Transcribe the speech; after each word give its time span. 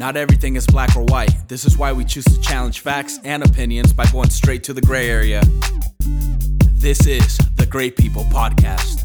Not 0.00 0.16
everything 0.16 0.56
is 0.56 0.66
black 0.66 0.96
or 0.96 1.02
white. 1.02 1.46
This 1.46 1.66
is 1.66 1.76
why 1.76 1.92
we 1.92 2.06
choose 2.06 2.24
to 2.24 2.40
challenge 2.40 2.80
facts 2.80 3.20
and 3.22 3.44
opinions 3.44 3.92
by 3.92 4.06
going 4.06 4.30
straight 4.30 4.64
to 4.64 4.72
the 4.72 4.80
gray 4.80 5.10
area. 5.10 5.42
This 6.72 7.06
is 7.06 7.36
the 7.56 7.66
Great 7.66 7.98
People 7.98 8.22
Podcast. 8.24 9.04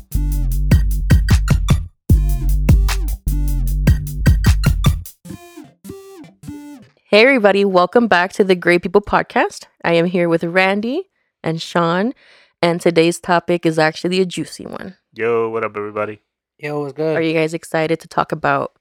Hey, 7.10 7.24
everybody, 7.24 7.66
welcome 7.66 8.08
back 8.08 8.32
to 8.32 8.46
the 8.46 8.56
Great 8.56 8.82
People 8.82 9.02
Podcast. 9.02 9.66
I 9.84 9.96
am 9.96 10.06
here 10.06 10.30
with 10.30 10.46
Randy 10.46 11.10
and 11.44 11.62
Sean, 11.62 12.14
and 12.62 12.80
today's 12.80 13.20
topic 13.20 13.66
is 13.66 13.78
actually 13.78 14.22
a 14.22 14.26
juicy 14.26 14.66
one. 14.66 14.96
Yo, 15.12 15.50
what 15.50 15.66
up, 15.66 15.76
everybody? 15.76 16.22
Yo, 16.58 16.80
what's 16.80 16.94
good? 16.94 17.18
Are 17.18 17.22
you 17.22 17.34
guys 17.34 17.54
excited 17.54 18.00
to 18.00 18.08
talk 18.08 18.32
about 18.32 18.72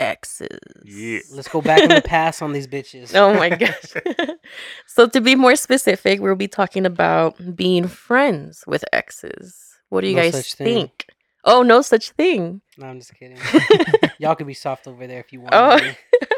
exes? 0.00 0.58
Yeah. 0.84 1.20
Let's 1.32 1.48
go 1.48 1.60
back 1.60 1.82
in 1.82 1.88
the 1.88 2.02
past 2.02 2.42
on 2.42 2.52
these 2.52 2.66
bitches. 2.66 3.14
Oh 3.14 3.34
my 3.34 3.50
gosh. 3.50 3.94
so, 4.86 5.06
to 5.08 5.20
be 5.20 5.34
more 5.34 5.56
specific, 5.56 6.20
we'll 6.20 6.34
be 6.34 6.48
talking 6.48 6.86
about 6.86 7.56
being 7.56 7.86
friends 7.88 8.64
with 8.66 8.84
exes. 8.92 9.64
What 9.88 10.02
do 10.02 10.08
you 10.08 10.16
No 10.16 10.22
guys 10.22 10.34
such 10.34 10.54
thing. 10.54 10.66
think? 10.66 11.06
Oh, 11.44 11.62
no 11.62 11.82
such 11.82 12.10
thing. 12.10 12.60
No, 12.76 12.86
I'm 12.86 12.98
just 12.98 13.14
kidding. 13.14 13.38
Y'all 14.18 14.34
could 14.34 14.46
be 14.46 14.54
soft 14.54 14.86
over 14.86 15.06
there 15.06 15.20
if 15.20 15.32
you 15.32 15.40
want. 15.40 15.54
Oh. 15.54 15.78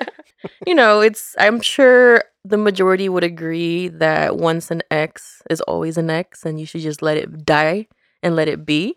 you 0.66 0.74
know, 0.74 1.00
it's, 1.00 1.34
I'm 1.38 1.60
sure 1.60 2.24
the 2.44 2.56
majority 2.56 3.08
would 3.08 3.24
agree 3.24 3.88
that 3.88 4.36
once 4.36 4.70
an 4.70 4.82
ex 4.90 5.42
is 5.50 5.60
always 5.62 5.96
an 5.98 6.10
ex 6.10 6.44
and 6.44 6.60
you 6.60 6.66
should 6.66 6.82
just 6.82 7.02
let 7.02 7.16
it 7.16 7.44
die 7.44 7.88
and 8.22 8.36
let 8.36 8.48
it 8.48 8.64
be. 8.64 8.96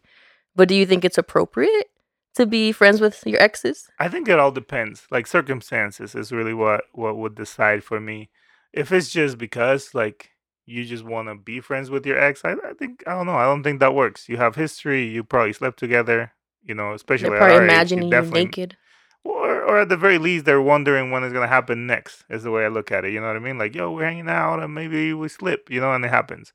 But 0.56 0.68
do 0.68 0.76
you 0.76 0.86
think 0.86 1.04
it's 1.04 1.18
appropriate 1.18 1.90
to 2.36 2.46
be 2.46 2.72
friends 2.72 3.00
with 3.02 3.22
your 3.26 3.42
exes? 3.42 3.88
I 4.00 4.08
think 4.10 4.28
it 4.28 4.40
all 4.40 4.52
depends. 4.52 5.08
Like 5.12 5.28
circumstances 5.28 6.16
is 6.16 6.32
really 6.32 6.54
what 6.54 6.86
what 6.94 7.18
would 7.18 7.36
decide 7.36 7.84
for 7.84 8.00
me. 8.00 8.30
If 8.72 8.92
it's 8.92 9.10
just 9.12 9.38
because 9.38 9.94
like 9.94 10.32
you 10.66 10.86
just 10.86 11.04
want 11.04 11.28
to 11.28 11.36
be 11.36 11.60
friends 11.60 11.90
with 11.90 12.06
your 12.06 12.18
ex, 12.18 12.42
I, 12.46 12.54
I 12.54 12.74
think 12.78 13.04
I 13.08 13.12
don't 13.12 13.26
know. 13.26 13.36
I 13.36 13.44
don't 13.46 13.64
think 13.64 13.80
that 13.80 13.94
works. 13.94 14.30
You 14.30 14.38
have 14.38 14.56
history. 14.56 15.04
You 15.06 15.24
probably 15.24 15.54
slept 15.54 15.78
together. 15.80 16.32
You 16.64 16.74
know, 16.76 16.94
especially 16.94 17.30
They're 17.30 17.40
probably 17.40 17.56
our 17.58 17.64
age, 17.66 17.70
imagining 17.72 18.06
you 18.06 18.12
definitely- 18.12 18.46
naked. 18.46 18.78
or 19.24 19.62
or 19.64 19.80
at 19.82 19.90
the 19.90 19.98
very 19.98 20.18
least, 20.18 20.46
they're 20.46 20.62
wondering 20.62 21.12
when 21.12 21.24
it's 21.24 21.34
gonna 21.34 21.48
happen 21.48 21.86
next. 21.88 22.24
Is 22.30 22.44
the 22.44 22.52
way 22.52 22.64
I 22.66 22.70
look 22.70 22.92
at 22.92 23.04
it. 23.06 23.12
You 23.14 23.20
know 23.22 23.28
what 23.28 23.36
I 23.36 23.40
mean? 23.40 23.58
Like, 23.58 23.76
yo, 23.76 23.92
we're 23.92 24.06
hanging 24.06 24.30
out, 24.30 24.62
and 24.62 24.74
maybe 24.74 25.14
we 25.14 25.28
slip. 25.28 25.70
You 25.70 25.82
know, 25.82 25.94
and 25.94 26.04
it 26.06 26.10
happens. 26.10 26.54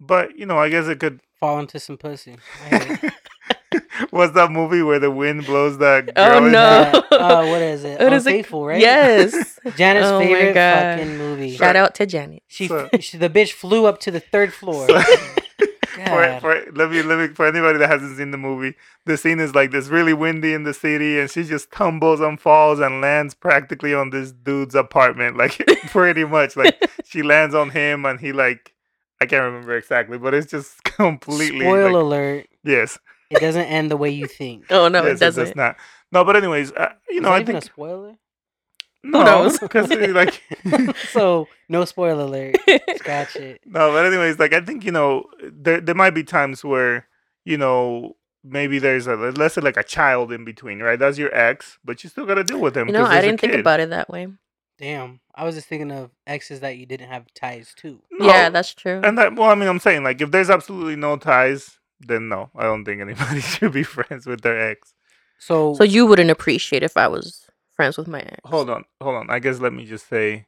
But 0.00 0.36
you 0.38 0.46
know, 0.46 0.58
I 0.58 0.68
guess 0.68 0.86
it 0.88 0.98
could. 1.00 1.20
Fall 1.38 1.58
into 1.60 1.78
some 1.80 1.96
pussy. 1.98 2.36
I 3.74 3.78
hear 3.98 4.02
it. 4.02 4.12
What's 4.12 4.34
that 4.34 4.50
movie 4.50 4.82
where 4.82 4.98
the 4.98 5.10
wind 5.10 5.46
blows 5.46 5.78
that 5.78 6.10
Oh, 6.16 6.28
girl? 6.40 6.46
in- 6.46 6.52
no. 6.52 7.04
Uh, 7.10 7.46
what 7.50 7.62
is 7.62 7.84
it? 7.84 8.00
What 8.00 8.12
is 8.12 8.26
it? 8.26 8.30
Unfaithful, 8.30 8.66
right? 8.66 8.80
Yes. 8.80 9.58
Janet's 9.76 10.06
Oh 10.06 10.18
favorite 10.20 10.54
fucking 10.54 11.18
movie. 11.18 11.56
Shout 11.56 11.76
out 11.76 11.94
to 11.96 12.06
Janet. 12.06 12.42
She, 12.48 12.68
So- 12.68 12.88
she, 13.00 13.18
the 13.18 13.30
bitch 13.30 13.52
flew 13.52 13.86
up 13.86 13.98
to 14.00 14.10
the 14.10 14.20
third 14.20 14.52
floor. 14.52 14.86
So- 14.88 15.02
for, 16.06 16.38
for 16.40 16.64
let 16.74 16.90
me 16.90 17.02
let 17.02 17.18
me 17.18 17.28
for 17.34 17.46
anybody 17.46 17.78
that 17.78 17.88
hasn't 17.88 18.16
seen 18.16 18.30
the 18.30 18.38
movie, 18.38 18.74
the 19.04 19.16
scene 19.16 19.38
is 19.40 19.54
like 19.54 19.70
this 19.70 19.88
really 19.88 20.14
windy 20.14 20.52
in 20.54 20.64
the 20.64 20.72
city, 20.74 21.18
and 21.20 21.30
she 21.30 21.44
just 21.44 21.70
tumbles 21.70 22.20
and 22.20 22.40
falls 22.40 22.80
and 22.80 23.00
lands 23.00 23.34
practically 23.34 23.94
on 23.94 24.10
this 24.10 24.32
dude's 24.32 24.74
apartment, 24.74 25.36
like 25.36 25.58
pretty 25.90 26.24
much 26.24 26.56
like 26.56 26.82
she 27.04 27.22
lands 27.22 27.54
on 27.54 27.70
him, 27.70 28.04
and 28.06 28.18
he 28.20 28.32
like 28.32 28.72
I 29.20 29.26
can't 29.26 29.44
remember 29.44 29.76
exactly, 29.76 30.18
but 30.18 30.34
it's 30.34 30.50
just 30.50 30.82
completely 30.82 31.60
Spoiler 31.60 31.92
like, 31.92 32.02
alert. 32.02 32.46
yes, 32.64 32.98
It 33.32 33.40
doesn't 33.40 33.64
end 33.66 33.90
the 33.90 33.96
way 33.96 34.10
you 34.10 34.26
think. 34.26 34.66
Oh, 34.70 34.88
no, 34.88 35.02
yes, 35.04 35.16
it 35.16 35.20
doesn't. 35.20 35.44
does 35.46 35.56
not. 35.56 35.76
No, 36.12 36.24
but 36.24 36.36
anyways, 36.36 36.72
uh, 36.72 36.92
you 37.08 37.16
Is 37.16 37.22
know, 37.22 37.28
that 37.30 37.34
I 37.34 37.40
even 37.40 37.46
think 37.54 37.64
a 37.64 37.66
spoiler? 37.66 38.14
no, 39.04 39.50
because 39.60 39.90
like 40.14 40.42
so, 41.10 41.48
no 41.68 41.84
spoiler 41.84 42.22
alert. 42.22 42.56
Scratch 42.96 43.36
it. 43.36 43.60
No, 43.66 43.90
but 43.92 44.04
anyways, 44.06 44.38
like 44.38 44.52
I 44.52 44.60
think 44.60 44.84
you 44.84 44.92
know 44.92 45.24
there 45.42 45.80
there 45.80 45.94
might 45.94 46.10
be 46.14 46.22
times 46.22 46.64
where 46.64 47.08
you 47.44 47.56
know 47.56 48.16
maybe 48.44 48.78
there's 48.78 49.06
a 49.06 49.16
let's 49.16 49.54
say 49.54 49.60
like 49.60 49.76
a 49.76 49.82
child 49.82 50.30
in 50.32 50.44
between, 50.44 50.80
right? 50.80 50.98
That's 50.98 51.18
your 51.18 51.34
ex, 51.34 51.78
but 51.84 52.04
you 52.04 52.10
still 52.10 52.26
got 52.26 52.34
to 52.34 52.44
deal 52.44 52.60
with 52.60 52.76
him. 52.76 52.86
you 52.88 52.92
know, 52.92 53.04
'cause 53.04 53.10
I 53.10 53.20
didn't 53.20 53.40
think 53.40 53.54
about 53.54 53.80
it 53.80 53.90
that 53.90 54.08
way. 54.08 54.28
Damn. 54.78 55.20
I 55.34 55.44
was 55.44 55.54
just 55.54 55.68
thinking 55.68 55.90
of 55.92 56.10
exes 56.26 56.60
that 56.60 56.76
you 56.76 56.86
didn't 56.86 57.08
have 57.08 57.24
ties 57.34 57.72
to. 57.78 58.02
Yeah, 58.20 58.50
that's 58.50 58.74
true. 58.74 59.00
and 59.02 59.16
that 59.18 59.34
well, 59.34 59.48
I 59.50 59.54
mean, 59.54 59.68
I'm 59.68 59.78
saying 59.80 60.04
like 60.04 60.20
if 60.20 60.30
there's 60.30 60.50
absolutely 60.50 60.96
no 60.96 61.16
ties, 61.16 61.78
then 62.06 62.28
no, 62.28 62.50
I 62.56 62.64
don't 62.64 62.84
think 62.84 63.00
anybody 63.00 63.40
should 63.52 63.72
be 63.72 63.82
friends 63.82 64.26
with 64.26 64.42
their 64.42 64.58
ex. 64.70 64.94
So, 65.38 65.74
So 65.74 65.84
you 65.84 66.06
wouldn't 66.06 66.30
appreciate 66.30 66.82
if 66.82 66.96
I 66.96 67.08
was 67.08 67.46
friends 67.72 67.96
with 67.98 68.08
my 68.08 68.20
ex. 68.20 68.38
Hold 68.44 68.70
on, 68.70 68.84
hold 69.00 69.16
on. 69.16 69.30
I 69.30 69.38
guess 69.38 69.58
let 69.60 69.72
me 69.72 69.84
just 69.86 70.08
say, 70.08 70.46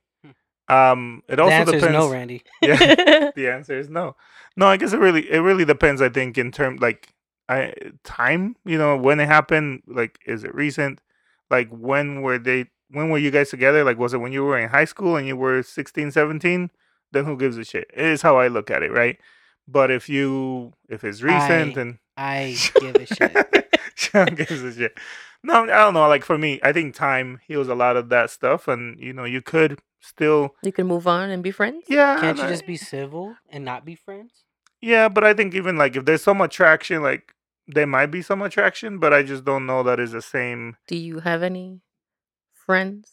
um, 0.68 1.22
it 1.28 1.36
the 1.36 1.42
also 1.42 1.54
answer 1.54 1.72
depends. 1.72 1.96
is 1.96 2.04
no, 2.04 2.10
Randy. 2.10 2.42
Yeah. 2.62 3.30
the 3.36 3.48
answer 3.52 3.78
is 3.78 3.88
no. 3.88 4.16
No, 4.56 4.66
I 4.66 4.76
guess 4.76 4.92
it 4.92 4.98
really 4.98 5.30
it 5.30 5.38
really 5.40 5.64
depends. 5.64 6.00
I 6.00 6.08
think 6.08 6.38
in 6.38 6.52
term 6.52 6.76
like 6.76 7.12
I 7.48 7.74
time. 8.04 8.56
You 8.64 8.78
know 8.78 8.96
when 8.96 9.20
it 9.20 9.26
happened. 9.26 9.82
Like 9.86 10.18
is 10.26 10.44
it 10.44 10.54
recent? 10.54 11.00
Like 11.50 11.68
when 11.70 12.22
were 12.22 12.38
they? 12.38 12.66
When 12.90 13.10
were 13.10 13.18
you 13.18 13.30
guys 13.30 13.50
together? 13.50 13.84
Like 13.84 13.98
was 13.98 14.14
it 14.14 14.18
when 14.18 14.32
you 14.32 14.44
were 14.44 14.58
in 14.58 14.68
high 14.70 14.84
school 14.86 15.16
and 15.16 15.26
you 15.26 15.36
were 15.36 15.62
16, 15.62 16.12
17? 16.12 16.70
Then 17.12 17.24
who 17.24 17.36
gives 17.36 17.58
a 17.58 17.64
shit? 17.64 17.90
It 17.92 18.04
is 18.06 18.22
how 18.22 18.38
I 18.38 18.48
look 18.48 18.70
at 18.70 18.82
it, 18.82 18.92
right? 18.92 19.18
But 19.66 19.90
if 19.90 20.08
you 20.08 20.72
if 20.88 21.04
it's 21.04 21.22
recent 21.22 21.76
I- 21.76 21.80
and 21.80 21.98
I 22.16 22.56
give 22.80 22.96
a 22.96 23.06
shit. 23.06 23.70
Sean 23.96 24.34
gives 24.34 24.62
a 24.62 24.72
shit. 24.72 24.98
No, 25.42 25.62
I 25.64 25.66
don't 25.66 25.94
know. 25.94 26.08
Like 26.08 26.24
for 26.24 26.36
me, 26.38 26.58
I 26.62 26.72
think 26.72 26.94
time 26.94 27.40
heals 27.46 27.68
a 27.68 27.74
lot 27.74 27.96
of 27.96 28.08
that 28.08 28.30
stuff, 28.30 28.66
and 28.68 28.98
you 28.98 29.12
know 29.12 29.24
you 29.24 29.40
could 29.42 29.80
still 30.00 30.54
you 30.62 30.72
can 30.72 30.86
move 30.86 31.06
on 31.06 31.30
and 31.30 31.42
be 31.42 31.50
friends. 31.50 31.84
yeah. 31.88 32.20
Can't 32.20 32.38
you 32.38 32.44
I- 32.44 32.48
just 32.48 32.66
be 32.66 32.76
civil 32.76 33.36
and 33.48 33.64
not 33.64 33.84
be 33.84 33.94
friends? 33.94 34.44
Yeah, 34.80 35.08
but 35.08 35.24
I 35.24 35.32
think 35.32 35.54
even 35.54 35.76
like 35.78 35.96
if 35.96 36.04
there's 36.04 36.22
some 36.22 36.40
attraction, 36.42 37.02
like 37.02 37.32
there 37.66 37.86
might 37.86 38.06
be 38.10 38.20
some 38.20 38.42
attraction, 38.42 38.98
but 38.98 39.14
I 39.14 39.22
just 39.22 39.44
don't 39.44 39.64
know 39.64 39.82
that 39.84 39.98
is 40.00 40.12
the 40.12 40.20
same. 40.22 40.76
Do 40.88 40.96
you 40.96 41.20
have 41.20 41.42
any 41.42 41.80
friends? 42.52 43.10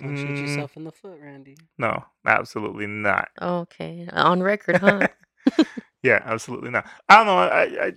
Don't 0.00 0.16
shoot 0.18 0.34
Mm, 0.36 0.40
yourself 0.42 0.76
in 0.76 0.84
the 0.84 0.92
foot, 0.92 1.18
Randy. 1.22 1.56
No, 1.78 2.04
absolutely 2.26 2.86
not. 2.88 3.28
Okay, 3.40 4.06
on 4.12 4.42
record, 4.42 4.76
huh? 4.76 5.06
yeah, 6.04 6.22
absolutely 6.24 6.70
not. 6.70 6.86
I 7.10 7.16
don't 7.18 7.26
know. 7.26 7.38
I, 7.38 7.62
I 7.88 7.92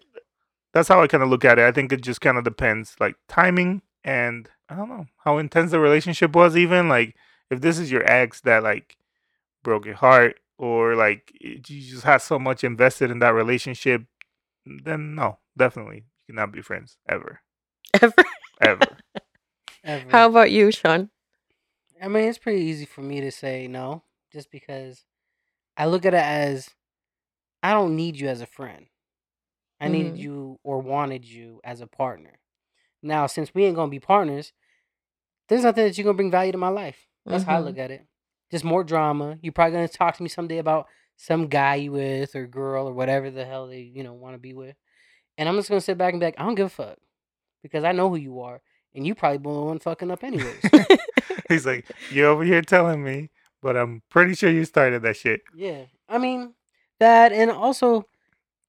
that's 0.73 0.89
how 0.89 1.01
I 1.01 1.07
kind 1.07 1.23
of 1.23 1.29
look 1.29 1.45
at 1.45 1.59
it. 1.59 1.65
I 1.65 1.71
think 1.71 1.93
it 1.93 2.01
just 2.01 2.21
kind 2.21 2.37
of 2.37 2.45
depends, 2.45 2.95
like 2.99 3.15
timing 3.29 3.83
and 4.03 4.49
I 4.69 4.75
don't 4.75 4.89
know 4.89 5.07
how 5.25 5.39
intense 5.39 5.71
the 5.71 5.79
relationship 5.79 6.35
was. 6.35 6.57
Even 6.57 6.89
like 6.89 7.15
if 7.51 7.61
this 7.61 7.79
is 7.79 7.91
your 7.91 8.03
ex 8.09 8.41
that 8.41 8.63
like 8.63 8.97
broke 9.63 9.85
your 9.85 9.95
heart, 9.95 10.39
or 10.57 10.95
like 10.95 11.31
it- 11.41 11.69
you 11.69 11.81
just 11.91 12.03
had 12.03 12.17
so 12.19 12.39
much 12.39 12.63
invested 12.63 13.11
in 13.11 13.19
that 13.19 13.33
relationship, 13.35 14.03
then 14.65 15.15
no, 15.15 15.39
definitely 15.57 16.05
you 16.27 16.35
cannot 16.35 16.51
be 16.53 16.61
friends 16.61 16.97
ever, 17.09 17.41
Ever? 18.01 18.13
ever. 18.61 18.99
Ever. 19.83 20.11
How 20.11 20.29
about 20.29 20.51
you, 20.51 20.71
Sean? 20.71 21.09
I 22.01 22.07
mean, 22.07 22.27
it's 22.29 22.37
pretty 22.39 22.61
easy 22.61 22.85
for 22.85 23.01
me 23.01 23.21
to 23.21 23.31
say 23.31 23.67
no, 23.67 24.03
just 24.31 24.51
because 24.51 25.05
I 25.77 25.87
look 25.87 26.05
at 26.05 26.13
it 26.13 26.23
as 26.23 26.69
I 27.63 27.73
don't 27.73 27.95
need 27.95 28.17
you 28.19 28.27
as 28.27 28.41
a 28.41 28.45
friend. 28.45 28.85
I 29.79 29.87
needed 29.89 30.15
Mhm. 30.15 30.19
you 30.19 30.59
or 30.63 30.79
wanted 30.79 31.25
you 31.25 31.59
as 31.63 31.81
a 31.81 31.87
partner. 31.87 32.39
Now, 33.03 33.27
since 33.27 33.53
we 33.53 33.65
ain't 33.65 33.75
gonna 33.75 33.91
be 33.91 33.99
partners, 33.99 34.53
there's 35.49 35.63
nothing 35.63 35.85
that 35.85 35.97
you're 35.97 36.03
gonna 36.03 36.15
bring 36.15 36.31
value 36.31 36.51
to 36.51 36.57
my 36.57 36.67
life. 36.69 37.07
That's 37.25 37.43
how 37.43 37.57
I 37.57 37.61
Mhm. 37.61 37.65
look 37.65 37.77
at 37.77 37.91
it. 37.91 38.07
Just 38.51 38.63
more 38.63 38.83
drama. 38.83 39.37
You're 39.41 39.53
probably 39.53 39.73
gonna 39.73 39.87
talk 39.87 40.15
to 40.17 40.23
me 40.23 40.29
someday 40.29 40.57
about 40.57 40.87
some 41.15 41.47
guy 41.47 41.75
you 41.75 41.91
with 41.91 42.35
or 42.35 42.47
girl 42.47 42.87
or 42.87 42.93
whatever 42.93 43.29
the 43.29 43.45
hell 43.45 43.67
they 43.67 43.81
you 43.81 44.03
know 44.03 44.13
want 44.13 44.35
to 44.35 44.39
be 44.39 44.53
with, 44.53 44.75
and 45.37 45.47
I'm 45.49 45.55
just 45.55 45.69
gonna 45.69 45.81
sit 45.81 45.97
back 45.97 46.13
and 46.13 46.19
be 46.19 46.25
like, 46.27 46.39
I 46.39 46.43
don't 46.43 46.55
give 46.55 46.67
a 46.67 46.69
fuck, 46.69 46.97
because 47.63 47.83
I 47.83 47.91
know 47.91 48.09
who 48.09 48.15
you 48.17 48.39
are, 48.41 48.61
and 48.95 49.05
you 49.05 49.15
probably 49.15 49.37
the 49.39 49.49
one 49.49 49.79
fucking 49.79 50.11
up 50.11 50.23
anyways. 50.23 50.61
He's 51.49 51.65
like, 51.65 51.85
you're 52.11 52.27
over 52.29 52.43
here 52.43 52.61
telling 52.61 53.03
me, 53.03 53.29
but 53.61 53.75
I'm 53.77 54.01
pretty 54.09 54.33
sure 54.35 54.49
you 54.51 54.65
started 54.65 55.01
that 55.03 55.17
shit. 55.17 55.41
Yeah, 55.55 55.85
I 56.07 56.17
mean 56.17 56.53
that, 56.99 57.31
and 57.31 57.49
also, 57.51 58.05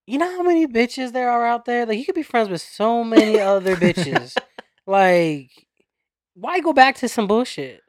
you 0.07 0.19
know 0.19 0.31
how 0.31 0.43
many 0.43 0.67
bitches 0.67 1.13
there 1.13 1.31
are 1.31 1.47
out 1.47 1.65
there. 1.65 1.87
Like 1.87 1.99
you 1.99 2.05
could 2.05 2.15
be 2.15 2.23
friends 2.23 2.49
with 2.49 2.61
so 2.61 3.05
many 3.05 3.39
other 3.39 3.77
bitches. 3.77 4.37
Like, 4.87 5.51
why 6.33 6.61
go 6.61 6.73
back 6.73 6.97
to 6.97 7.11
some 7.11 7.27
bullshit? 7.27 7.83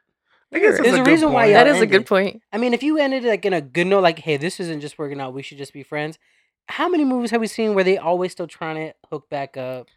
I 0.52 0.58
guess 0.58 0.78
There's 0.78 0.92
a 0.92 0.98
good 0.98 1.06
reason 1.06 1.32
why 1.32 1.44
point. 1.44 1.54
y'all 1.54 1.64
that 1.64 1.74
is 1.76 1.80
a 1.80 1.86
good 1.86 2.04
point. 2.04 2.42
I 2.52 2.58
mean, 2.58 2.74
if 2.74 2.82
you 2.82 2.98
ended 2.98 3.24
like 3.24 3.46
in 3.46 3.54
a 3.54 3.62
good 3.62 3.86
note, 3.86 4.02
like, 4.02 4.18
hey, 4.18 4.36
this 4.36 4.60
isn't 4.60 4.80
just 4.82 4.98
working 4.98 5.18
out. 5.18 5.32
We 5.32 5.42
should 5.42 5.56
just 5.56 5.72
be 5.72 5.82
friends. 5.82 6.18
How 6.68 6.90
many 6.90 7.06
movies 7.06 7.30
have 7.30 7.40
we 7.40 7.46
seen 7.46 7.74
where 7.74 7.84
they 7.84 7.96
always 7.96 8.32
still 8.32 8.46
trying 8.46 8.76
to 8.76 8.94
hook 9.10 9.30
back 9.30 9.56
up, 9.56 9.88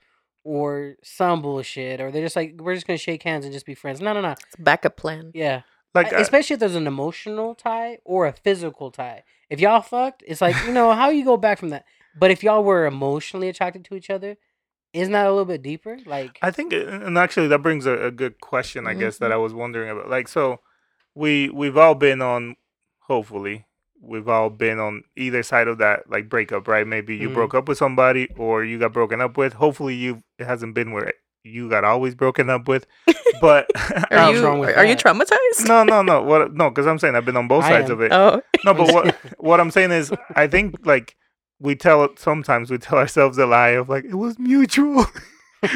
or 0.45 0.95
some 1.03 1.41
bullshit, 1.41 1.99
or 1.99 2.09
they're 2.09 2.23
just 2.23 2.37
like, 2.37 2.55
we're 2.57 2.75
just 2.75 2.87
gonna 2.87 2.97
shake 2.97 3.23
hands 3.23 3.43
and 3.43 3.53
just 3.53 3.65
be 3.65 3.75
friends? 3.75 3.99
No, 3.99 4.13
no, 4.13 4.21
no. 4.21 4.31
It's 4.31 4.55
a 4.57 4.61
backup 4.61 4.95
plan. 4.95 5.31
Yeah, 5.33 5.63
Like, 5.93 6.11
I- 6.13 6.19
especially 6.21 6.55
if 6.55 6.59
there's 6.59 6.75
an 6.75 6.87
emotional 6.87 7.55
tie 7.55 7.99
or 8.03 8.25
a 8.25 8.33
physical 8.33 8.89
tie. 8.91 9.23
If 9.49 9.59
y'all 9.59 9.81
fucked, 9.81 10.23
it's 10.25 10.41
like 10.41 10.55
you 10.65 10.73
know 10.73 10.91
how 10.93 11.09
you 11.09 11.23
go 11.23 11.37
back 11.37 11.59
from 11.59 11.69
that. 11.69 11.85
But 12.17 12.31
if 12.31 12.43
y'all 12.43 12.63
were 12.63 12.85
emotionally 12.85 13.47
attracted 13.49 13.85
to 13.85 13.95
each 13.95 14.09
other, 14.09 14.35
isn't 14.93 15.11
that 15.13 15.25
a 15.25 15.29
little 15.29 15.45
bit 15.45 15.61
deeper? 15.63 15.97
Like, 16.05 16.37
I 16.41 16.51
think, 16.51 16.73
and 16.73 17.17
actually, 17.17 17.47
that 17.47 17.59
brings 17.59 17.85
a, 17.85 17.93
a 18.05 18.11
good 18.11 18.39
question. 18.41 18.85
I 18.87 18.93
guess 18.93 19.17
that 19.19 19.31
Mhm. 19.31 19.33
I 19.33 19.37
was 19.37 19.53
wondering 19.53 19.89
about. 19.89 20.09
Like, 20.09 20.27
so 20.27 20.59
we 21.15 21.49
we've 21.49 21.77
all 21.77 21.95
been 21.95 22.21
on. 22.21 22.55
Hopefully, 23.07 23.65
we've 24.01 24.27
all 24.29 24.49
been 24.49 24.79
on 24.79 25.03
either 25.15 25.43
side 25.43 25.67
of 25.67 25.77
that 25.79 26.09
like 26.09 26.29
breakup, 26.29 26.67
right? 26.67 26.87
Maybe 26.87 27.15
you 27.15 27.29
Mhm. 27.29 27.33
broke 27.33 27.53
up 27.53 27.67
with 27.67 27.77
somebody, 27.77 28.29
or 28.37 28.63
you 28.63 28.79
got 28.79 28.93
broken 28.93 29.19
up 29.21 29.37
with. 29.37 29.53
Hopefully, 29.53 29.95
you 29.95 30.23
it 30.39 30.45
hasn't 30.45 30.73
been 30.75 30.91
where 30.91 31.11
you 31.43 31.69
got 31.69 31.83
always 31.83 32.15
broken 32.15 32.49
up 32.49 32.67
with. 32.67 32.85
But 33.41 33.67
Are 34.11 34.31
you 34.33 34.41
wrong 34.45 34.59
with 34.59 34.69
are, 34.69 34.77
are 34.77 34.85
you 34.85 34.95
traumatized? 34.95 35.67
no, 35.67 35.83
no, 35.83 36.01
no. 36.01 36.21
What? 36.21 36.53
No, 36.53 36.69
because 36.69 36.87
I'm 36.87 36.97
saying 36.97 37.15
I've 37.15 37.25
been 37.25 37.35
on 37.35 37.47
both 37.49 37.65
I 37.65 37.69
sides 37.71 37.89
am. 37.89 37.97
of 37.97 38.01
it. 38.01 38.11
Oh, 38.13 38.41
No, 38.63 38.73
but 38.73 38.93
what 38.93 39.15
what 39.37 39.59
I'm 39.59 39.69
saying 39.71 39.91
is, 39.91 40.13
I 40.35 40.47
think 40.47 40.85
like 40.85 41.17
we 41.59 41.75
tell 41.75 42.07
sometimes 42.15 42.71
we 42.71 42.77
tell 42.77 42.97
ourselves 42.97 43.37
a 43.37 43.45
lie 43.45 43.69
of 43.69 43.89
like 43.89 44.05
it 44.05 44.13
was 44.15 44.39
mutual. 44.39 45.05
it's 45.63 45.73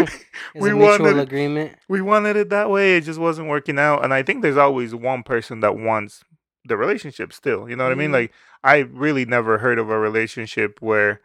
we 0.56 0.70
a 0.72 0.76
mutual 0.76 1.06
wanted- 1.08 1.20
agreement. 1.20 1.74
we 1.90 2.00
wanted 2.02 2.36
it 2.38 2.50
that 2.52 2.70
way. 2.70 2.96
It 2.96 3.02
just 3.02 3.20
wasn't 3.20 3.50
working 3.50 3.78
out. 3.80 4.04
And 4.04 4.14
I 4.14 4.24
think 4.24 4.44
there's 4.44 4.56
always 4.58 4.96
one 4.96 5.24
person 5.24 5.60
that 5.62 5.76
wants 5.78 6.24
the 6.64 6.78
relationship 6.78 7.34
still. 7.34 7.70
You 7.70 7.76
know 7.76 7.84
what 7.84 7.92
I 7.92 7.96
mean? 7.96 8.12
Mhm. 8.12 8.14
Like 8.14 8.32
I 8.64 8.78
really 8.80 9.26
never 9.26 9.58
heard 9.58 9.80
of 9.80 9.90
a 9.90 10.00
relationship 10.00 10.78
where 10.82 11.20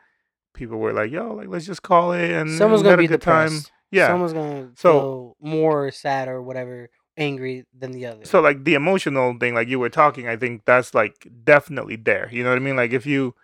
people 0.55 0.79
were 0.79 0.93
like, 0.93 1.13
"Yo, 1.13 1.35
like 1.35 1.49
let's 1.49 1.67
just 1.67 1.83
call 1.83 2.13
it 2.13 2.31
and 2.33 2.51
Someone's 2.59 2.83
gonna 2.83 2.93
had 2.93 2.99
a 2.99 3.03
be 3.03 3.07
good 3.07 3.23
time." 3.23 3.51
Yeah. 3.93 4.09
Someone's 4.09 4.33
gonna 4.33 4.71
So- 4.75 4.93
feel 4.93 5.37
more 5.41 5.91
sad 5.93 6.27
or 6.29 6.43
whatever, 6.43 6.91
angry 7.17 7.65
than 7.79 7.93
the 7.93 8.07
other. 8.07 8.25
So 8.25 8.41
like 8.41 8.65
the 8.65 8.75
emotional 8.75 9.37
thing, 9.39 9.55
like 9.55 9.69
you 9.69 9.79
were 9.79 9.91
talking, 9.91 10.27
I 10.29 10.37
think 10.37 10.65
that's 10.65 10.95
like 10.95 11.29
definitely 11.45 11.97
there. 11.97 12.29
You 12.33 12.43
know 12.43 12.51
what 12.51 12.57
I 12.57 12.61
mean? 12.61 12.77
Like 12.77 12.93
if 12.93 13.07
you 13.07 13.35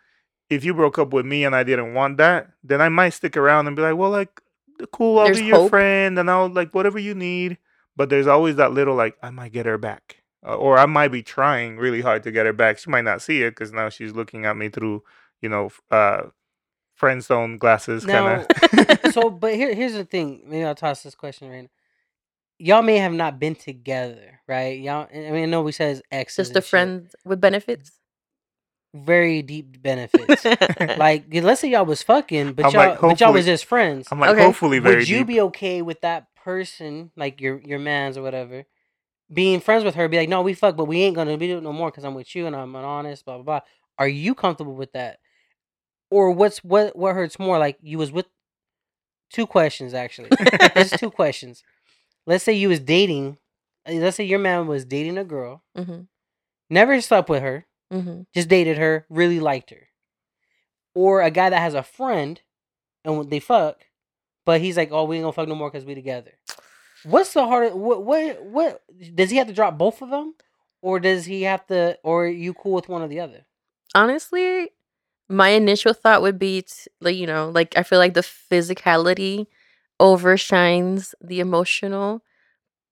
if 0.50 0.64
you 0.64 0.72
broke 0.74 0.98
up 0.98 1.12
with 1.12 1.26
me 1.26 1.44
and 1.44 1.54
I 1.54 1.62
didn't 1.62 1.92
want 1.94 2.16
that, 2.16 2.50
then 2.64 2.80
I 2.80 2.88
might 2.88 3.10
stick 3.10 3.36
around 3.36 3.66
and 3.66 3.76
be 3.76 3.82
like, 3.82 3.96
well, 3.96 4.10
like 4.10 4.40
cool, 4.92 5.18
I'll 5.18 5.26
There's 5.26 5.40
be 5.40 5.44
your 5.46 5.56
hope. 5.58 5.70
friend 5.70 6.18
and 6.18 6.30
I'll 6.30 6.48
like 6.48 6.74
whatever 6.74 6.98
you 6.98 7.14
need. 7.14 7.58
But 7.96 8.08
there's 8.10 8.26
always 8.28 8.56
that 8.56 8.72
little 8.72 8.94
like 8.94 9.16
I 9.22 9.30
might 9.30 9.52
get 9.52 9.66
her 9.66 9.76
back, 9.76 10.22
uh, 10.46 10.54
or 10.54 10.78
I 10.78 10.86
might 10.86 11.08
be 11.08 11.22
trying 11.22 11.76
really 11.78 12.00
hard 12.00 12.22
to 12.22 12.30
get 12.30 12.46
her 12.46 12.52
back. 12.52 12.78
She 12.78 12.88
might 12.88 13.04
not 13.04 13.20
see 13.20 13.42
it 13.42 13.50
because 13.50 13.72
now 13.72 13.88
she's 13.88 14.12
looking 14.12 14.46
at 14.46 14.56
me 14.56 14.68
through 14.70 15.02
you 15.42 15.48
know 15.48 15.66
f- 15.66 15.82
uh 15.90 16.22
friend 16.98 17.24
zone 17.24 17.58
glasses, 17.58 18.06
kind 18.06 18.28
of. 18.28 18.46
so, 19.06 19.30
but 19.30 19.54
here, 19.54 19.74
here's 19.74 19.94
the 19.94 20.04
thing. 20.04 20.42
Maybe 20.46 20.64
I'll 20.64 20.74
toss 20.76 21.02
this 21.04 21.16
question 21.16 21.50
right 21.50 21.62
now. 21.62 21.68
Y'all 22.58 22.82
may 22.82 22.98
have 22.98 23.12
not 23.12 23.40
been 23.40 23.56
together, 23.56 24.40
right? 24.48 24.80
Y'all, 24.80 25.08
I 25.14 25.30
mean, 25.30 25.44
I 25.44 25.46
know 25.46 25.62
we 25.62 25.72
says 25.72 26.02
exes, 26.12 26.48
just 26.48 26.50
and 26.50 26.58
a 26.58 26.62
shit. 26.62 26.70
friend 26.70 27.10
with 27.24 27.40
benefits. 27.40 27.92
very 28.94 29.42
deep 29.42 29.82
benefits. 29.82 30.50
like, 30.96 31.26
let's 31.32 31.60
say 31.60 31.70
y'all 31.70 31.84
was 31.86 32.02
fucking, 32.02 32.52
but 32.54 32.66
I'm 32.66 32.72
y'all, 32.72 32.80
like, 32.92 33.00
but 33.06 33.20
y'all 33.20 33.32
was 33.32 33.44
just 33.46 33.64
friends. 33.66 34.12
I'm 34.12 34.20
like 34.20 34.32
Okay. 34.32 34.36
hopefully 34.36 34.80
very 34.80 35.04
Would 35.04 35.08
you 35.08 35.24
deep. 35.24 35.26
be 35.26 35.40
okay 35.42 35.82
with 35.82 36.00
that 36.02 36.34
person, 36.36 37.10
like 37.16 37.40
your 37.40 37.60
your 37.60 37.78
man's 37.78 38.16
or 38.18 38.22
whatever, 38.22 38.64
being 39.32 39.60
friends 39.60 39.84
with 39.84 39.96
her? 39.96 40.08
Be 40.08 40.18
like, 40.18 40.28
no, 40.30 40.42
we 40.42 40.54
fuck, 40.54 40.76
but 40.76 40.86
we 40.86 41.02
ain't 41.02 41.16
gonna 41.16 41.38
be 41.38 41.48
doing 41.48 41.64
no 41.64 41.72
more 41.72 41.90
because 41.90 42.04
I'm 42.04 42.14
with 42.14 42.34
you 42.36 42.46
and 42.46 42.56
I'm 42.56 42.74
an 42.76 42.84
honest. 42.84 43.24
Blah 43.24 43.36
blah 43.38 43.44
blah. 43.44 43.60
Are 43.98 44.08
you 44.08 44.34
comfortable 44.34 44.74
with 44.74 44.92
that, 44.92 45.20
or 46.10 46.30
what's 46.32 46.58
what 46.64 46.96
what 46.96 47.14
hurts 47.14 47.38
more? 47.38 47.58
Like 47.58 47.78
you 47.82 47.98
was 47.98 48.12
with 48.12 48.26
two 49.30 49.46
questions 49.46 49.94
actually. 49.94 50.38
There's 50.74 50.94
two 50.94 51.10
questions. 51.20 51.62
Let's 52.26 52.44
say 52.44 52.52
you 52.52 52.68
was 52.68 52.80
dating. 52.80 53.38
uh, 53.88 53.92
Let's 53.92 54.16
say 54.16 54.24
your 54.24 54.38
man 54.38 54.66
was 54.66 54.84
dating 54.84 55.18
a 55.18 55.24
girl, 55.24 55.62
hmm 55.76 56.02
never 56.70 57.00
slept 57.00 57.28
with 57.28 57.42
her, 57.42 57.66
hmm 57.92 58.22
just 58.34 58.48
dated 58.48 58.78
her, 58.78 59.06
really 59.08 59.40
liked 59.40 59.70
her. 59.70 59.88
Or 60.94 61.22
a 61.22 61.30
guy 61.30 61.50
that 61.50 61.60
has 61.60 61.74
a 61.74 61.82
friend 61.82 62.40
and 63.04 63.30
they 63.30 63.40
fuck, 63.40 63.86
but 64.44 64.60
he's 64.60 64.76
like, 64.76 64.90
"Oh, 64.92 65.04
we 65.04 65.16
ain't 65.16 65.24
gonna 65.24 65.32
fuck 65.32 65.48
no 65.48 65.54
more 65.54 65.70
because 65.70 65.84
we 65.84 65.94
together." 65.94 66.32
What's 67.04 67.32
the 67.32 67.46
hardest? 67.46 67.76
What 67.76 68.04
what 68.04 68.42
what 68.44 68.82
does 69.14 69.30
he 69.30 69.36
have 69.38 69.46
to 69.48 69.52
drop 69.54 69.78
both 69.78 70.02
of 70.02 70.10
them, 70.10 70.34
or 70.82 71.00
does 71.00 71.24
he 71.26 71.42
have 71.42 71.66
to? 71.68 71.98
Or 72.04 72.24
are 72.26 72.28
you 72.28 72.54
cool 72.54 72.72
with 72.72 72.88
one 72.88 73.02
or 73.02 73.08
the 73.08 73.20
other? 73.20 73.46
Honestly, 73.94 74.70
my 75.28 75.50
initial 75.50 75.92
thought 75.92 76.22
would 76.22 76.38
be 76.38 76.64
like 77.00 77.16
you 77.16 77.26
know, 77.26 77.50
like 77.54 77.76
I 77.76 77.82
feel 77.82 77.98
like 77.98 78.14
the 78.14 78.20
physicality 78.22 79.46
overshines 80.00 81.14
the 81.20 81.40
emotional, 81.40 82.22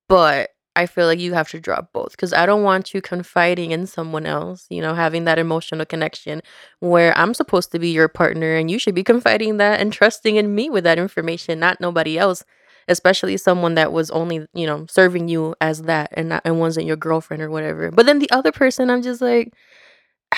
but 0.08 0.50
I 0.76 0.86
feel 0.86 1.06
like 1.06 1.18
you 1.18 1.32
have 1.32 1.48
to 1.50 1.60
drop 1.60 1.92
both 1.94 2.10
because 2.12 2.34
I 2.34 2.44
don't 2.44 2.62
want 2.62 2.92
you 2.92 3.00
confiding 3.00 3.70
in 3.70 3.86
someone 3.86 4.26
else, 4.26 4.66
you 4.68 4.82
know, 4.82 4.94
having 4.94 5.24
that 5.24 5.38
emotional 5.38 5.86
connection 5.86 6.42
where 6.80 7.16
I'm 7.16 7.32
supposed 7.32 7.72
to 7.72 7.78
be 7.78 7.88
your 7.90 8.08
partner 8.08 8.56
and 8.56 8.70
you 8.70 8.78
should 8.78 8.94
be 8.94 9.02
confiding 9.02 9.56
that 9.56 9.80
and 9.80 9.92
trusting 9.92 10.36
in 10.36 10.54
me 10.54 10.68
with 10.68 10.84
that 10.84 10.98
information, 10.98 11.58
not 11.60 11.80
nobody 11.80 12.18
else, 12.18 12.44
especially 12.88 13.38
someone 13.38 13.74
that 13.76 13.90
was 13.90 14.10
only, 14.10 14.46
you 14.52 14.66
know, 14.66 14.84
serving 14.88 15.28
you 15.28 15.54
as 15.62 15.82
that 15.82 16.10
and 16.12 16.28
not 16.28 16.42
and 16.44 16.60
wasn't 16.60 16.86
your 16.86 16.96
girlfriend 16.96 17.42
or 17.42 17.50
whatever. 17.50 17.90
But 17.90 18.04
then 18.04 18.18
the 18.18 18.30
other 18.30 18.52
person, 18.52 18.90
I'm 18.90 19.02
just 19.02 19.22
like, 19.22 19.54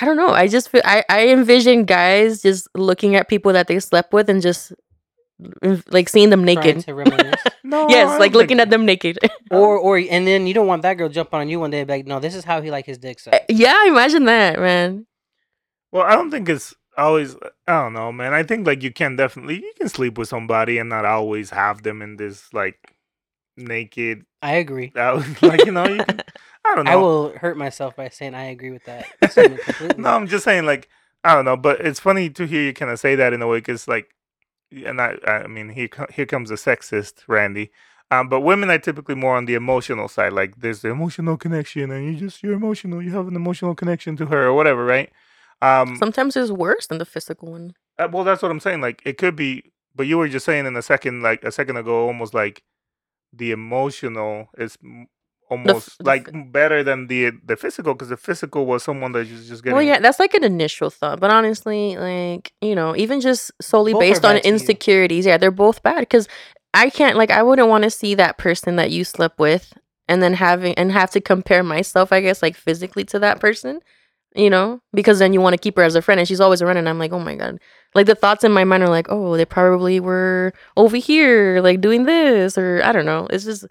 I 0.01 0.05
don't 0.05 0.17
know. 0.17 0.31
I 0.31 0.49
just 0.49 0.69
feel 0.69 0.83
I, 0.85 1.05
I 1.09 1.29
envision 1.29 1.85
guys 1.85 2.43
just 2.43 2.69
looking 2.75 3.17
at 3.17 3.29
people 3.29 3.53
that 3.53 3.67
they 3.67 3.81
slept 3.81 4.13
with 4.13 4.29
and 4.29 4.41
just 4.41 4.73
mm, 5.41 5.83
like 5.91 6.09
seeing 6.09 6.31
them 6.31 6.45
naked. 6.45 6.81
to 6.81 6.95
reminisce. 6.95 7.43
no, 7.65 7.89
yes, 7.89 8.19
like 8.21 8.33
looking 8.33 8.61
at 8.61 8.71
them 8.71 8.87
naked. 8.87 9.19
or 9.51 9.77
or 9.77 9.99
and 9.99 10.27
then 10.27 10.47
you 10.47 10.55
don't 10.55 10.67
want 10.67 10.83
that 10.83 10.95
girl 10.95 11.09
jumping 11.09 11.41
on 11.41 11.49
you 11.49 11.59
one 11.61 11.71
day 11.71 11.85
like, 11.85 12.07
"No, 12.07 12.21
this 12.21 12.35
is 12.35 12.45
how 12.45 12.61
he 12.61 12.71
like 12.71 12.87
his 12.87 12.99
dick 12.99 13.19
sucked." 13.19 13.51
yeah, 13.51 13.87
imagine 13.87 14.25
that, 14.27 14.59
man. 14.59 15.07
Well, 15.91 16.05
I 16.05 16.15
don't 16.15 16.31
think 16.31 16.49
it's 16.49 16.75
always. 16.97 17.35
I 17.67 17.83
don't 17.83 17.95
know, 17.95 18.13
man. 18.13 18.35
I 18.35 18.43
think 18.43 18.67
like 18.67 18.83
you 18.83 18.93
can 18.93 19.17
definitely 19.17 19.57
you 19.57 19.73
can 19.77 19.89
sleep 19.89 20.17
with 20.17 20.29
somebody 20.29 20.79
and 20.79 20.89
not 20.89 21.05
always 21.05 21.51
have 21.51 21.83
them 21.83 22.03
in 22.03 22.17
this 22.17 22.53
like 22.53 22.98
naked. 23.59 24.25
I 24.43 24.55
agree. 24.55 24.93
That 24.95 25.15
was 25.15 25.43
like 25.43 25.65
you 25.67 25.73
know, 25.73 25.87
you 25.87 26.05
can, 26.05 26.21
I 26.65 26.75
don't 26.75 26.85
know. 26.85 26.91
I 26.91 26.97
will 26.97 27.31
hurt 27.37 27.57
myself 27.57 27.97
by 27.97 28.09
saying 28.09 28.35
I 28.35 28.45
agree 28.45 28.71
with 28.71 28.85
that. 28.85 29.99
no, 29.99 30.11
I'm 30.11 30.27
just 30.27 30.45
saying 30.45 30.65
like 30.65 30.89
I 31.25 31.35
don't 31.35 31.45
know, 31.45 31.57
but 31.57 31.81
it's 31.81 32.01
funny 32.01 32.31
to 32.31 32.47
hear 32.47 32.63
you 32.63 32.73
kind 32.73 32.91
of 32.91 33.01
say 33.01 33.15
that 33.17 33.33
in 33.33 33.43
a 33.43 33.47
way 33.47 33.59
because 33.59 33.89
like, 33.89 34.15
and 34.73 35.01
I 35.01 35.17
I 35.27 35.47
mean 35.47 35.71
here 35.71 35.89
here 36.13 36.27
comes 36.27 36.49
the 36.49 36.55
sexist 36.55 37.23
Randy. 37.27 37.71
Um, 38.11 38.31
but 38.31 38.41
women 38.41 38.71
are 38.71 38.79
typically 38.79 39.15
more 39.15 39.37
on 39.37 39.45
the 39.45 39.55
emotional 39.55 40.09
side. 40.09 40.33
Like 40.33 40.61
there's 40.61 40.81
the 40.81 40.89
emotional 40.89 41.37
connection, 41.37 41.91
and 41.91 42.07
you 42.07 42.19
just 42.19 42.43
you're 42.43 42.55
emotional. 42.55 43.03
You 43.03 43.11
have 43.11 43.29
an 43.29 43.37
emotional 43.37 43.75
connection 43.75 44.17
to 44.17 44.27
her 44.27 44.47
or 44.47 44.55
whatever, 44.55 44.85
right? 44.85 45.13
Um, 45.61 45.97
Sometimes 45.97 46.37
it's 46.37 46.51
worse 46.51 46.87
than 46.87 46.99
the 46.99 47.05
physical 47.05 47.53
one. 47.53 47.75
Uh, 47.99 48.09
well, 48.11 48.25
that's 48.25 48.43
what 48.43 48.51
I'm 48.51 48.61
saying. 48.61 48.81
Like 48.81 49.03
it 49.05 49.19
could 49.19 49.37
be, 49.37 49.73
but 49.95 50.07
you 50.07 50.17
were 50.17 50.29
just 50.29 50.47
saying 50.47 50.67
in 50.67 50.77
a 50.77 50.83
second, 50.83 51.23
like 51.23 51.43
a 51.45 51.53
second 51.53 51.77
ago, 51.77 52.07
almost 52.07 52.33
like 52.33 52.63
the 53.33 53.51
emotional 53.51 54.49
is 54.57 54.77
m- 54.83 55.07
almost 55.51 56.03
like 56.03 56.29
f- 56.29 56.35
m- 56.35 56.51
better 56.51 56.83
than 56.83 57.07
the 57.07 57.33
the 57.45 57.57
physical 57.57 57.95
because 57.95 58.09
the 58.09 58.17
physical 58.17 58.67
was 58.67 58.83
someone 58.83 59.13
that 59.13 59.29
was 59.31 59.49
just 59.49 59.63
getting. 59.63 59.77
Well, 59.77 59.85
yeah, 59.85 59.99
that's 59.99 60.19
like 60.19 60.35
an 60.35 60.45
initial 60.45 60.91
thought, 60.91 61.21
but 61.21 61.31
honestly, 61.31 61.97
like 61.97 62.53
you 62.61 62.75
know, 62.75 62.95
even 62.97 63.21
just 63.21 63.51
solely 63.61 63.93
Both 63.93 64.01
based 64.01 64.25
on 64.25 64.37
you. 64.37 64.43
insecurities, 64.43 65.27
yeah, 65.27 65.37
they're 65.39 65.51
both 65.51 65.83
bad 65.83 66.01
because 66.01 66.29
I 66.75 66.91
can't 66.91 67.17
like 67.17 67.31
I 67.31 67.43
wouldn't 67.43 67.69
want 67.69 67.85
to 67.85 67.91
see 67.91 68.15
that 68.15 68.39
person 68.39 68.77
that 68.77 68.91
you 68.91 69.05
slept 69.05 69.39
with 69.39 69.73
and 70.09 70.23
then 70.23 70.35
having 70.35 70.75
and 70.75 70.93
have 70.93 71.11
to 71.13 71.21
compare 71.21 71.63
myself, 71.63 72.13
I 72.13 72.21
guess, 72.21 72.43
like 72.43 72.57
physically 72.57 73.05
to 73.07 73.19
that 73.19 73.41
person, 73.41 73.81
you 74.35 74.51
know, 74.51 74.81
because 74.93 75.19
then 75.19 75.33
you 75.33 75.41
want 75.41 75.55
to 75.55 75.59
keep 75.59 75.77
her 75.77 75.83
as 75.83 75.95
a 75.95 76.03
friend 76.03 76.19
and 76.19 76.29
she's 76.29 76.41
always 76.41 76.63
around, 76.63 76.77
and 76.77 76.89
I'm 76.89 76.99
like, 76.99 77.13
oh 77.13 77.21
my 77.21 77.35
god, 77.37 77.59
like 77.95 78.07
the 78.07 78.15
thoughts 78.15 78.45
in 78.45 78.53
my 78.53 78.65
mind 78.65 78.83
are 78.83 78.89
like, 78.89 79.07
oh, 79.11 79.37
they 79.37 79.45
probably 79.45 80.01
were 80.01 80.53
over 80.77 80.97
here, 80.97 81.61
like 81.63 81.81
doing 81.81 82.05
this, 82.05 82.59
or 82.59 82.83
I 82.85 82.93
don't 82.93 83.07
know, 83.07 83.27
it's 83.31 83.45
just 83.45 83.67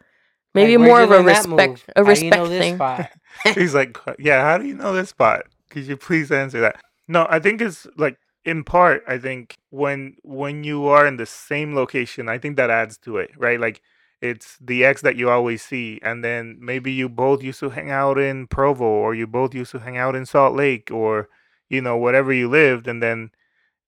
maybe 0.53 0.77
Like, 0.77 0.87
more 0.87 1.01
of 1.01 1.11
a 1.11 1.21
respect, 1.21 1.85
a 1.95 2.03
How 2.03 2.11
respect 2.11 2.23
you 2.23 2.31
know 2.31 2.47
thing. 2.47 2.75
spot? 2.75 3.11
He's 3.55 3.73
like, 3.75 3.97
yeah. 4.19 4.41
How 4.43 4.57
do 4.57 4.65
you 4.67 4.75
know 4.75 4.93
this 4.93 5.09
spot? 5.09 5.43
Could 5.69 5.85
you 5.85 5.97
please 5.97 6.31
answer 6.31 6.61
that? 6.61 6.77
No, 7.07 7.27
I 7.29 7.39
think 7.39 7.61
it's 7.61 7.87
like 7.97 8.17
in 8.45 8.63
part. 8.63 9.03
I 9.07 9.17
think 9.17 9.57
when 9.69 10.15
when 10.23 10.63
you 10.63 10.85
are 10.87 11.05
in 11.07 11.17
the 11.17 11.25
same 11.25 11.75
location, 11.75 12.29
I 12.29 12.37
think 12.37 12.57
that 12.57 12.69
adds 12.69 12.97
to 12.99 13.17
it, 13.17 13.31
right? 13.37 13.59
Like 13.59 13.81
it's 14.21 14.57
the 14.59 14.83
ex 14.85 15.01
that 15.03 15.15
you 15.15 15.29
always 15.29 15.61
see, 15.61 15.99
and 16.03 16.23
then 16.23 16.57
maybe 16.59 16.91
you 16.91 17.09
both 17.09 17.43
used 17.43 17.59
to 17.61 17.69
hang 17.69 17.91
out 17.91 18.17
in 18.17 18.47
Provo, 18.47 18.85
or 18.85 19.13
you 19.15 19.27
both 19.27 19.53
used 19.53 19.71
to 19.71 19.79
hang 19.79 19.97
out 19.97 20.15
in 20.15 20.25
Salt 20.25 20.55
Lake, 20.55 20.89
or 20.91 21.29
you 21.69 21.81
know 21.81 21.97
whatever 21.97 22.33
you 22.33 22.49
lived, 22.49 22.87
and 22.87 23.01
then 23.03 23.31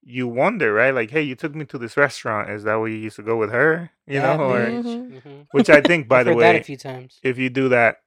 you 0.01 0.27
wonder, 0.27 0.74
right? 0.74 0.94
Like, 0.94 1.12
hey, 1.12 1.22
you 1.22 1.36
took 1.36 1.53
me 1.56 1.65
to 1.65 1.77
this 1.77 1.98
restaurant. 1.98 2.50
Is 2.50 2.63
that 2.63 2.75
where 2.75 2.88
you 2.89 2.98
used 2.98 3.18
to 3.18 3.24
go 3.24 3.38
with 3.38 3.51
her? 3.51 3.91
You 4.08 4.22
That 4.22 4.38
know, 4.38 4.44
or 4.51 4.60
bitch. 4.60 4.84
bitch. 4.84 5.22
Mhm. 5.24 5.48
which 5.51 5.70
I 5.70 5.82
think, 5.82 6.08
by 6.08 6.24
the 6.24 6.32
heard 6.32 6.39
that 6.41 6.53
way, 6.53 6.60
a 6.60 6.63
few 6.63 6.77
times. 6.77 7.20
if 7.24 7.38
you 7.38 7.50
do 7.50 7.70
that, 7.70 7.98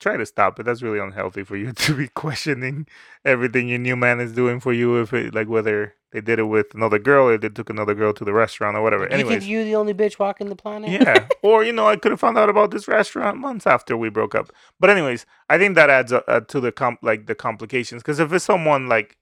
try 0.00 0.16
to 0.16 0.26
stop 0.26 0.58
it. 0.60 0.64
That's 0.64 0.82
really 0.82 0.98
unhealthy 0.98 1.44
for 1.44 1.56
you 1.56 1.72
to 1.86 1.94
be 1.94 2.08
questioning 2.08 2.86
everything 3.24 3.68
your 3.68 3.78
new 3.78 3.96
man 3.96 4.20
is 4.20 4.32
doing 4.32 4.60
for 4.60 4.72
you. 4.72 5.00
If 5.00 5.12
it, 5.12 5.34
like 5.34 5.48
whether 5.48 5.94
they 6.10 6.20
did 6.22 6.38
it 6.38 6.44
with 6.44 6.74
another 6.74 6.98
girl 6.98 7.26
or 7.28 7.36
they 7.36 7.50
took 7.50 7.68
another 7.68 7.94
girl 7.94 8.14
to 8.14 8.24
the 8.24 8.32
restaurant 8.32 8.76
or 8.78 8.82
whatever. 8.82 9.06
Do 9.06 9.14
you 9.14 9.20
Anyways, 9.20 9.40
think 9.40 9.50
you 9.50 9.62
the 9.64 9.76
only 9.76 9.92
bitch 9.92 10.18
walking 10.18 10.48
the 10.48 10.56
planet? 10.56 10.90
yeah. 10.90 11.26
Or 11.42 11.62
you 11.64 11.72
know, 11.72 11.86
I 11.86 11.96
could 11.96 12.12
have 12.12 12.20
found 12.20 12.38
out 12.38 12.48
about 12.48 12.70
this 12.70 12.88
restaurant 12.88 13.36
months 13.38 13.66
after 13.66 13.94
we 13.96 14.08
broke 14.08 14.34
up. 14.34 14.50
But 14.80 14.88
anyways, 14.90 15.26
I 15.50 15.58
think 15.58 15.74
that 15.74 15.90
adds 15.90 16.10
uh, 16.12 16.22
uh, 16.26 16.40
to 16.40 16.60
the 16.60 16.72
comp 16.72 17.00
like 17.02 17.26
the 17.26 17.34
complications 17.34 18.02
because 18.02 18.18
if 18.20 18.32
it's 18.32 18.44
someone 18.46 18.88
like 18.88 19.17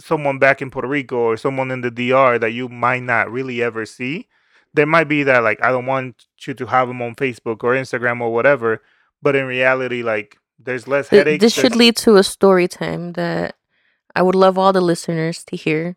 someone 0.00 0.38
back 0.38 0.62
in 0.62 0.70
Puerto 0.70 0.88
Rico 0.88 1.16
or 1.16 1.36
someone 1.36 1.70
in 1.70 1.80
the 1.80 1.90
DR 1.90 2.38
that 2.38 2.52
you 2.52 2.68
might 2.68 3.02
not 3.02 3.30
really 3.30 3.62
ever 3.62 3.84
see, 3.84 4.28
there 4.74 4.86
might 4.86 5.08
be 5.08 5.22
that 5.24 5.42
like 5.42 5.62
I 5.62 5.70
don't 5.70 5.86
want 5.86 6.26
you 6.46 6.54
to 6.54 6.66
have 6.66 6.88
them 6.88 7.02
on 7.02 7.14
Facebook 7.14 7.64
or 7.64 7.74
Instagram 7.74 8.20
or 8.20 8.32
whatever, 8.32 8.82
but 9.22 9.34
in 9.34 9.46
reality, 9.46 10.02
like 10.02 10.38
there's 10.58 10.86
less 10.86 11.08
Th- 11.08 11.20
headaches. 11.20 11.42
this 11.42 11.54
should 11.54 11.76
lead 11.76 11.96
to 11.96 12.16
a 12.16 12.22
story 12.22 12.68
time 12.68 13.12
that 13.12 13.56
I 14.14 14.22
would 14.22 14.34
love 14.34 14.58
all 14.58 14.72
the 14.72 14.80
listeners 14.80 15.44
to 15.44 15.56
hear. 15.56 15.96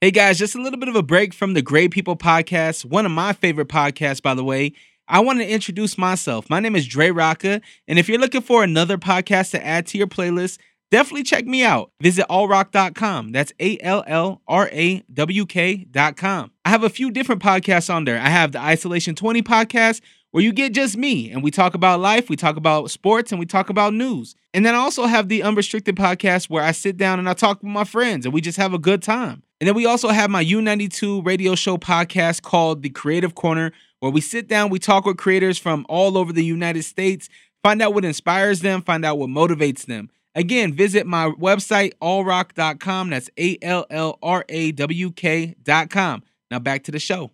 Hey 0.00 0.12
guys, 0.12 0.38
just 0.38 0.54
a 0.54 0.62
little 0.62 0.78
bit 0.78 0.88
of 0.88 0.94
a 0.94 1.02
break 1.02 1.34
from 1.34 1.54
the 1.54 1.62
Great 1.62 1.90
People 1.90 2.16
podcast, 2.16 2.84
one 2.84 3.04
of 3.04 3.10
my 3.10 3.32
favorite 3.32 3.66
podcasts, 3.66 4.22
by 4.22 4.32
the 4.34 4.44
way. 4.44 4.72
I 5.10 5.20
want 5.20 5.38
to 5.38 5.48
introduce 5.48 5.96
myself. 5.96 6.50
My 6.50 6.60
name 6.60 6.76
is 6.76 6.86
Dre 6.86 7.10
Rocca, 7.10 7.62
and 7.86 7.98
if 7.98 8.10
you're 8.10 8.20
looking 8.20 8.42
for 8.42 8.62
another 8.62 8.98
podcast 8.98 9.52
to 9.52 9.66
add 9.66 9.86
to 9.86 9.98
your 9.98 10.06
playlist, 10.06 10.58
definitely 10.90 11.22
check 11.22 11.46
me 11.46 11.64
out. 11.64 11.92
Visit 12.02 12.26
allrawk.com. 12.28 13.32
That's 13.32 13.50
A 13.58 13.78
L 13.80 14.04
L 14.06 14.42
R 14.46 14.68
A 14.70 15.02
W 15.10 15.46
K.com. 15.46 16.50
I 16.66 16.68
have 16.68 16.84
a 16.84 16.90
few 16.90 17.10
different 17.10 17.42
podcasts 17.42 17.92
on 17.92 18.04
there. 18.04 18.18
I 18.18 18.28
have 18.28 18.52
the 18.52 18.60
Isolation 18.60 19.14
20 19.14 19.40
podcast, 19.42 20.02
where 20.30 20.44
you 20.44 20.52
get 20.52 20.74
just 20.74 20.98
me 20.98 21.30
and 21.30 21.42
we 21.42 21.50
talk 21.50 21.72
about 21.72 22.00
life, 22.00 22.28
we 22.28 22.36
talk 22.36 22.56
about 22.56 22.90
sports, 22.90 23.32
and 23.32 23.38
we 23.38 23.46
talk 23.46 23.70
about 23.70 23.94
news. 23.94 24.34
And 24.52 24.66
then 24.66 24.74
I 24.74 24.78
also 24.78 25.06
have 25.06 25.28
the 25.28 25.42
Unrestricted 25.42 25.96
podcast 25.96 26.50
where 26.50 26.62
I 26.62 26.72
sit 26.72 26.98
down 26.98 27.18
and 27.18 27.30
I 27.30 27.32
talk 27.32 27.62
with 27.62 27.72
my 27.72 27.84
friends 27.84 28.26
and 28.26 28.34
we 28.34 28.42
just 28.42 28.58
have 28.58 28.74
a 28.74 28.78
good 28.78 29.02
time. 29.02 29.42
And 29.60 29.66
then 29.66 29.74
we 29.74 29.86
also 29.86 30.08
have 30.08 30.30
my 30.30 30.44
U92 30.44 31.24
radio 31.26 31.54
show 31.54 31.78
podcast 31.78 32.42
called 32.42 32.82
The 32.82 32.90
Creative 32.90 33.34
Corner, 33.34 33.72
where 34.00 34.12
we 34.12 34.20
sit 34.20 34.48
down, 34.48 34.70
we 34.70 34.78
talk 34.78 35.04
with 35.04 35.16
creators 35.16 35.58
from 35.58 35.86
all 35.88 36.16
over 36.16 36.32
the 36.32 36.44
United 36.44 36.84
States, 36.84 37.28
find 37.62 37.82
out 37.82 37.94
what 37.94 38.04
inspires 38.04 38.60
them, 38.60 38.82
find 38.82 39.04
out 39.04 39.18
what 39.18 39.30
motivates 39.30 39.86
them. 39.86 40.10
Again, 40.34 40.72
visit 40.72 41.06
my 41.06 41.30
website, 41.30 41.94
allrawk.com. 42.00 43.10
That's 43.10 43.30
A 43.38 43.58
L 43.60 43.86
L 43.90 44.18
R 44.22 44.44
A 44.48 44.72
W 44.72 45.10
K.com. 45.10 46.22
Now 46.50 46.58
back 46.58 46.84
to 46.84 46.92
the 46.92 47.00
show. 47.00 47.30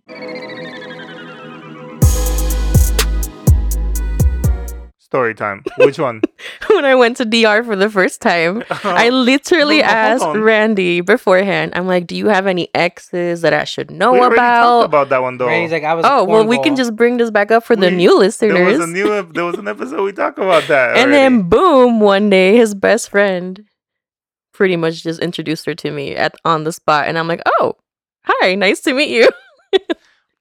Story 5.14 5.34
time. 5.34 5.62
Which 5.78 5.98
one? 5.98 6.22
when 6.66 6.84
I 6.84 6.96
went 6.96 7.16
to 7.18 7.24
DR 7.24 7.62
for 7.64 7.76
the 7.76 7.88
first 7.88 8.20
time, 8.20 8.64
uh-huh. 8.68 8.94
I 8.96 9.10
literally 9.10 9.80
asked 9.80 10.24
on. 10.24 10.40
Randy 10.40 11.02
beforehand. 11.02 11.70
I'm 11.76 11.86
like, 11.86 12.08
"Do 12.08 12.16
you 12.16 12.26
have 12.26 12.48
any 12.48 12.68
exes 12.74 13.42
that 13.42 13.54
I 13.54 13.62
should 13.62 13.92
know 13.92 14.12
we 14.12 14.18
already 14.18 14.34
about?" 14.34 14.80
talked 14.80 14.88
about 14.88 15.08
that 15.10 15.22
one 15.22 15.38
though. 15.38 15.46
Randy's 15.46 15.70
like, 15.70 15.84
I 15.84 15.94
was. 15.94 16.04
oh, 16.04 16.24
well, 16.24 16.44
we 16.44 16.58
can 16.58 16.74
just 16.74 16.96
bring 16.96 17.18
this 17.18 17.30
back 17.30 17.52
up 17.52 17.62
for 17.62 17.76
the 17.76 17.90
We- 17.90 17.96
new 17.96 18.08
there 18.08 18.18
listeners. 18.18 18.78
was 18.78 18.88
a 18.88 18.90
new 18.90 19.22
there 19.32 19.44
was 19.44 19.54
an 19.54 19.68
episode 19.68 20.02
we 20.02 20.12
talked 20.12 20.38
about 20.38 20.66
that. 20.66 20.96
and 20.98 21.12
already. 21.12 21.12
then 21.12 21.48
boom, 21.48 22.00
one 22.00 22.28
day 22.28 22.56
his 22.56 22.74
best 22.74 23.10
friend 23.10 23.64
pretty 24.52 24.76
much 24.76 25.04
just 25.04 25.20
introduced 25.20 25.64
her 25.66 25.76
to 25.76 25.90
me 25.92 26.16
at 26.16 26.34
on 26.44 26.64
the 26.64 26.72
spot, 26.72 27.06
and 27.06 27.16
I'm 27.16 27.28
like, 27.28 27.42
"Oh, 27.60 27.76
hi, 28.24 28.56
nice 28.56 28.80
to 28.82 28.92
meet 28.92 29.10
you." 29.10 29.28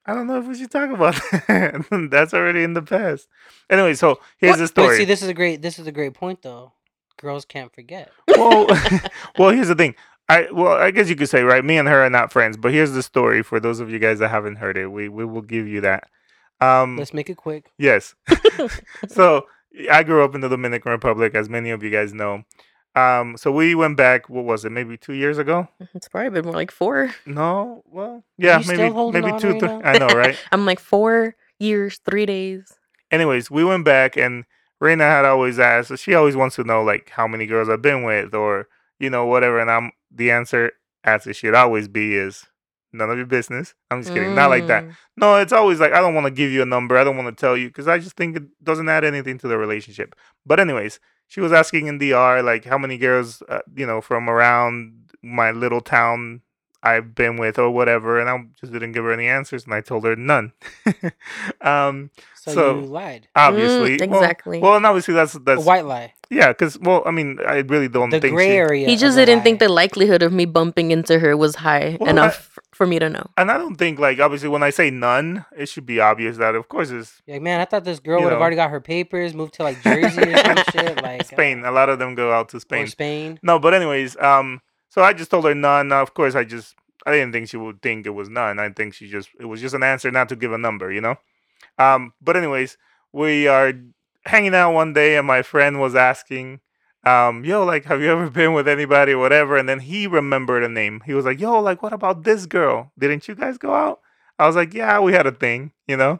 I 0.05 0.13
don't 0.13 0.27
know 0.27 0.39
if 0.39 0.45
we 0.48 0.55
should 0.55 0.72
talk 0.72 0.89
about 0.91 1.15
that. 1.48 2.07
That's 2.12 2.33
already 2.33 2.63
in 2.63 2.74
the 2.74 2.81
past. 2.81 3.27
Anyway, 3.69 3.93
so 3.93 4.19
here's 4.38 4.53
What? 4.53 4.57
the 4.57 4.63
But 4.63 4.69
story. 4.69 4.98
see, 4.98 5.05
this 5.05 5.22
is 5.22 5.29
a 5.29 5.33
great. 5.33 5.62
This 5.62 5.79
is 5.79 5.88
a 5.88 5.91
great 5.91 6.13
point, 6.13 6.41
though. 6.41 6.74
Girls 7.17 7.45
can't 7.45 7.74
forget. 7.74 8.12
well, 8.27 8.67
well, 9.38 9.50
here's 9.51 9.69
the 9.69 9.75
thing. 9.75 9.95
I 10.29 10.48
well, 10.51 10.74
I 10.74 10.91
guess 10.91 11.10
you 11.10 11.15
could 11.15 11.29
say 11.29 11.43
right. 11.43 11.63
Me 11.63 11.77
and 11.77 11.88
her 11.88 12.03
are 12.05 12.10
not 12.10 12.31
friends, 12.33 12.57
but 12.57 12.72
here's 12.74 12.91
the 12.93 13.03
story 13.03 13.43
for 13.43 13.60
those 13.60 13.79
of 13.79 13.89
you 13.89 14.00
guys 14.00 14.19
that 14.19 14.29
haven't 14.29 14.55
heard 14.57 14.77
it. 14.77 14.88
We 14.88 15.07
we 15.10 15.25
will 15.25 15.41
give 15.41 15.67
you 15.67 15.81
that. 15.81 16.10
Um, 16.62 16.98
Let's 16.98 17.13
make 17.13 17.29
it 17.29 17.36
quick. 17.38 17.72
yes. 17.77 18.15
so 19.07 19.48
I 19.91 20.03
grew 20.03 20.24
up 20.24 20.33
in 20.36 20.41
the 20.41 20.50
Dominican 20.50 20.91
Republic, 20.91 21.36
as 21.36 21.50
many 21.50 21.72
of 21.72 21.83
you 21.83 21.89
guys 21.89 22.13
know. 22.13 22.43
Um, 22.96 23.38
so 23.38 23.52
we 23.52 23.74
went 23.76 23.98
back. 23.98 24.30
What 24.30 24.46
was 24.46 24.66
it? 24.66 24.72
Maybe 24.72 24.98
two 24.98 25.14
years 25.14 25.38
ago? 25.38 25.68
it's 25.96 26.08
probably 26.08 26.30
been 26.30 26.46
more 26.46 26.54
like 26.54 26.72
four. 26.72 27.14
No. 27.26 27.84
Well, 27.90 28.24
yeah, 28.38 28.62
maybe 28.68 28.90
maybe 29.12 29.40
two. 29.40 29.52
right 29.54 29.60
three- 29.60 29.70
I 29.84 29.98
know, 29.98 30.08
right? 30.08 30.38
I'm 30.52 30.66
like 30.66 30.80
four 30.80 31.36
years, 31.60 32.00
three 32.06 32.26
days. 32.26 32.72
anyways, 33.12 33.50
we 33.50 33.64
went 33.64 33.86
back 33.86 34.16
and 34.18 34.46
Reina 34.80 35.06
had 35.06 35.26
always 35.26 35.60
asked, 35.60 35.98
she 36.00 36.14
always 36.14 36.36
wants 36.36 36.56
to 36.58 36.64
know 36.64 36.84
like 36.84 37.10
how 37.10 37.28
many 37.28 37.46
girls 37.46 37.70
I've 37.70 37.82
been 37.82 38.04
with 38.04 38.34
or, 38.34 38.68
you 39.00 39.10
know, 39.10 39.26
whatever. 39.26 39.60
And 39.60 39.72
I'm 39.72 39.92
the 40.12 40.30
answer 40.32 40.74
as 41.04 41.26
it 41.26 41.36
should 41.36 41.56
always 41.56 41.88
be 41.88 42.16
is 42.16 42.46
none 42.92 43.10
of 43.10 43.18
your 43.18 43.26
business. 43.26 43.74
I'm 43.90 44.02
just 44.04 44.14
kidding. 44.14 44.36
Not 44.36 44.50
like 44.50 44.68
that. 44.68 44.84
Mm. 44.84 44.96
No, 45.18 45.36
it's 45.38 45.54
always 45.54 45.80
like 45.80 45.94
I 45.94 46.02
don't 46.02 46.14
want 46.14 46.26
to 46.26 46.32
give 46.32 46.52
you 46.52 46.62
a 46.62 46.66
number. 46.66 46.98
I 46.98 47.04
don't 47.04 47.18
want 47.18 47.36
to 47.36 47.40
tell 47.40 47.56
you 47.58 47.68
because 47.70 47.88
I 47.88 47.98
just 47.98 48.16
think 48.16 48.36
it 48.36 48.44
doesn't 48.64 48.88
add 48.90 49.04
anything 49.04 49.38
to 49.40 49.48
the 49.48 49.58
relationship. 49.58 50.16
But 50.46 50.60
anyways, 50.60 51.00
she 51.27 51.42
was 51.42 51.51
asking 51.51 51.88
in 51.88 51.98
DR 51.98 52.42
like 52.44 52.65
how 52.65 52.77
many 52.77 52.98
girls, 52.98 53.42
uh, 53.50 53.60
you 53.75 53.86
know, 53.86 54.01
from 54.01 54.30
around 54.30 55.10
my 55.22 55.51
little 55.51 55.82
town 55.82 56.42
I've 56.86 57.16
been 57.16 57.38
with 57.38 57.58
or 57.58 57.72
whatever, 57.72 58.20
and 58.20 58.30
I 58.30 58.38
just 58.60 58.74
didn't 58.74 58.92
give 58.92 59.06
her 59.06 59.13
any 59.13 59.28
answers, 59.28 59.63
and 59.66 59.74
I 59.74 59.82
told 59.82 60.04
her 60.04 60.16
none. 60.18 60.52
um, 61.62 62.10
So, 62.36 62.52
So, 62.54 62.80
you 62.82 62.86
lied. 62.88 63.28
obviously, 63.36 63.98
Mm, 63.98 64.10
well- 64.10 64.20
exactly. 64.22 64.60
Well, 64.60 64.75
and 64.75 64.86
obviously 64.86 65.13
that's 65.13 65.34
A 65.36 65.40
that's 65.40 65.63
white 65.63 65.86
lie. 65.86 66.13
yeah, 66.30 66.50
because 66.50 66.78
well, 66.78 67.02
I 67.06 67.12
mean, 67.12 67.40
I 67.48 67.60
really 67.60 67.88
don't 67.88 68.10
The 68.10 68.20
think 68.20 68.36
gray 68.36 68.50
she, 68.50 68.58
area. 68.58 68.86
he 68.90 68.98
just 68.98 69.16
didn't 69.16 69.44
think 69.44 69.60
the 69.60 69.70
likelihood 69.70 70.22
of 70.24 70.34
me 70.34 70.44
bumping 70.46 70.92
into 70.92 71.20
her 71.20 71.38
was 71.38 71.56
high 71.56 71.96
Well, 72.02 72.10
enough 72.10 72.36
f- 72.58 72.60
for 72.74 72.86
me 72.86 73.00
to 73.00 73.10
know. 73.10 73.28
and 73.38 73.50
I 73.50 73.58
don't 73.58 73.75
think 73.78 73.98
like 73.98 74.20
obviously 74.20 74.50
when 74.50 74.62
I 74.62 74.72
say 74.72 74.90
none, 74.90 75.46
it 75.56 75.68
should 75.70 75.86
be 75.86 76.02
obvious 76.02 76.36
that 76.38 76.54
of 76.56 76.68
course 76.68 76.90
it's 76.90 77.22
You're 77.25 77.36
like, 77.38 77.44
man, 77.44 77.62
I 77.62 77.66
thought 77.66 77.86
this 77.86 78.02
girl 78.02 78.20
You 78.20 78.25
would 78.25 78.34
have 78.34 78.42
already 78.42 78.58
got 78.58 78.72
her 78.72 78.82
papers, 78.82 79.34
moved 79.34 79.54
to 79.54 79.63
like 79.63 79.82
Jersey 79.82 80.22
or 80.34 80.38
some 80.38 80.58
shit, 80.74 81.02
like 81.02 81.25
Spain. 81.28 81.63
uh, 81.63 81.70
A 81.70 81.72
lot 81.72 81.88
of 81.88 81.98
them 82.00 82.13
go 82.13 82.34
out 82.34 82.50
to 82.50 82.58
or 82.58 82.60
Spain. 82.60 82.88
Spain. 82.88 83.40
No, 83.42 83.58
but 83.58 83.74
anyways, 83.74 84.18
um, 84.18 84.60
so 84.94 85.02
I 85.02 85.14
just 85.14 85.32
told 85.32 85.46
her 85.46 85.56
none. 85.56 85.88
Now, 85.88 86.04
Of 86.04 86.14
course, 86.14 86.36
I 86.36 86.44
just 86.44 86.76
I 87.06 87.12
didn't 87.14 87.32
think 87.34 87.50
she 87.50 87.58
would 87.58 87.82
think 87.82 88.06
it 88.06 88.12
was 88.12 88.30
none. 88.30 88.60
I 88.60 88.70
think 88.70 88.94
she 88.94 89.10
just 89.10 89.30
it 89.40 89.46
was 89.46 89.60
just 89.60 89.74
an 89.74 89.82
answer 89.82 90.12
not 90.12 90.30
to 90.30 90.36
give 90.36 90.54
a 90.54 90.58
number, 90.58 90.92
you 90.92 91.02
know. 91.02 91.16
Um, 91.80 92.14
but 92.22 92.38
anyways, 92.38 92.78
we 93.12 93.48
are 93.48 93.74
hanging 94.26 94.54
out 94.56 94.74
one 94.74 94.94
day, 94.94 95.18
and 95.18 95.26
my 95.26 95.42
friend 95.42 95.80
was 95.80 95.96
asking, 95.96 96.60
um, 97.06 97.44
"Yo, 97.44 97.66
like, 97.66 97.86
have 97.86 98.02
you 98.02 98.12
ever 98.12 98.30
been 98.30 98.54
with 98.54 98.68
anybody 98.68 99.14
or 99.14 99.18
whatever?" 99.18 99.58
And 99.58 99.68
then 99.68 99.80
he 99.80 100.06
remembered 100.08 100.64
a 100.64 100.70
name. 100.70 101.02
He 101.06 101.14
was 101.16 101.26
like, 101.26 101.40
"Yo, 101.40 101.60
like, 101.60 101.82
what 101.82 101.94
about 101.94 102.24
this 102.24 102.46
girl? 102.46 102.92
Didn't 103.00 103.28
you 103.28 103.34
guys 103.36 103.58
go 103.58 103.74
out?" 103.74 104.00
I 104.38 104.46
was 104.48 104.56
like, 104.56 104.76
"Yeah, 104.76 105.00
we 105.00 105.14
had 105.14 105.26
a 105.28 105.32
thing, 105.32 105.72
you 105.88 105.98
know." 105.98 106.20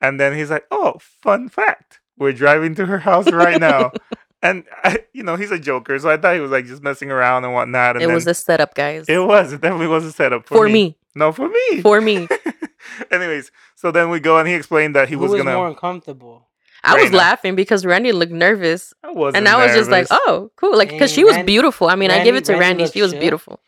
And 0.00 0.20
then 0.20 0.36
he's 0.36 0.50
like, 0.50 0.66
"Oh, 0.70 0.98
fun 1.00 1.48
fact, 1.48 2.00
we're 2.18 2.32
driving 2.32 2.74
to 2.76 2.86
her 2.86 3.00
house 3.00 3.32
right 3.32 3.58
now." 3.60 3.92
And 4.44 4.62
I, 4.84 4.98
you 5.12 5.22
know, 5.24 5.34
he's 5.36 5.50
a 5.50 5.58
joker, 5.58 5.98
so 5.98 6.08
I 6.10 6.16
thought 6.16 6.34
he 6.34 6.40
was 6.40 6.52
like 6.52 6.66
just 6.66 6.82
messing 6.82 7.10
around 7.10 7.44
and 7.44 7.52
whatnot. 7.54 7.96
And 7.96 8.04
it 8.04 8.06
then 8.06 8.14
was 8.14 8.26
a 8.28 8.34
setup, 8.34 8.74
guys. 8.76 9.06
it 9.08 9.18
was, 9.18 9.52
it 9.52 9.60
definitely 9.62 9.88
was 9.88 10.04
a 10.04 10.12
setup 10.12 10.46
for, 10.46 10.54
for 10.56 10.68
me. 10.68 10.96
No, 11.16 11.32
for 11.32 11.48
me. 11.48 11.80
For 11.80 12.00
me. 12.00 12.28
Anyways, 13.10 13.50
so 13.76 13.90
then 13.90 14.10
we 14.10 14.20
go 14.20 14.38
and 14.38 14.46
he 14.46 14.54
explained 14.54 14.94
that 14.94 15.08
he 15.08 15.14
Who 15.14 15.20
was 15.22 15.32
was 15.32 15.42
gonna. 15.42 15.56
more 15.56 15.68
uncomfortable? 15.68 16.48
I 16.82 17.00
was 17.00 17.10
Raina. 17.10 17.14
laughing 17.14 17.54
because 17.56 17.86
Randy 17.86 18.12
looked 18.12 18.32
nervous. 18.32 18.92
I 19.02 19.10
wasn't 19.10 19.38
And 19.38 19.48
I 19.48 19.64
was 19.66 19.74
just 19.74 19.90
like, 19.90 20.06
oh, 20.10 20.50
cool. 20.56 20.76
Like, 20.76 20.90
because 20.90 21.10
she 21.10 21.24
was 21.24 21.34
Randy- 21.36 21.46
beautiful. 21.52 21.88
I 21.88 21.94
mean, 21.94 22.10
I 22.10 22.22
give 22.22 22.36
it 22.36 22.44
to 22.46 22.52
Randy 22.52 22.64
Randy. 22.66 22.82
looked 22.82 22.92
She 22.94 23.00
was 23.02 23.12
shook. 23.12 23.20
beautiful. 23.20 23.60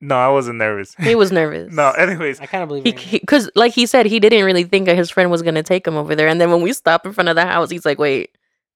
no, 0.00 0.16
I 0.16 0.28
wasn't 0.28 0.58
nervous. 0.58 0.94
He 0.96 1.14
was 1.14 1.30
nervous. 1.30 1.72
no, 1.76 1.90
anyways, 1.92 2.40
I 2.40 2.46
kind 2.46 2.62
of 2.64 2.68
believe 2.68 2.98
He, 2.98 3.18
because, 3.20 3.48
like 3.54 3.72
he 3.72 3.86
said, 3.86 4.06
he 4.06 4.18
didn't 4.18 4.44
really 4.44 4.64
think 4.64 4.86
that 4.86 4.96
his 4.96 5.10
friend 5.10 5.30
was 5.30 5.42
gonna 5.42 5.62
take 5.62 5.86
him 5.86 5.96
over 5.96 6.16
there. 6.16 6.26
And 6.26 6.40
then 6.40 6.50
when 6.50 6.60
we 6.62 6.72
stop 6.72 7.06
in 7.06 7.12
front 7.12 7.28
of 7.28 7.36
the 7.36 7.46
house, 7.46 7.70
he's 7.70 7.84
like, 7.86 8.00
"Wait, 8.00 8.30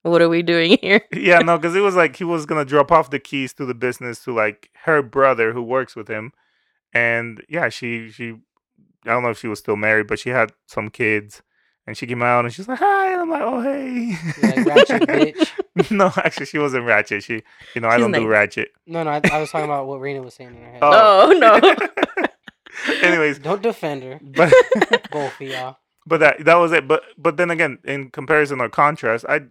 what 0.05 0.23
are 0.23 0.29
we 0.29 0.43
doing 0.43 0.79
here?" 0.83 1.01
yeah, 1.13 1.41
no, 1.41 1.59
because 1.59 1.75
it 1.77 1.81
was 1.81 1.97
like 1.97 2.17
he 2.17 2.25
was 2.25 2.47
gonna 2.47 2.65
drop 2.65 2.91
off 2.93 3.11
the 3.11 3.19
keys 3.19 3.53
to 3.55 3.67
the 3.67 3.75
business 3.75 4.23
to 4.25 4.33
like 4.33 4.71
her 4.85 5.03
brother 5.03 5.53
who 5.53 5.63
works 5.63 5.95
with 5.97 6.09
him, 6.09 6.33
and 6.93 7.43
yeah, 7.49 7.69
she 7.69 8.11
she, 8.11 8.31
I 9.05 9.11
don't 9.11 9.23
know 9.23 9.31
if 9.31 9.39
she 9.39 9.49
was 9.49 9.59
still 9.59 9.77
married, 9.77 10.07
but 10.07 10.19
she 10.19 10.31
had 10.31 10.53
some 10.67 10.89
kids, 10.91 11.43
and 11.87 11.97
she 11.97 12.07
came 12.07 12.23
out 12.23 12.45
and 12.45 12.55
she's 12.55 12.69
like, 12.69 12.79
"Hi," 12.79 13.13
and 13.13 13.21
I'm 13.23 13.31
like, 13.31 13.43
"Oh 13.43 13.61
hey," 13.61 14.17
You're 14.41 14.57
like, 14.57 14.67
"Ratchet 14.67 15.03
bitch." 15.09 15.51
no, 15.91 16.13
actually, 16.17 16.47
she 16.47 16.59
wasn't 16.59 16.87
ratchet. 16.87 17.23
She, 17.25 17.43
you 17.75 17.81
know, 17.81 17.89
I 17.89 17.97
She's 17.97 18.03
don't 18.05 18.13
do 18.13 18.21
nice. 18.21 18.29
ratchet. 18.29 18.69
No, 18.87 19.03
no, 19.03 19.11
I, 19.11 19.21
I 19.33 19.41
was 19.41 19.51
talking 19.51 19.65
about 19.67 19.87
what 19.87 20.01
Rena 20.01 20.23
was 20.23 20.35
saying 20.35 20.55
in 20.55 20.63
her 20.63 20.71
head. 20.73 20.79
Oh, 20.83 21.31
oh 21.31 21.33
no. 21.33 22.25
Anyways, 23.03 23.39
Don't 23.39 23.63
defend 23.63 24.03
her, 24.03 24.19
but 24.23 24.53
both 25.11 25.41
of 25.41 25.47
y'all. 25.47 25.77
but 26.07 26.19
that 26.21 26.45
that 26.45 26.57
was 26.57 26.73
it. 26.73 26.87
But 26.89 27.03
but 27.17 27.37
then 27.37 27.51
again, 27.51 27.79
in 27.85 28.11
comparison 28.11 28.61
or 28.61 28.69
contrast, 28.69 29.25
I 29.29 29.43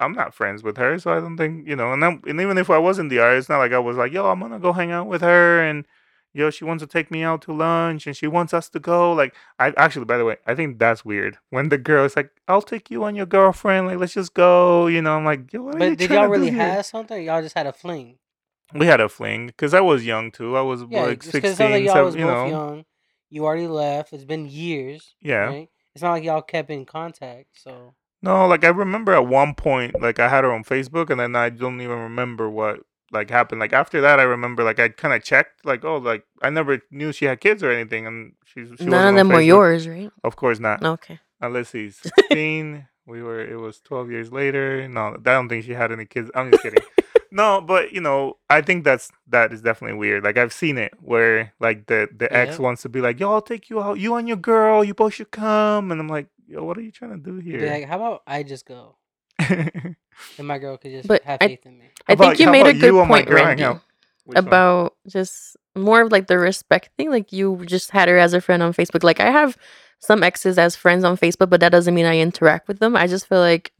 I'm 0.00 0.12
not 0.12 0.34
friends 0.34 0.62
with 0.62 0.76
her, 0.78 0.98
so 0.98 1.12
I 1.12 1.20
don't 1.20 1.36
think 1.36 1.68
you 1.68 1.76
know. 1.76 1.92
And 1.92 2.02
then, 2.02 2.22
and 2.26 2.40
even 2.40 2.58
if 2.58 2.70
I 2.70 2.78
was 2.78 2.98
in 2.98 3.08
the 3.08 3.16
DR, 3.16 3.36
it's 3.36 3.48
not 3.48 3.58
like 3.58 3.72
I 3.72 3.78
was 3.78 3.96
like, 3.96 4.12
yo, 4.12 4.26
I'm 4.26 4.40
gonna 4.40 4.58
go 4.58 4.72
hang 4.72 4.90
out 4.90 5.06
with 5.06 5.20
her, 5.22 5.62
and 5.62 5.86
yo, 6.32 6.50
she 6.50 6.64
wants 6.64 6.82
to 6.82 6.86
take 6.86 7.10
me 7.10 7.22
out 7.22 7.42
to 7.42 7.52
lunch, 7.52 8.06
and 8.06 8.16
she 8.16 8.26
wants 8.26 8.54
us 8.54 8.68
to 8.70 8.80
go. 8.80 9.12
Like, 9.12 9.34
I 9.58 9.72
actually, 9.76 10.04
by 10.06 10.16
the 10.18 10.24
way, 10.24 10.36
I 10.46 10.54
think 10.54 10.78
that's 10.78 11.04
weird 11.04 11.38
when 11.50 11.68
the 11.68 11.78
girl 11.78 12.04
is 12.04 12.16
like, 12.16 12.30
I'll 12.48 12.62
take 12.62 12.90
you 12.90 13.04
and 13.04 13.16
your 13.16 13.26
girlfriend, 13.26 13.86
like, 13.86 13.98
let's 13.98 14.14
just 14.14 14.34
go. 14.34 14.86
You 14.86 15.02
know, 15.02 15.16
I'm 15.16 15.24
like, 15.24 15.52
yo, 15.52 15.62
what 15.62 15.78
But 15.78 15.98
did 15.98 16.10
y'all 16.10 16.28
really 16.28 16.50
have 16.50 16.86
something? 16.86 17.22
Y'all 17.22 17.42
just 17.42 17.56
had 17.56 17.66
a 17.66 17.72
fling. 17.72 18.18
We 18.74 18.86
had 18.86 19.00
a 19.00 19.08
fling 19.08 19.48
because 19.48 19.74
I 19.74 19.80
was 19.80 20.06
young 20.06 20.30
too. 20.30 20.56
I 20.56 20.60
was 20.60 20.84
Yeah, 20.88 21.06
like 21.06 21.20
just 21.22 21.32
because 21.32 21.52
it 21.52 21.56
sounds 21.56 21.72
16, 21.72 21.72
like 21.72 21.84
y'all 21.84 22.04
was 22.04 22.14
you 22.14 22.24
know. 22.24 22.46
young. 22.46 22.84
You 23.28 23.44
already 23.44 23.66
left. 23.68 24.12
It's 24.12 24.24
been 24.24 24.46
years. 24.46 25.14
Yeah. 25.20 25.46
Right? 25.46 25.68
It's 25.94 26.02
not 26.02 26.12
like 26.12 26.24
y'all 26.24 26.42
kept 26.42 26.70
in 26.70 26.84
contact. 26.84 27.46
So 27.54 27.94
No, 28.22 28.46
like 28.46 28.64
I 28.64 28.68
remember 28.68 29.12
at 29.12 29.26
one 29.26 29.54
point, 29.54 30.00
like 30.00 30.18
I 30.18 30.28
had 30.28 30.44
her 30.44 30.52
on 30.52 30.64
Facebook, 30.64 31.10
and 31.10 31.20
then 31.20 31.34
I 31.34 31.48
don't 31.48 31.80
even 31.80 31.98
remember 31.98 32.50
what 32.50 32.80
like 33.12 33.30
happened. 33.30 33.60
Like 33.60 33.72
after 33.72 34.00
that, 34.02 34.20
I 34.20 34.24
remember 34.24 34.62
like 34.62 34.78
I 34.78 34.88
kind 34.90 35.14
of 35.14 35.24
checked 35.24 35.64
like 35.64 35.84
oh 35.84 35.96
like 35.96 36.24
I 36.42 36.50
never 36.50 36.80
knew 36.90 37.12
she 37.12 37.24
had 37.24 37.40
kids 37.40 37.62
or 37.62 37.70
anything, 37.70 38.06
and 38.06 38.34
she, 38.44 38.64
she 38.64 38.70
wasn't 38.70 38.90
None 38.90 39.08
of 39.08 39.14
them 39.16 39.28
were 39.28 39.40
yours, 39.40 39.88
right? 39.88 40.10
Of 40.22 40.36
course 40.36 40.58
not. 40.58 40.84
Okay. 40.84 41.18
Unless 41.40 41.72
he's 41.72 41.96
16. 42.28 42.86
we 43.06 43.22
were, 43.22 43.40
it 43.40 43.58
was 43.58 43.80
12 43.80 44.10
years 44.10 44.32
later. 44.32 44.86
No, 44.88 45.14
I 45.14 45.18
don't 45.18 45.48
think 45.48 45.64
she 45.64 45.72
had 45.72 45.92
any 45.92 46.04
kids. 46.04 46.30
I'm 46.34 46.50
just 46.50 46.62
kidding. 46.62 46.84
no, 47.30 47.60
but 47.60 47.92
you 47.92 48.00
know, 48.00 48.36
I 48.48 48.60
think 48.60 48.84
that's, 48.84 49.10
that 49.28 49.52
is 49.52 49.62
definitely 49.62 49.98
weird. 49.98 50.22
Like 50.22 50.36
I've 50.36 50.52
seen 50.52 50.78
it 50.78 50.92
where 51.00 51.52
like 51.58 51.86
the, 51.86 52.08
the 52.14 52.32
ex 52.34 52.58
wants 52.58 52.82
to 52.82 52.88
be 52.88 53.00
like, 53.00 53.18
yo, 53.18 53.32
I'll 53.32 53.42
take 53.42 53.70
you 53.70 53.80
out. 53.80 53.98
You 53.98 54.14
and 54.16 54.28
your 54.28 54.36
girl, 54.36 54.84
you 54.84 54.94
both 54.94 55.14
should 55.14 55.30
come. 55.30 55.90
And 55.90 56.00
I'm 56.00 56.08
like, 56.08 56.28
yo, 56.50 56.64
what 56.64 56.76
are 56.76 56.82
you 56.82 56.90
trying 56.90 57.12
to 57.12 57.16
do 57.16 57.40
Be 57.40 57.50
here? 57.52 57.70
like, 57.70 57.86
how 57.86 57.96
about 57.96 58.22
I 58.26 58.42
just 58.42 58.66
go 58.66 58.96
and 59.38 59.96
my 60.46 60.58
girl 60.58 60.76
could 60.76 60.90
just 60.90 61.08
But 61.08 61.22
have 61.24 61.38
I- 61.40 61.48
faith 61.48 61.64
in 61.66 61.78
me. 61.78 61.86
I 62.08 62.12
about- 62.12 62.24
think 62.36 62.38
you 62.40 62.46
how 62.46 62.52
made 62.52 62.66
a 62.66 62.70
about 62.70 62.80
good 62.80 62.86
you 62.86 63.00
and 63.00 63.08
my 63.08 63.18
point, 63.18 63.28
girl 63.28 63.44
Randy, 63.44 63.64
out? 63.64 63.80
Which 64.24 64.36
one? 64.36 64.44
about 64.46 64.94
just 65.08 65.56
more 65.74 66.02
of 66.02 66.12
like 66.12 66.26
the 66.26 66.38
respect 66.38 66.90
thing. 66.96 67.10
Like 67.10 67.32
you 67.32 67.62
just 67.64 67.90
had 67.90 68.08
her 68.08 68.18
as 68.18 68.34
a 68.34 68.40
friend 68.40 68.62
on 68.62 68.72
Facebook. 68.74 69.02
Like 69.02 69.20
I 69.20 69.30
have 69.30 69.56
some 69.98 70.22
exes 70.22 70.58
as 70.58 70.76
friends 70.76 71.04
on 71.04 71.16
Facebook, 71.16 71.48
but 71.50 71.60
that 71.60 71.70
doesn't 71.72 71.94
mean 71.94 72.06
I 72.06 72.18
interact 72.18 72.68
with 72.68 72.78
them. 72.80 72.96
I 72.96 73.06
just 73.06 73.26
feel 73.28 73.38
like 73.40 73.72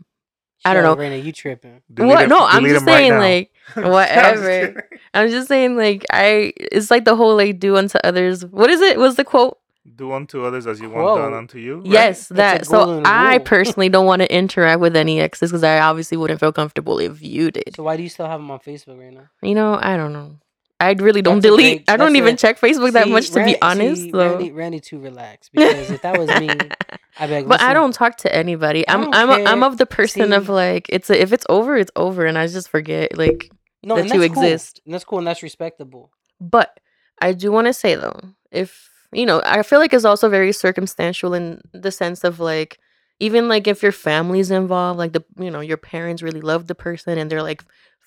I 0.64 0.74
don't 0.74 0.84
up, 0.84 0.98
know. 0.98 1.04
Raina, 1.04 1.22
you 1.22 1.32
tripping? 1.32 1.80
Delete 1.92 2.08
what? 2.14 2.22
him- 2.24 2.28
No, 2.30 2.46
I'm 2.46 2.62
delete 2.62 2.72
just 2.76 2.82
him 2.82 2.88
right 2.88 2.94
saying 2.96 3.10
now. 3.12 3.18
like 3.20 3.50
I'm 3.76 3.82
just 3.82 3.92
whatever. 3.92 4.48
kidding. 4.66 4.82
I'm 5.14 5.28
just 5.30 5.48
saying 5.48 5.76
like 5.76 6.06
I. 6.10 6.52
It's 6.56 6.90
like 6.90 7.04
the 7.04 7.16
whole 7.16 7.36
like 7.36 7.58
do 7.60 7.76
unto 7.76 7.98
others. 8.02 8.44
What 8.46 8.70
is 8.70 8.80
it? 8.80 8.98
Was 8.98 9.16
the 9.16 9.24
quote? 9.24 9.58
Do 9.96 10.12
unto 10.12 10.44
others 10.44 10.66
as 10.66 10.80
you 10.80 10.88
want 10.90 11.06
done 11.18 11.28
Quote. 11.30 11.32
unto 11.34 11.58
you. 11.58 11.76
right? 11.78 11.86
Yes, 11.86 12.28
that. 12.28 12.66
So 12.66 12.84
golden 12.84 13.06
I 13.06 13.36
rule. 13.36 13.44
personally 13.44 13.88
don't 13.88 14.06
want 14.06 14.22
to 14.22 14.32
interact 14.34 14.80
with 14.80 14.94
any 14.96 15.20
exes 15.20 15.50
because 15.50 15.64
I 15.64 15.80
obviously 15.80 16.16
wouldn't 16.16 16.40
feel 16.40 16.52
comfortable 16.52 16.98
if 16.98 17.22
you 17.22 17.50
did. 17.50 17.74
So 17.76 17.82
why 17.82 17.96
do 17.96 18.02
you 18.02 18.08
still 18.08 18.26
have 18.26 18.40
them 18.40 18.50
on 18.50 18.58
Facebook 18.60 18.98
right 18.98 19.12
now? 19.12 19.28
You 19.42 19.54
know, 19.54 19.78
I 19.80 19.96
don't 19.96 20.12
know. 20.12 20.36
I 20.82 20.92
really 20.92 21.20
don't 21.20 21.36
That's 21.42 21.46
delete. 21.52 21.84
great- 21.86 21.90
I 21.90 21.96
don't 21.98 22.16
even 22.16 22.34
a- 22.34 22.38
check 22.38 22.58
Facebook 22.58 22.92
that 22.92 23.08
much, 23.08 23.28
to 23.30 23.36
Ran- 23.40 23.46
be 23.46 23.60
honest. 23.60 24.00
see, 24.02 24.10
though. 24.12 24.30
Randy, 24.36 24.50
Randy 24.52 24.80
too 24.80 24.98
relaxed 24.98 25.50
because 25.52 25.90
if 25.90 26.00
that 26.02 26.18
was 26.18 26.28
me, 26.40 26.48
I'd 27.18 27.26
be 27.28 27.34
like, 27.34 27.48
but 27.48 27.60
I 27.60 27.74
don't 27.74 27.92
talk 27.92 28.16
to 28.18 28.34
anybody. 28.34 28.86
I 28.88 28.94
I'm 28.94 29.02
don't 29.02 29.14
I'm 29.14 29.28
a, 29.30 29.44
I'm 29.50 29.62
of 29.62 29.76
the 29.76 29.84
person 29.86 30.32
of 30.32 30.48
like 30.48 30.86
it's 30.88 31.10
a, 31.10 31.20
if 31.20 31.32
it's 31.34 31.44
over, 31.50 31.76
it's 31.76 31.90
over, 31.96 32.24
and 32.24 32.38
I 32.38 32.46
just 32.46 32.68
forget. 32.70 33.18
Like, 33.18 33.50
no, 33.82 33.96
that 33.96 34.04
you 34.04 34.20
that's 34.20 34.34
cool. 34.34 34.42
exist. 34.44 34.80
And 34.86 34.94
that's 34.94 35.04
cool 35.04 35.18
and 35.18 35.26
that's 35.26 35.42
respectable. 35.42 36.10
but 36.40 36.80
I 37.20 37.32
do 37.34 37.52
want 37.52 37.66
to 37.66 37.74
say 37.74 37.94
though, 37.96 38.18
if 38.50 38.88
you 39.12 39.26
know, 39.26 39.42
I 39.44 39.62
feel 39.62 39.78
like 39.78 39.92
it's 39.92 40.04
also 40.04 40.28
very 40.28 40.52
circumstantial 40.52 41.34
in 41.34 41.60
the 41.72 41.90
sense 41.90 42.24
of 42.24 42.40
like 42.40 42.78
even 43.18 43.48
like 43.48 43.66
if 43.66 43.82
your 43.82 43.92
family's 43.92 44.50
involved, 44.50 44.98
like 44.98 45.12
the 45.12 45.24
you 45.38 45.50
know 45.50 45.60
your 45.60 45.76
parents 45.76 46.22
really 46.22 46.40
love 46.40 46.66
the 46.66 46.74
person 46.74 47.18
and 47.18 47.30
they're 47.30 47.42
like 47.42 47.62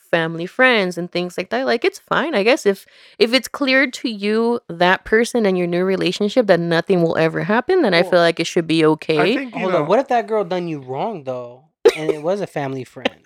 family 0.10 0.46
friends 0.46 0.96
and 0.96 1.12
things 1.12 1.40
like 1.40 1.50
that 1.50 1.66
like 1.66 1.84
it's 1.84 1.98
fine 1.98 2.36
i 2.36 2.44
guess 2.44 2.68
if 2.68 2.86
if 3.18 3.34
it's 3.34 3.48
clear 3.48 3.90
to 3.90 4.08
you 4.08 4.60
that 4.70 5.04
person 5.06 5.44
and 5.44 5.58
your 5.58 5.66
new 5.66 5.84
relationship 5.84 6.46
that 6.46 6.60
nothing 6.60 7.02
will 7.02 7.18
ever 7.18 7.44
happen 7.44 7.82
then 7.82 7.96
i 7.96 8.04
feel 8.04 8.20
like 8.20 8.40
it 8.40 8.46
should 8.46 8.68
be 8.68 8.86
okay 8.86 9.36
think, 9.36 9.54
Hold 9.56 9.72
know, 9.72 9.82
on, 9.82 9.88
what 9.88 9.98
if 9.98 10.10
that 10.10 10.28
girl 10.28 10.44
done 10.44 10.68
you 10.68 10.82
wrong 10.82 11.24
though, 11.24 11.66
and 11.96 12.12
it 12.12 12.22
was 12.22 12.42
a 12.42 12.48
family 12.48 12.84
friend? 12.84 13.26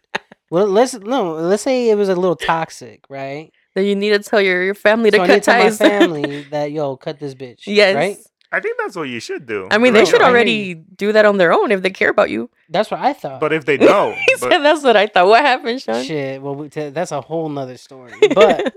Well, 0.50 0.68
let's 0.68 0.94
no, 0.94 1.34
let's 1.34 1.64
say 1.64 1.90
it 1.90 1.96
was 1.96 2.10
a 2.10 2.16
little 2.16 2.36
toxic, 2.36 3.04
right? 3.10 3.52
Then 3.78 3.86
you 3.86 3.96
need 3.96 4.10
to 4.10 4.20
tell 4.20 4.42
your, 4.42 4.64
your 4.64 4.74
family 4.74 5.12
to 5.12 5.18
so 5.18 5.24
I 5.24 5.28
need 5.28 5.34
cut 5.34 5.44
to 5.44 5.52
tell 5.52 5.58
my 5.60 5.64
ties 5.70 5.78
family 5.94 6.44
that 6.50 6.72
yo, 6.72 6.98
cut 6.98 7.20
this 7.20 7.36
bitch. 7.36 7.62
yes 7.68 7.96
right. 7.96 8.18
I 8.50 8.62
think 8.62 8.78
that's 8.78 8.96
what 8.96 9.10
you 9.10 9.20
should 9.20 9.46
do. 9.46 9.68
i 9.72 9.78
mean 9.78 9.94
for 9.94 10.00
they 10.00 10.06
should 10.06 10.14
real. 10.22 10.24
I 10.24 10.26
hear 10.30 10.36
already 10.36 10.74
do 10.74 11.12
that 11.12 11.26
on 11.26 11.38
their 11.38 11.52
own 11.54 11.72
if 11.72 11.82
they 11.82 11.90
care 11.92 12.10
about 12.10 12.30
you 12.30 12.50
That's 12.70 12.90
what 12.90 13.02
I 13.02 13.14
thought. 13.14 13.40
But 13.42 13.52
if 13.54 13.66
they 13.66 13.78
don't, 13.92 14.16
he 14.16 14.36
but- 14.40 14.52
said 14.52 14.60
that's 14.60 14.84
what 14.84 14.96
i 14.98 15.06
thought 15.08 15.28
what 15.28 15.42
happened 15.44 15.82
sean 15.82 16.04
shit, 16.04 16.42
well, 16.42 16.56
we 16.56 16.70
t- 16.70 16.90
that's 16.90 17.12
a 17.12 17.22
whole 17.22 17.48
nother 17.50 17.78
story. 17.78 18.14
But 18.34 18.74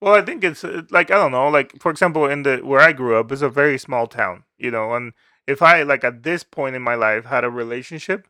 Well, 0.00 0.14
I 0.14 0.22
think 0.22 0.44
it's 0.44 0.62
uh, 0.64 0.82
like 0.90 1.10
I 1.10 1.14
don't 1.14 1.32
know, 1.32 1.48
like 1.48 1.72
for 1.80 1.90
example, 1.90 2.26
in 2.26 2.42
the 2.42 2.58
where 2.58 2.80
I 2.80 2.92
grew 2.92 3.16
up 3.18 3.32
is 3.32 3.40
a 3.42 3.48
very 3.48 3.78
small 3.78 4.06
town, 4.06 4.44
you 4.58 4.70
know, 4.70 4.92
and 4.94 5.12
if 5.46 5.62
I 5.62 5.82
like 5.82 6.04
at 6.04 6.22
this 6.24 6.42
point 6.44 6.76
in 6.76 6.82
my 6.82 6.94
life 6.94 7.24
had 7.24 7.42
a 7.42 7.48
relationship, 7.50 8.28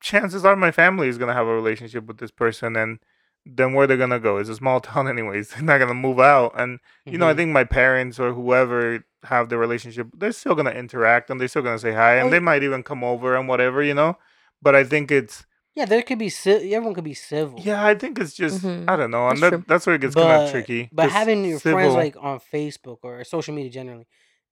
chances 0.00 0.44
are 0.44 0.54
my 0.54 0.70
family 0.70 1.08
is 1.08 1.18
gonna 1.18 1.34
have 1.34 1.48
a 1.48 1.54
relationship 1.54 2.06
with 2.06 2.18
this 2.18 2.30
person, 2.30 2.76
and 2.76 3.00
then 3.46 3.72
where 3.72 3.86
they're 3.86 3.96
gonna 3.96 4.18
go? 4.20 4.38
It's 4.38 4.48
a 4.50 4.56
small 4.56 4.80
town, 4.90 5.08
anyways. 5.08 5.50
They're 5.50 5.62
not 5.62 5.78
gonna 5.78 5.94
move 5.94 6.18
out, 6.20 6.52
and 6.58 6.80
you 7.06 7.18
know, 7.18 7.28
I 7.28 7.32
Mhm. 7.32 7.36
think 7.36 7.50
my 7.52 7.64
parents 7.64 8.18
or 8.18 8.32
whoever 8.32 9.04
have 9.24 9.48
the 9.48 9.58
relationship, 9.58 10.08
they're 10.16 10.32
still 10.32 10.54
gonna 10.54 10.70
interact 10.70 11.30
and 11.30 11.40
they're 11.40 11.48
still 11.48 11.62
gonna 11.62 11.78
say 11.78 11.92
hi, 11.92 12.16
and 12.16 12.28
Oh, 12.28 12.30
they 12.30 12.40
might 12.40 12.62
even 12.62 12.82
come 12.82 13.02
over 13.04 13.36
and 13.36 13.48
whatever, 13.48 13.82
you 13.82 13.94
know. 13.94 14.18
But 14.60 14.74
I 14.74 14.84
think 14.84 15.10
it's 15.10 15.46
yeah, 15.74 15.84
there 15.84 16.02
could 16.02 16.18
be 16.18 16.30
ci- 16.30 16.74
everyone 16.74 16.94
could 16.94 17.04
be 17.04 17.14
civil. 17.14 17.60
yeah, 17.62 17.84
I 17.84 17.94
think 17.94 18.18
it's 18.18 18.34
just 18.34 18.64
Mhm. 18.64 18.84
I 18.88 18.96
don't 18.96 19.10
know, 19.10 19.28
and 19.28 19.38
That's 19.42 19.50
that, 19.50 19.68
that's 19.68 19.86
where 19.86 19.96
it 19.96 20.00
gets 20.00 20.14
kind 20.14 20.42
of 20.42 20.50
tricky. 20.50 20.88
But 20.92 21.10
having 21.10 21.44
your 21.44 21.60
friends 21.60 21.94
like 21.94 22.16
on 22.18 22.40
Facebook 22.40 22.98
or 23.02 23.22
social 23.24 23.54
media 23.54 23.70
generally, 23.70 24.06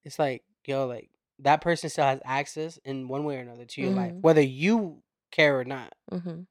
it's 0.04 0.18
like 0.18 0.42
yo, 0.66 0.87
like 0.87 1.11
that 1.40 1.61
person 1.61 1.90
still 1.90 2.04
has 2.04 2.20
access 2.24 2.78
in 2.85 3.09
one 3.09 3.24
way 3.24 3.37
or 3.37 3.40
another 3.40 3.64
to 3.64 3.80
your 3.80 3.92
life, 3.92 4.12
Mhm. 4.12 4.22
whether 4.22 4.40
you 4.40 5.02
care 5.33 5.59
or 5.59 5.64
not. 5.64 5.92
hmm 6.11 6.42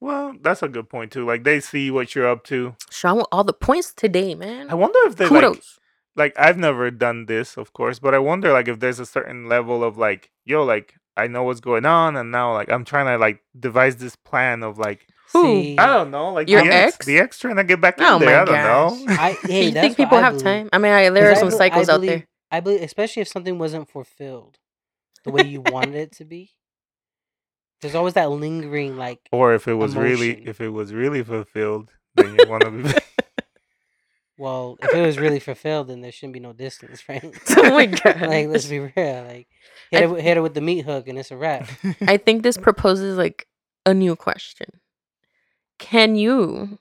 Well, 0.00 0.34
that's 0.40 0.62
a 0.62 0.68
good 0.68 0.88
point 0.88 1.12
too. 1.12 1.26
Like 1.26 1.44
they 1.44 1.60
see 1.60 1.90
what 1.90 2.14
you're 2.14 2.28
up 2.28 2.44
to. 2.44 2.74
sean 2.90 3.18
with 3.18 3.26
all 3.32 3.44
the 3.44 3.52
points 3.52 3.92
today 3.92 4.34
man 4.34 4.70
I 4.70 4.74
wonder 4.74 4.98
if 5.04 5.16
they 5.16 5.26
like 5.26 5.42
kudos 5.44 5.78
like 6.16 6.34
I've 6.38 6.58
never 6.58 6.90
done 6.90 7.26
this, 7.26 7.56
of 7.56 7.72
course, 7.72 7.98
but 7.98 8.14
I 8.14 8.18
wonder 8.18 8.52
like 8.52 8.66
if 8.68 8.80
there's 8.80 8.98
a 8.98 9.06
certain 9.06 9.48
level 9.48 9.84
of 9.84 9.96
like, 9.96 10.30
yo, 10.44 10.64
like 10.64 10.94
I 11.16 11.26
know 11.28 11.44
what's 11.44 11.60
going 11.60 11.86
on 11.86 12.16
and 12.16 12.30
now 12.32 12.52
like 12.52 12.70
I'm 12.70 12.84
trying 12.84 13.06
to 13.06 13.16
like 13.18 13.40
devise 13.58 13.96
this 13.96 14.16
plan 14.16 14.62
of 14.62 14.78
like 14.78 15.06
Who? 15.32 15.42
See, 15.44 15.78
I 15.78 15.86
don't 15.86 16.10
know, 16.10 16.32
like 16.32 16.48
Your 16.48 16.62
the 16.64 16.72
ex, 16.72 16.94
ex? 16.96 17.06
the 17.06 17.18
ex 17.18 17.38
trying 17.38 17.56
to 17.56 17.64
get 17.64 17.80
back 17.80 17.96
Oh 18.00 18.16
in 18.16 18.22
there. 18.22 18.36
my 18.36 18.42
I 18.42 18.44
don't 18.44 19.04
know. 19.06 19.14
I 19.14 19.32
hey, 19.42 19.66
you 19.66 19.70
that's 19.70 19.84
think 19.94 19.98
what 19.98 20.04
people 20.06 20.18
I 20.18 20.22
have 20.22 20.32
believe. 20.32 20.44
time 20.44 20.68
i 20.72 20.78
mean 20.78 20.92
I, 20.92 21.08
there 21.10 21.26
are 21.30 21.34
'Cause 21.34 21.42
I 21.44 21.48
some 21.48 21.58
be- 21.58 21.64
I 21.64 21.70
psychos 21.70 21.88
out 21.88 22.00
believe- 22.00 22.10
there 22.10 22.26
I 22.52 22.58
believe, 22.60 22.82
especially 22.82 23.22
if 23.22 23.28
something 23.28 23.58
wasn't 23.58 23.88
fulfilled 23.88 24.58
the 25.24 25.30
way 25.30 25.44
you 25.44 25.60
wanted 25.60 25.94
it 25.94 26.10
to 26.16 26.24
be. 26.24 26.50
There's 27.80 27.94
always 27.94 28.14
that 28.14 28.30
lingering, 28.30 28.96
like, 28.96 29.20
or 29.32 29.54
if 29.54 29.66
it 29.66 29.74
was 29.74 29.96
really 29.96 30.46
if 30.46 30.60
it 30.60 30.68
was 30.68 30.92
really 30.92 31.22
fulfilled, 31.22 31.90
then 32.14 32.36
you 32.38 32.48
want 32.48 32.64
to 32.64 32.70
be 32.70 32.92
well, 34.38 34.76
if 34.82 34.94
it 34.94 35.00
was 35.00 35.18
really 35.18 35.40
fulfilled, 35.40 35.88
then 35.88 36.00
there 36.00 36.12
shouldn't 36.12 36.34
be 36.34 36.40
no 36.40 36.52
distance, 36.52 37.02
right? 37.08 37.22
oh 37.56 37.70
my 37.70 37.86
god 37.86 38.20
like, 38.22 38.48
let's 38.48 38.66
be 38.66 38.80
real. 38.80 39.24
Like, 39.24 39.48
I 39.92 40.02
it, 40.02 40.10
with- 40.10 40.22
hit 40.22 40.36
it 40.36 40.40
with 40.40 40.54
the 40.54 40.60
meat 40.60 40.84
hook, 40.84 41.08
and 41.08 41.18
it's 41.18 41.30
a 41.30 41.36
wrap. 41.36 41.68
I 42.02 42.16
think 42.16 42.42
this 42.42 42.56
proposes 42.56 43.16
like 43.16 43.46
a 43.86 43.94
new 43.94 44.16
question. 44.16 44.68
Can 45.78 46.16
you 46.16 46.78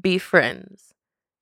be 0.00 0.18
friends 0.18 0.92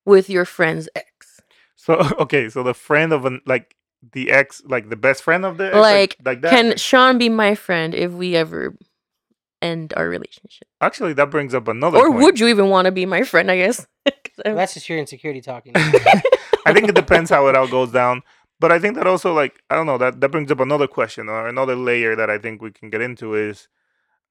with 0.04 0.28
your 0.28 0.44
friend's 0.44 0.88
ex? 0.94 1.40
So 1.76 1.94
okay, 2.18 2.48
so 2.48 2.62
the 2.62 2.74
friend 2.74 3.12
of 3.12 3.24
an 3.24 3.40
like 3.46 3.76
the 4.12 4.30
ex, 4.30 4.62
like 4.66 4.90
the 4.90 4.96
best 4.96 5.22
friend 5.22 5.44
of 5.44 5.56
the 5.56 5.66
ex, 5.66 5.76
Like, 5.76 6.16
like 6.24 6.40
that. 6.42 6.50
Can 6.50 6.76
Sean 6.76 7.18
be 7.18 7.28
my 7.28 7.54
friend 7.54 7.94
if 7.94 8.12
we 8.12 8.36
ever 8.36 8.76
end 9.62 9.94
our 9.96 10.08
relationship? 10.08 10.68
Actually, 10.80 11.12
that 11.14 11.30
brings 11.30 11.54
up 11.54 11.68
another. 11.68 11.98
Or 11.98 12.08
point. 12.10 12.22
would 12.22 12.40
you 12.40 12.48
even 12.48 12.68
want 12.68 12.86
to 12.86 12.92
be 12.92 13.06
my 13.06 13.22
friend? 13.22 13.50
I 13.50 13.56
guess. 13.56 13.86
Well, 14.44 14.56
that's 14.56 14.74
just 14.74 14.88
your 14.88 14.98
insecurity 14.98 15.40
talking. 15.40 15.72
I 15.76 16.72
think 16.72 16.88
it 16.88 16.96
depends 16.96 17.30
how 17.30 17.46
it 17.46 17.54
all 17.54 17.68
goes 17.68 17.92
down. 17.92 18.22
But 18.58 18.72
I 18.72 18.80
think 18.80 18.96
that 18.96 19.06
also 19.06 19.32
like 19.32 19.62
I 19.70 19.76
don't 19.76 19.86
know 19.86 19.96
that 19.98 20.20
that 20.20 20.28
brings 20.30 20.50
up 20.50 20.58
another 20.58 20.88
question 20.88 21.28
or 21.28 21.46
another 21.46 21.76
layer 21.76 22.16
that 22.16 22.30
I 22.30 22.38
think 22.38 22.60
we 22.60 22.72
can 22.72 22.90
get 22.90 23.00
into 23.00 23.34
is, 23.36 23.68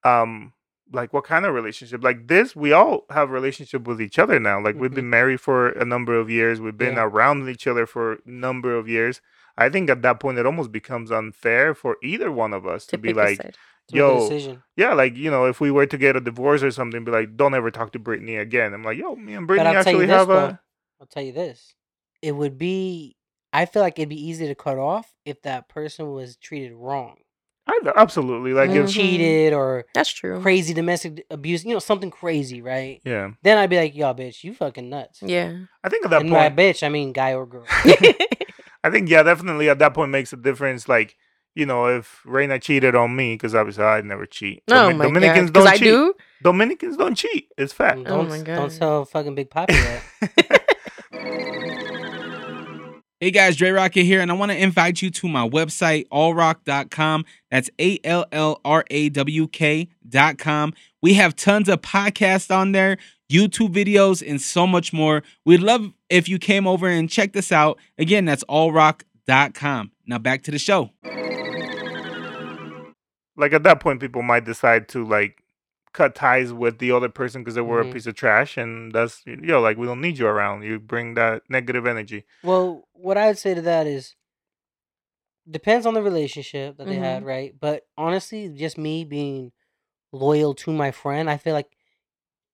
um, 0.04 0.52
like 0.92 1.14
what 1.14 1.24
kind 1.24 1.46
of 1.46 1.54
relationship? 1.54 2.04
Like 2.04 2.28
this, 2.28 2.54
we 2.54 2.72
all 2.72 3.06
have 3.10 3.30
relationship 3.30 3.88
with 3.88 3.98
each 4.00 4.18
other 4.18 4.38
now. 4.38 4.60
Like 4.60 4.74
we've 4.74 4.90
Mm-hmm. 4.90 4.94
been 4.96 5.10
married 5.10 5.40
for 5.40 5.70
a 5.70 5.86
number 5.86 6.14
of 6.14 6.28
years. 6.28 6.60
We've 6.60 6.76
been 6.76 6.96
Yeah. 6.96 7.04
around 7.04 7.48
each 7.48 7.66
other 7.66 7.86
for 7.86 8.12
a 8.12 8.18
number 8.26 8.76
of 8.76 8.86
years. 8.88 9.22
I 9.56 9.68
think 9.68 9.90
at 9.90 10.02
that 10.02 10.20
point 10.20 10.38
it 10.38 10.46
almost 10.46 10.72
becomes 10.72 11.10
unfair 11.10 11.74
for 11.74 11.96
either 12.02 12.30
one 12.32 12.52
of 12.52 12.66
us 12.66 12.86
to, 12.86 12.92
to 12.92 12.98
be 12.98 13.12
like. 13.12 13.54
Yo, 13.92 14.20
decision. 14.20 14.62
yeah, 14.76 14.94
like 14.94 15.14
you 15.14 15.30
know, 15.30 15.44
if 15.44 15.60
we 15.60 15.70
were 15.70 15.84
to 15.84 15.98
get 15.98 16.16
a 16.16 16.20
divorce 16.20 16.62
or 16.62 16.70
something, 16.70 17.04
be 17.04 17.12
like, 17.12 17.36
don't 17.36 17.52
ever 17.52 17.70
talk 17.70 17.92
to 17.92 17.98
Brittany 17.98 18.36
again. 18.36 18.72
I'm 18.72 18.82
like, 18.82 18.96
yo, 18.96 19.14
me 19.14 19.34
and 19.34 19.46
Brittany 19.46 19.76
I'll 19.76 19.84
tell 19.84 19.92
you 19.92 19.98
actually 20.00 20.06
this, 20.06 20.16
have 20.16 20.28
though. 20.28 20.44
a. 20.46 20.60
I'll 21.02 21.06
tell 21.06 21.22
you 21.22 21.32
this. 21.32 21.74
It 22.22 22.32
would 22.32 22.56
be. 22.56 23.16
I 23.52 23.66
feel 23.66 23.82
like 23.82 23.98
it'd 23.98 24.08
be 24.08 24.26
easy 24.28 24.46
to 24.46 24.54
cut 24.54 24.78
off 24.78 25.12
if 25.26 25.42
that 25.42 25.68
person 25.68 26.10
was 26.12 26.36
treated 26.36 26.72
wrong, 26.72 27.18
I, 27.66 27.80
absolutely 27.96 28.52
like 28.52 28.70
Mhm. 28.70 28.84
if 28.84 28.90
cheated 28.90 29.52
or 29.54 29.86
That's 29.94 30.10
true. 30.10 30.40
crazy 30.42 30.74
domestic 30.74 31.24
abuse. 31.30 31.64
You 31.64 31.72
know, 31.72 31.78
something 31.78 32.10
crazy, 32.10 32.60
right? 32.60 33.00
yeah. 33.04 33.30
Then 33.42 33.56
I'd 33.58 33.70
be 33.70 33.76
like, 33.78 33.94
"Yo, 33.96 34.12
bitch, 34.12 34.44
you 34.44 34.52
fucking 34.54 34.88
nuts." 34.90 35.20
Yeah. 35.22 35.56
I 35.82 35.88
think 35.88 36.04
at 36.04 36.10
that 36.10 36.20
and 36.22 36.30
by 36.30 36.48
point, 36.50 36.56
bitch, 36.58 36.82
I 36.82 36.88
mean 36.90 37.12
guy 37.12 37.32
or 37.34 37.46
girl. 37.46 37.64
I 38.84 38.90
think 38.90 39.08
yeah, 39.08 39.22
definitely 39.22 39.68
at 39.70 39.78
that 39.78 39.94
point 39.94 40.10
makes 40.10 40.32
a 40.32 40.36
difference. 40.36 40.88
Like 40.88 41.16
you 41.54 41.64
know, 41.66 41.86
if 41.86 42.20
Reina 42.26 42.58
cheated 42.58 42.94
on 42.96 43.14
me, 43.14 43.34
because 43.34 43.54
obviously 43.54 43.84
I'd 43.84 44.04
never 44.04 44.26
cheat. 44.26 44.62
oh 44.68 44.72
Domin- 44.74 44.96
my 44.96 45.04
Dominicans 45.04 45.50
god. 45.50 45.52
Because 45.52 45.64
don't 45.64 45.72
I 45.72 45.76
cheat. 45.76 45.84
do. 45.84 46.14
Dominicans 46.42 46.96
don't 46.96 47.14
cheat. 47.14 47.48
It's 47.56 47.72
fact. 47.72 48.04
don't 48.04 48.26
Oh 48.26 48.28
my 48.28 48.38
God. 48.38 48.56
don't 48.56 48.68
God. 48.70 48.78
tell 48.78 49.04
fucking 49.06 49.34
Big 49.36 49.48
Papi 49.50 49.68
that. 49.68 50.60
Hey 53.20 53.30
guys, 53.30 53.54
Dre 53.54 53.70
Rocket 53.70 54.02
here, 54.02 54.20
and 54.20 54.28
I 54.28 54.34
want 54.34 54.50
to 54.50 54.58
invite 54.60 55.00
you 55.00 55.08
to 55.08 55.28
my 55.28 55.48
website, 55.48 56.08
allrawk.com. 56.08 57.24
That's 57.48 57.70
A 57.78 58.00
L 58.02 58.26
L 58.32 58.60
R 58.64 58.84
A 58.90 59.08
W 59.08 59.46
K.com. 59.46 60.74
We 61.00 61.14
have 61.14 61.36
tons 61.36 61.68
of 61.68 61.80
podcasts 61.80 62.52
on 62.54 62.72
there, 62.72 62.98
YouTube 63.30 63.72
videos, 63.72 64.28
and 64.28 64.40
so 64.42 64.66
much 64.66 64.92
more. 64.92 65.22
We'd 65.46 65.60
love 65.60 65.92
if 66.10 66.28
you 66.28 66.40
came 66.40 66.66
over 66.66 66.88
and 66.88 67.08
checked 67.08 67.34
this 67.34 67.52
out. 67.52 67.78
Again, 67.98 68.24
that's 68.24 68.42
allrawk.com. 68.44 69.92
Now 70.08 70.18
back 70.18 70.42
to 70.42 70.50
the 70.50 70.58
show. 70.58 70.90
Like 73.36 73.52
at 73.52 73.62
that 73.62 73.78
point, 73.78 74.00
people 74.00 74.22
might 74.22 74.44
decide 74.44 74.88
to 74.88 75.04
like 75.06 75.43
cut 75.94 76.14
ties 76.14 76.52
with 76.52 76.78
the 76.78 76.92
other 76.92 77.08
person 77.08 77.40
because 77.42 77.54
they 77.54 77.62
were 77.62 77.82
Mhm. 77.82 77.88
a 77.90 77.92
piece 77.94 78.06
of 78.06 78.14
trash, 78.14 78.58
and 78.58 78.92
that's 78.92 79.22
you 79.24 79.36
know 79.36 79.60
like 79.60 79.78
we 79.78 79.86
don't 79.86 80.02
need 80.02 80.18
you 80.18 80.26
around. 80.26 80.62
You 80.62 80.78
bring 80.78 81.14
that 81.14 81.42
negative 81.48 81.86
energy. 81.86 82.24
Well, 82.42 82.86
what 82.92 83.16
I 83.16 83.28
would 83.28 83.38
say 83.38 83.54
to 83.54 83.62
that 83.62 83.86
is 83.86 84.14
depends 85.50 85.86
on 85.86 85.94
the 85.94 86.02
relationship 86.02 86.76
that 86.78 86.86
they 86.86 86.96
had, 86.96 87.22
Mhm. 87.22 87.26
right? 87.26 87.54
But 87.58 87.86
honestly, 87.96 88.48
just 88.48 88.78
me 88.78 89.04
being 89.04 89.52
loyal 90.12 90.54
to 90.54 90.72
my 90.72 90.90
friend, 90.90 91.28
I 91.30 91.36
feel 91.36 91.54
like 91.54 91.70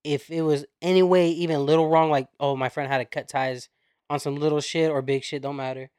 if 0.03 0.31
it 0.31 0.43
was 0.43 0.65
any 0.81 1.03
way 1.03 1.29
even 1.31 1.57
a 1.57 1.61
little 1.61 1.89
wrong, 1.89 2.11
like 2.11 2.29
oh 2.39 2.57
my 2.57 2.69
friend 2.69 2.91
had 2.91 2.99
to 2.99 3.05
cut 3.05 3.29
ties 3.29 3.69
on 4.09 4.19
some 4.19 4.37
little 4.37 4.61
shit 4.61 4.91
or 4.91 5.03
big 5.03 5.23
shit, 5.25 5.43
don't 5.43 5.57
matter. 5.57 5.91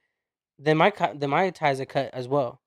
Then 0.60 0.78
my 0.78 0.92
then 1.16 1.30
my 1.30 1.50
ties 1.50 1.80
are 1.80 1.86
cut 1.86 2.14
as 2.14 2.28
well. 2.28 2.62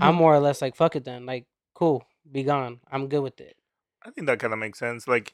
I'm 0.00 0.14
Mhm. 0.14 0.18
more 0.18 0.34
or 0.34 0.40
less 0.40 0.60
like 0.60 0.74
fuck 0.76 0.96
it 0.96 1.04
then, 1.04 1.26
like 1.26 1.46
cool, 1.74 2.04
be 2.30 2.42
gone. 2.42 2.80
I'm 2.90 3.08
good 3.08 3.22
with 3.22 3.40
it. 3.40 3.56
I 4.04 4.10
think 4.10 4.26
that 4.26 4.38
kind 4.38 4.52
of 4.52 4.58
makes 4.58 4.78
sense. 4.78 5.06
Like, 5.08 5.32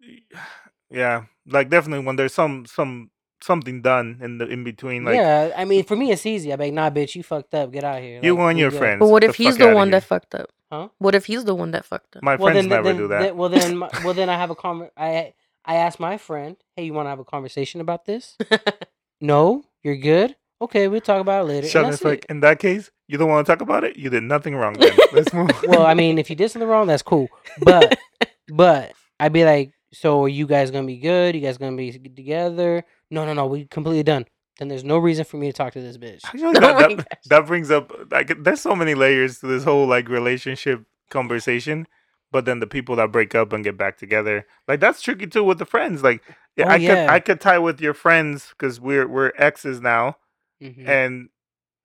yeah, 0.90 1.24
like 1.46 1.68
definitely 1.70 2.04
when 2.04 2.16
there's 2.16 2.34
some 2.34 2.66
some 2.66 3.10
something 3.40 3.82
done 3.82 4.18
in 4.22 4.38
the 4.38 4.46
in 4.46 4.64
between, 4.64 5.04
like 5.04 5.16
yeah, 5.16 5.52
I 5.56 5.64
mean 5.64 5.84
for 5.84 5.96
me 5.96 6.10
it's 6.12 6.26
easy. 6.26 6.52
I'm 6.52 6.60
like 6.60 6.72
nah, 6.72 6.90
bitch, 6.90 7.14
you 7.14 7.22
fucked 7.22 7.54
up. 7.54 7.72
Get 7.72 7.84
out 7.84 7.98
of 7.98 8.02
here. 8.04 8.20
you 8.22 8.34
Like, 8.36 8.50
and 8.50 8.58
your 8.58 8.70
good. 8.70 8.78
friends. 8.78 8.98
But 9.00 9.08
what 9.08 9.22
the 9.22 9.28
if 9.28 9.36
he's 9.36 9.56
the 9.56 9.74
one 9.74 9.90
that 9.90 10.04
fucked 10.04 10.34
up? 10.34 10.50
Huh? 10.70 10.88
What 10.98 11.14
if 11.14 11.26
he's 11.26 11.44
the 11.44 11.54
one 11.54 11.70
that 11.72 11.84
fucked 11.84 12.16
up? 12.16 12.22
My 12.22 12.36
well, 12.36 12.46
friends 12.52 12.56
then, 12.66 12.68
never 12.68 12.84
then, 12.88 12.96
do 12.96 13.08
that. 13.08 13.20
then- 13.20 13.36
well 13.36 13.48
then, 13.50 13.76
my- 13.76 13.90
well 14.04 14.14
then 14.14 14.28
I 14.30 14.36
have 14.38 14.50
a 14.50 14.54
conver- 14.54 14.90
I 14.96 15.34
I 15.64 15.76
asked 15.76 16.00
my 16.00 16.16
friend, 16.18 16.56
hey, 16.76 16.84
you 16.84 16.92
want 16.94 17.06
to 17.06 17.10
have 17.10 17.18
a 17.20 17.24
conversation 17.24 17.80
about 17.80 18.04
this? 18.06 18.36
no, 19.20 19.64
you're 19.82 19.96
good. 19.96 20.34
Okay, 20.60 20.88
we'll 20.88 21.00
talk 21.00 21.20
about 21.20 21.42
it 21.44 21.48
later. 21.48 21.64
and 21.66 21.70
Sean 21.70 21.90
that's 21.90 22.04
like, 22.04 22.20
it. 22.20 22.26
in 22.30 22.40
that 22.40 22.58
case, 22.60 22.90
you 23.12 23.18
don't 23.18 23.28
want 23.28 23.46
to 23.46 23.52
talk 23.52 23.60
about 23.60 23.84
it. 23.84 23.96
You 23.96 24.10
did 24.10 24.24
nothing 24.24 24.56
wrong. 24.56 24.72
Then 24.72 24.96
let's 25.12 25.32
move. 25.32 25.50
well, 25.68 25.86
I 25.86 25.94
mean, 25.94 26.18
if 26.18 26.28
you 26.30 26.34
did 26.36 26.50
something 26.50 26.68
wrong, 26.68 26.86
that's 26.88 27.02
cool. 27.02 27.28
But 27.60 27.96
but 28.48 28.92
I'd 29.20 29.32
be 29.32 29.44
like, 29.44 29.72
so 29.92 30.24
are 30.24 30.28
you 30.28 30.46
guys 30.46 30.70
gonna 30.70 30.86
be 30.86 30.96
good? 30.98 31.34
You 31.36 31.42
guys 31.42 31.58
gonna 31.58 31.76
be 31.76 31.92
together? 31.92 32.84
No, 33.10 33.24
no, 33.26 33.34
no. 33.34 33.46
We 33.46 33.66
completely 33.66 34.02
done. 34.02 34.24
Then 34.58 34.68
there's 34.68 34.84
no 34.84 34.98
reason 34.98 35.24
for 35.24 35.36
me 35.36 35.46
to 35.48 35.52
talk 35.52 35.72
to 35.74 35.80
this 35.80 35.98
bitch. 35.98 36.24
Actually, 36.24 36.42
Oh 36.56 36.60
that, 36.60 36.88
my 36.90 36.94
that, 36.96 37.18
that 37.26 37.46
brings 37.46 37.70
up 37.70 37.92
like 38.10 38.42
there's 38.42 38.60
so 38.60 38.74
many 38.74 38.94
layers 38.94 39.38
to 39.40 39.46
this 39.46 39.64
whole 39.64 39.86
like 39.86 40.08
relationship 40.08 40.84
conversation. 41.10 41.86
But 42.30 42.46
then 42.46 42.60
the 42.60 42.66
people 42.66 42.96
that 42.96 43.12
break 43.12 43.34
up 43.34 43.52
and 43.52 43.62
get 43.62 43.76
back 43.76 43.98
together, 43.98 44.46
like 44.66 44.80
that's 44.80 45.02
tricky 45.02 45.26
too 45.26 45.44
with 45.44 45.58
the 45.58 45.66
friends. 45.66 46.02
Like, 46.02 46.22
yeah, 46.56 46.64
Oh, 46.66 46.70
I 46.70 46.78
could. 46.78 46.98
I 47.10 47.20
could 47.20 47.40
tie 47.42 47.58
with 47.58 47.78
your 47.80 47.92
friends 47.94 48.48
because 48.50 48.80
we're 48.80 49.06
we're 49.06 49.32
exes 49.36 49.82
now, 49.82 50.16
Mhm. 50.62 50.88
and 50.88 51.28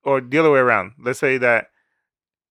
or 0.07 0.21
the 0.21 0.37
other 0.39 0.49
way 0.49 0.59
around. 0.59 0.93
Let's 0.97 1.19
say 1.19 1.37
that 1.37 1.67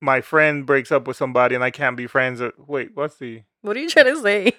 my 0.01 0.21
friend 0.21 0.67
breaks 0.67 0.93
up 0.93 1.09
with 1.09 1.17
somebody 1.17 1.55
and 1.55 1.65
I 1.65 1.71
can't 1.71 1.97
be 1.97 2.07
friends. 2.07 2.41
Or, 2.41 2.53
wait, 2.59 2.91
what's 2.95 3.17
the? 3.17 3.43
What 3.63 3.77
are 3.77 3.81
you 3.81 3.89
trying 3.89 4.15
to 4.15 4.21
say? 4.21 4.53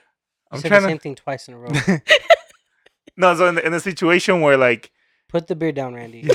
I'm 0.52 0.60
said 0.60 0.70
trying 0.70 0.82
the 0.82 0.88
to. 0.88 0.92
same 0.94 1.00
thing 1.00 1.16
twice 1.16 1.48
in 1.48 1.54
a 1.54 1.58
row. 1.60 1.70
no, 3.18 3.36
so 3.36 3.48
in, 3.48 3.56
the, 3.56 3.66
in 3.66 3.74
a 3.74 3.80
situation 3.80 4.42
where 4.42 4.58
like 4.58 4.92
Put 5.30 5.48
the 5.48 5.56
beer 5.56 5.72
down, 5.72 5.94
Randy. 5.94 6.28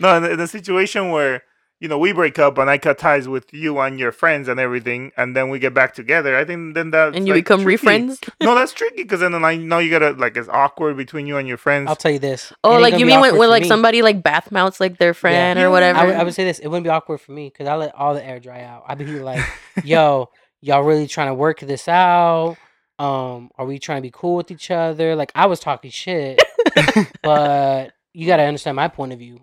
no, 0.00 0.16
in, 0.16 0.22
the- 0.24 0.32
in 0.32 0.40
a 0.40 0.46
situation 0.46 1.10
where 1.10 1.42
you 1.82 1.88
know 1.88 1.98
we 1.98 2.12
break 2.12 2.38
up 2.38 2.58
and 2.58 2.70
I 2.70 2.78
cut 2.78 2.96
ties 2.96 3.26
with 3.26 3.52
you 3.52 3.80
and 3.80 3.98
your 3.98 4.12
friends 4.12 4.46
and 4.46 4.60
everything, 4.60 5.10
and 5.16 5.34
then 5.34 5.48
we 5.48 5.58
get 5.58 5.74
back 5.74 5.94
together. 5.94 6.36
I 6.36 6.44
think 6.44 6.74
then 6.74 6.92
that 6.92 7.16
and 7.16 7.26
you 7.26 7.34
become 7.34 7.64
re-friends? 7.64 8.20
no, 8.40 8.54
that's 8.54 8.72
tricky 8.72 9.02
because 9.02 9.18
then 9.18 9.34
I 9.34 9.56
know 9.56 9.80
you 9.80 9.90
gotta 9.90 10.12
like 10.12 10.36
it's 10.36 10.48
awkward 10.48 10.96
between 10.96 11.26
you 11.26 11.38
and 11.38 11.48
your 11.48 11.56
friends. 11.56 11.88
I'll 11.88 11.96
tell 11.96 12.12
you 12.12 12.20
this. 12.20 12.52
Oh, 12.62 12.78
like 12.78 12.98
you 13.00 13.04
mean 13.04 13.18
when, 13.20 13.36
when 13.36 13.50
like 13.50 13.62
me. 13.64 13.68
somebody 13.68 14.00
like 14.00 14.22
bath 14.22 14.52
mounts 14.52 14.78
like 14.78 14.98
their 14.98 15.12
friend 15.12 15.58
Yeah. 15.58 15.66
or 15.66 15.70
whatever? 15.72 15.98
I 15.98 16.04
would, 16.04 16.14
I 16.14 16.22
would 16.22 16.34
say 16.34 16.44
this. 16.44 16.60
It 16.60 16.68
wouldn't 16.68 16.84
be 16.84 16.90
awkward 16.90 17.18
for 17.18 17.32
me 17.32 17.48
because 17.48 17.66
I 17.66 17.74
let 17.74 17.92
all 17.96 18.14
the 18.14 18.24
air 18.24 18.38
dry 18.38 18.62
out. 18.62 18.84
I'd 18.86 18.98
be 18.98 19.06
like, 19.18 19.44
"Yo, 19.82 20.30
y'all 20.60 20.82
really 20.84 21.08
trying 21.08 21.28
to 21.28 21.34
work 21.34 21.58
this 21.58 21.88
out? 21.88 22.58
Um, 23.00 23.50
are 23.58 23.66
we 23.66 23.80
trying 23.80 23.98
to 23.98 24.02
be 24.02 24.12
cool 24.14 24.36
with 24.36 24.52
each 24.52 24.70
other?" 24.70 25.16
Like 25.16 25.32
I 25.34 25.46
was 25.46 25.58
talking 25.58 25.90
shit, 25.90 26.40
but 27.24 27.90
you 28.12 28.28
got 28.28 28.36
to 28.36 28.44
understand 28.44 28.76
my 28.76 28.86
point 28.86 29.12
of 29.12 29.18
view. 29.18 29.40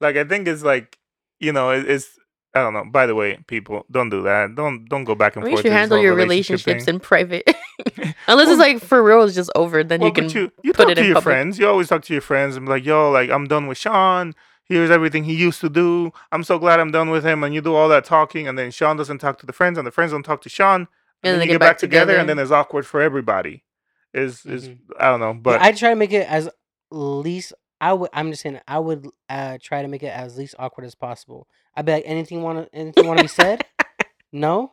like 0.00 0.16
I 0.16 0.24
think 0.24 0.48
it's 0.48 0.62
like 0.62 0.98
you 1.42 1.52
know 1.52 1.70
it, 1.70 1.88
it's 1.90 2.08
I 2.54 2.60
don't 2.60 2.74
know. 2.74 2.84
By 2.84 3.06
the 3.06 3.14
way, 3.14 3.38
people 3.46 3.86
don't 3.90 4.10
do 4.10 4.22
that. 4.22 4.54
Don't 4.54 4.84
don't 4.86 5.04
go 5.04 5.14
back 5.14 5.36
and 5.36 5.44
I 5.44 5.46
mean, 5.46 5.56
you 5.56 5.62
should 5.62 5.72
handle 5.72 5.98
your 5.98 6.14
relationship 6.14 6.66
relationships 6.66 6.84
thing. 6.86 6.94
in 6.96 7.00
private. 7.00 7.44
Unless 8.28 8.48
it's 8.48 8.58
like 8.58 8.80
for 8.80 9.02
real, 9.02 9.22
it's 9.24 9.34
just 9.34 9.50
over. 9.54 9.82
Then 9.82 10.00
Well, 10.00 10.08
you 10.10 10.14
can. 10.14 10.28
you, 10.30 10.52
you 10.62 10.72
put 10.72 10.84
talk 10.84 10.90
it 10.92 10.94
to 10.96 11.00
in 11.00 11.06
your 11.06 11.14
public. 11.16 11.32
friends. 11.34 11.58
You 11.58 11.66
always 11.68 11.88
talk 11.88 12.02
to 12.04 12.12
your 12.12 12.20
friends 12.22 12.56
and 12.56 12.66
be 12.66 12.70
like, 12.70 12.84
"Yo, 12.84 13.10
like 13.10 13.30
I'm 13.30 13.46
done 13.48 13.66
with 13.68 13.78
Sean. 13.78 14.34
Here's 14.64 14.90
everything 14.90 15.24
he 15.24 15.34
used 15.34 15.60
to 15.62 15.68
do. 15.70 16.12
I'm 16.30 16.44
so 16.44 16.58
glad 16.58 16.78
I'm 16.78 16.90
done 16.92 17.08
with 17.10 17.24
him." 17.24 17.42
And 17.42 17.54
you 17.54 17.60
do 17.62 17.74
all 17.74 17.88
that 17.88 18.04
talking, 18.04 18.46
and 18.48 18.58
then 18.58 18.70
Sean 18.70 18.96
doesn't 18.96 19.18
talk 19.18 19.38
to 19.38 19.46
the 19.46 19.52
friends, 19.54 19.78
and 19.78 19.86
the 19.86 19.90
friends 19.90 20.12
don't 20.12 20.22
talk 20.22 20.42
to 20.42 20.48
Sean, 20.50 20.82
and, 20.82 20.88
then 21.22 21.38
they 21.38 21.46
you 21.46 21.52
get 21.52 21.60
back, 21.60 21.78
together, 21.78 22.16
and 22.16 22.28
then 22.28 22.38
it's 22.38 22.50
awkward 22.50 22.86
for 22.86 23.00
everybody. 23.00 23.64
Is 24.12 24.44
is 24.44 24.68
Mhm. 24.68 24.78
I 25.00 25.06
don't 25.10 25.20
know, 25.20 25.32
But 25.32 25.58
but 25.58 25.62
I 25.62 25.72
try 25.72 25.88
to 25.90 25.96
make 25.96 26.12
it 26.12 26.28
as 26.28 26.50
least. 26.90 27.54
I 27.82 27.92
would. 27.92 28.08
I'm 28.14 28.30
just 28.30 28.42
saying. 28.42 28.60
I 28.66 28.78
would 28.78 29.08
uh, 29.28 29.58
try 29.60 29.82
to 29.82 29.88
make 29.88 30.02
it 30.02 30.06
as 30.06 30.38
least 30.38 30.54
awkward 30.58 30.84
as 30.86 30.94
possible. 30.94 31.48
I'd 31.76 31.84
be 31.84 31.92
like, 31.92 32.04
"Anything 32.06 32.42
want 32.42 32.58
to? 32.70 32.74
Anything 32.74 33.06
want 33.08 33.18
to 33.18 33.24
be 33.24 33.28
said? 33.28 33.64
no. 34.32 34.72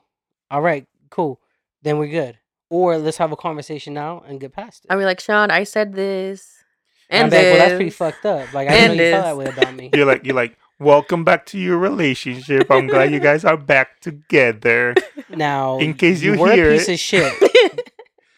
All 0.51 0.61
right. 0.61 0.85
Cool. 1.09 1.41
Then 1.81 1.97
we're 1.97 2.07
good. 2.07 2.37
Or 2.69 2.97
let's 2.99 3.17
have 3.17 3.31
a 3.31 3.35
conversation 3.35 3.93
now 3.95 4.23
and 4.27 4.39
get 4.39 4.53
past 4.53 4.85
it." 4.85 4.93
I 4.93 4.95
mean, 4.95 5.05
like 5.05 5.19
Sean, 5.19 5.49
I 5.49 5.63
said 5.63 5.93
this, 5.93 6.63
And 7.09 7.25
and 7.25 7.33
I'm 7.33 7.37
like, 7.39 7.49
well, 7.51 7.57
that's 7.67 7.75
pretty 7.77 7.89
fucked 7.89 8.25
up. 8.27 8.53
Like 8.53 8.69
I 8.69 8.71
didn't 8.73 8.97
know 8.97 9.03
you 9.03 9.11
felt 9.11 9.25
that 9.25 9.37
way 9.37 9.45
about 9.47 9.73
me. 9.73 9.89
you're 9.93 10.05
like 10.05 10.23
you're 10.23 10.35
like, 10.35 10.55
welcome 10.77 11.23
back 11.23 11.47
to 11.47 11.57
your 11.57 11.79
relationship. 11.79 12.69
I'm 12.69 12.85
glad 12.85 13.11
you 13.11 13.19
guys 13.29 13.43
are 13.43 13.57
back 13.57 13.99
together. 14.01 14.93
Now, 15.29 15.79
In 15.79 15.95
case 15.95 16.21
you 16.21 16.37
were 16.37 16.51
hear 16.53 16.69
a 16.69 16.77
piece 16.77 16.89
it. 16.89 16.93
of 16.93 16.99
shit. 16.99 17.33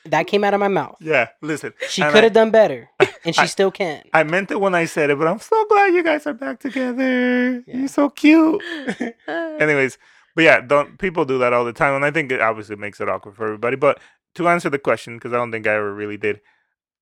that 0.06 0.28
came 0.28 0.44
out 0.44 0.54
of 0.54 0.60
my 0.60 0.68
mouth. 0.68 0.96
Yeah, 1.00 1.30
listen, 1.42 1.74
She 1.90 2.02
could 2.02 2.24
have 2.24 2.34
done 2.34 2.52
better, 2.52 2.90
and 3.26 3.36
she 3.36 3.42
I- 3.42 3.46
still 3.46 3.72
can. 3.72 4.04
I 4.14 4.24
meant 4.24 4.52
it 4.52 4.60
when 4.60 4.74
I 4.76 4.86
said 4.86 5.10
it, 5.10 5.18
but 5.18 5.28
I'm 5.28 5.40
so 5.40 5.66
glad 5.66 5.94
you 5.94 6.04
guys 6.04 6.26
are 6.28 6.34
back 6.34 6.60
together. 6.60 7.64
Yeah. 7.68 7.78
You're 7.78 7.88
so 7.88 8.10
cute. 8.10 8.62
Anyways, 9.28 9.98
but 10.36 10.44
yeah, 10.44 10.62
don't 10.62 10.98
people 10.98 11.26
do 11.26 11.38
that 11.40 11.54
all 11.54 11.66
the 11.66 11.74
time, 11.74 11.94
and 11.96 12.06
I 12.06 12.12
think 12.12 12.32
it 12.32 12.42
obviously 12.42 12.76
makes 12.76 13.00
it 13.02 13.10
awkward 13.10 13.36
for 13.36 13.46
everybody. 13.46 13.76
But 13.76 14.00
to 14.36 14.48
answer 14.48 14.70
the 14.70 14.80
question, 14.80 15.18
because 15.18 15.34
I 15.34 15.38
don't 15.38 15.52
think 15.52 15.68
I 15.68 15.76
ever 15.76 15.94
really 15.94 16.18
did, 16.18 16.42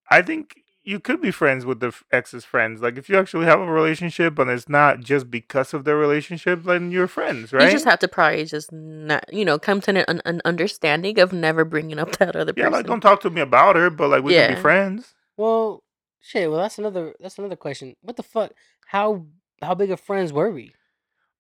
I 0.09 0.21
think 0.21 0.55
you 0.89 0.99
could 0.99 1.21
be 1.21 1.29
friends 1.29 1.67
with 1.67 1.79
the 1.81 1.93
ex's 2.11 2.43
friends. 2.43 2.81
Like 2.81 2.97
if 2.97 3.09
you 3.09 3.17
actually 3.19 3.45
have 3.45 3.59
a 3.59 3.71
relationship 3.71 4.39
and 4.39 4.49
it's 4.49 4.67
not 4.67 5.01
just 5.01 5.29
because 5.29 5.71
of 5.75 5.83
their 5.83 5.95
relationship, 5.95 6.63
then 6.63 6.89
you're 6.91 7.07
friends, 7.07 7.53
right? 7.53 7.65
You 7.65 7.71
just 7.71 7.85
have 7.85 7.99
to 7.99 8.07
probably 8.07 8.43
just 8.45 8.71
not, 8.71 9.31
you 9.31 9.45
know, 9.45 9.59
come 9.59 9.81
to 9.81 10.09
an, 10.09 10.19
an 10.25 10.41
understanding 10.45 11.19
of 11.19 11.31
never 11.31 11.63
bringing 11.63 11.99
up 11.99 12.11
that 12.17 12.35
other 12.35 12.53
yeah, 12.57 12.63
person. 12.63 12.71
Yeah, 12.71 12.77
like 12.77 12.85
don't 12.87 13.01
talk 13.01 13.21
to 13.21 13.29
me 13.29 13.41
about 13.41 13.75
her, 13.75 13.91
but 13.91 14.09
like 14.09 14.23
we 14.23 14.33
can 14.33 14.55
be 14.55 14.59
friends. 14.59 15.13
Well, 15.37 15.83
shit. 16.19 16.49
Well, 16.49 16.59
that's 16.59 16.79
another. 16.79 17.13
That's 17.19 17.37
another 17.37 17.55
question. 17.55 17.95
What 18.01 18.17
the 18.17 18.23
fuck? 18.23 18.53
How 18.87 19.27
how 19.61 19.75
big 19.75 19.91
of 19.91 19.99
friends 19.99 20.33
were 20.33 20.49
we? 20.49 20.73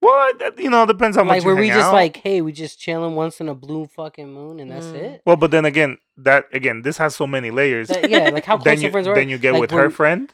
Well, 0.01 0.31
you 0.57 0.69
know, 0.69 0.85
depends 0.85 1.17
how 1.17 1.23
much 1.23 1.37
like, 1.37 1.43
you 1.43 1.49
were 1.49 1.55
we 1.55 1.67
just 1.67 1.87
out. 1.87 1.93
like, 1.93 2.17
hey, 2.17 2.41
we 2.41 2.53
just 2.53 2.79
chilling 2.79 3.15
once 3.15 3.41
in 3.41 3.49
a 3.49 3.55
blue 3.55 3.85
fucking 3.85 4.31
moon, 4.31 4.59
and 4.61 4.71
that's 4.71 4.87
Mm. 4.87 4.95
it? 4.95 5.21
Well, 5.25 5.35
but 5.35 5.51
then 5.51 5.65
again, 5.65 5.97
that 6.23 6.45
again, 6.53 6.81
this 6.81 6.97
has 6.97 7.15
so 7.15 7.27
many 7.27 7.51
layers. 7.51 7.89
That- 7.89 8.09
yeah, 8.09 8.29
like 8.29 8.45
how 8.45 8.57
close 8.57 8.65
then 8.65 8.77
the 8.77 8.83
you 8.83 8.91
friends 8.91 9.07
were. 9.07 9.15
then 9.15 9.29
you 9.29 9.37
get 9.37 9.53
Like, 9.53 9.61
with 9.61 9.71
her 9.71 9.89
friend, 9.89 10.31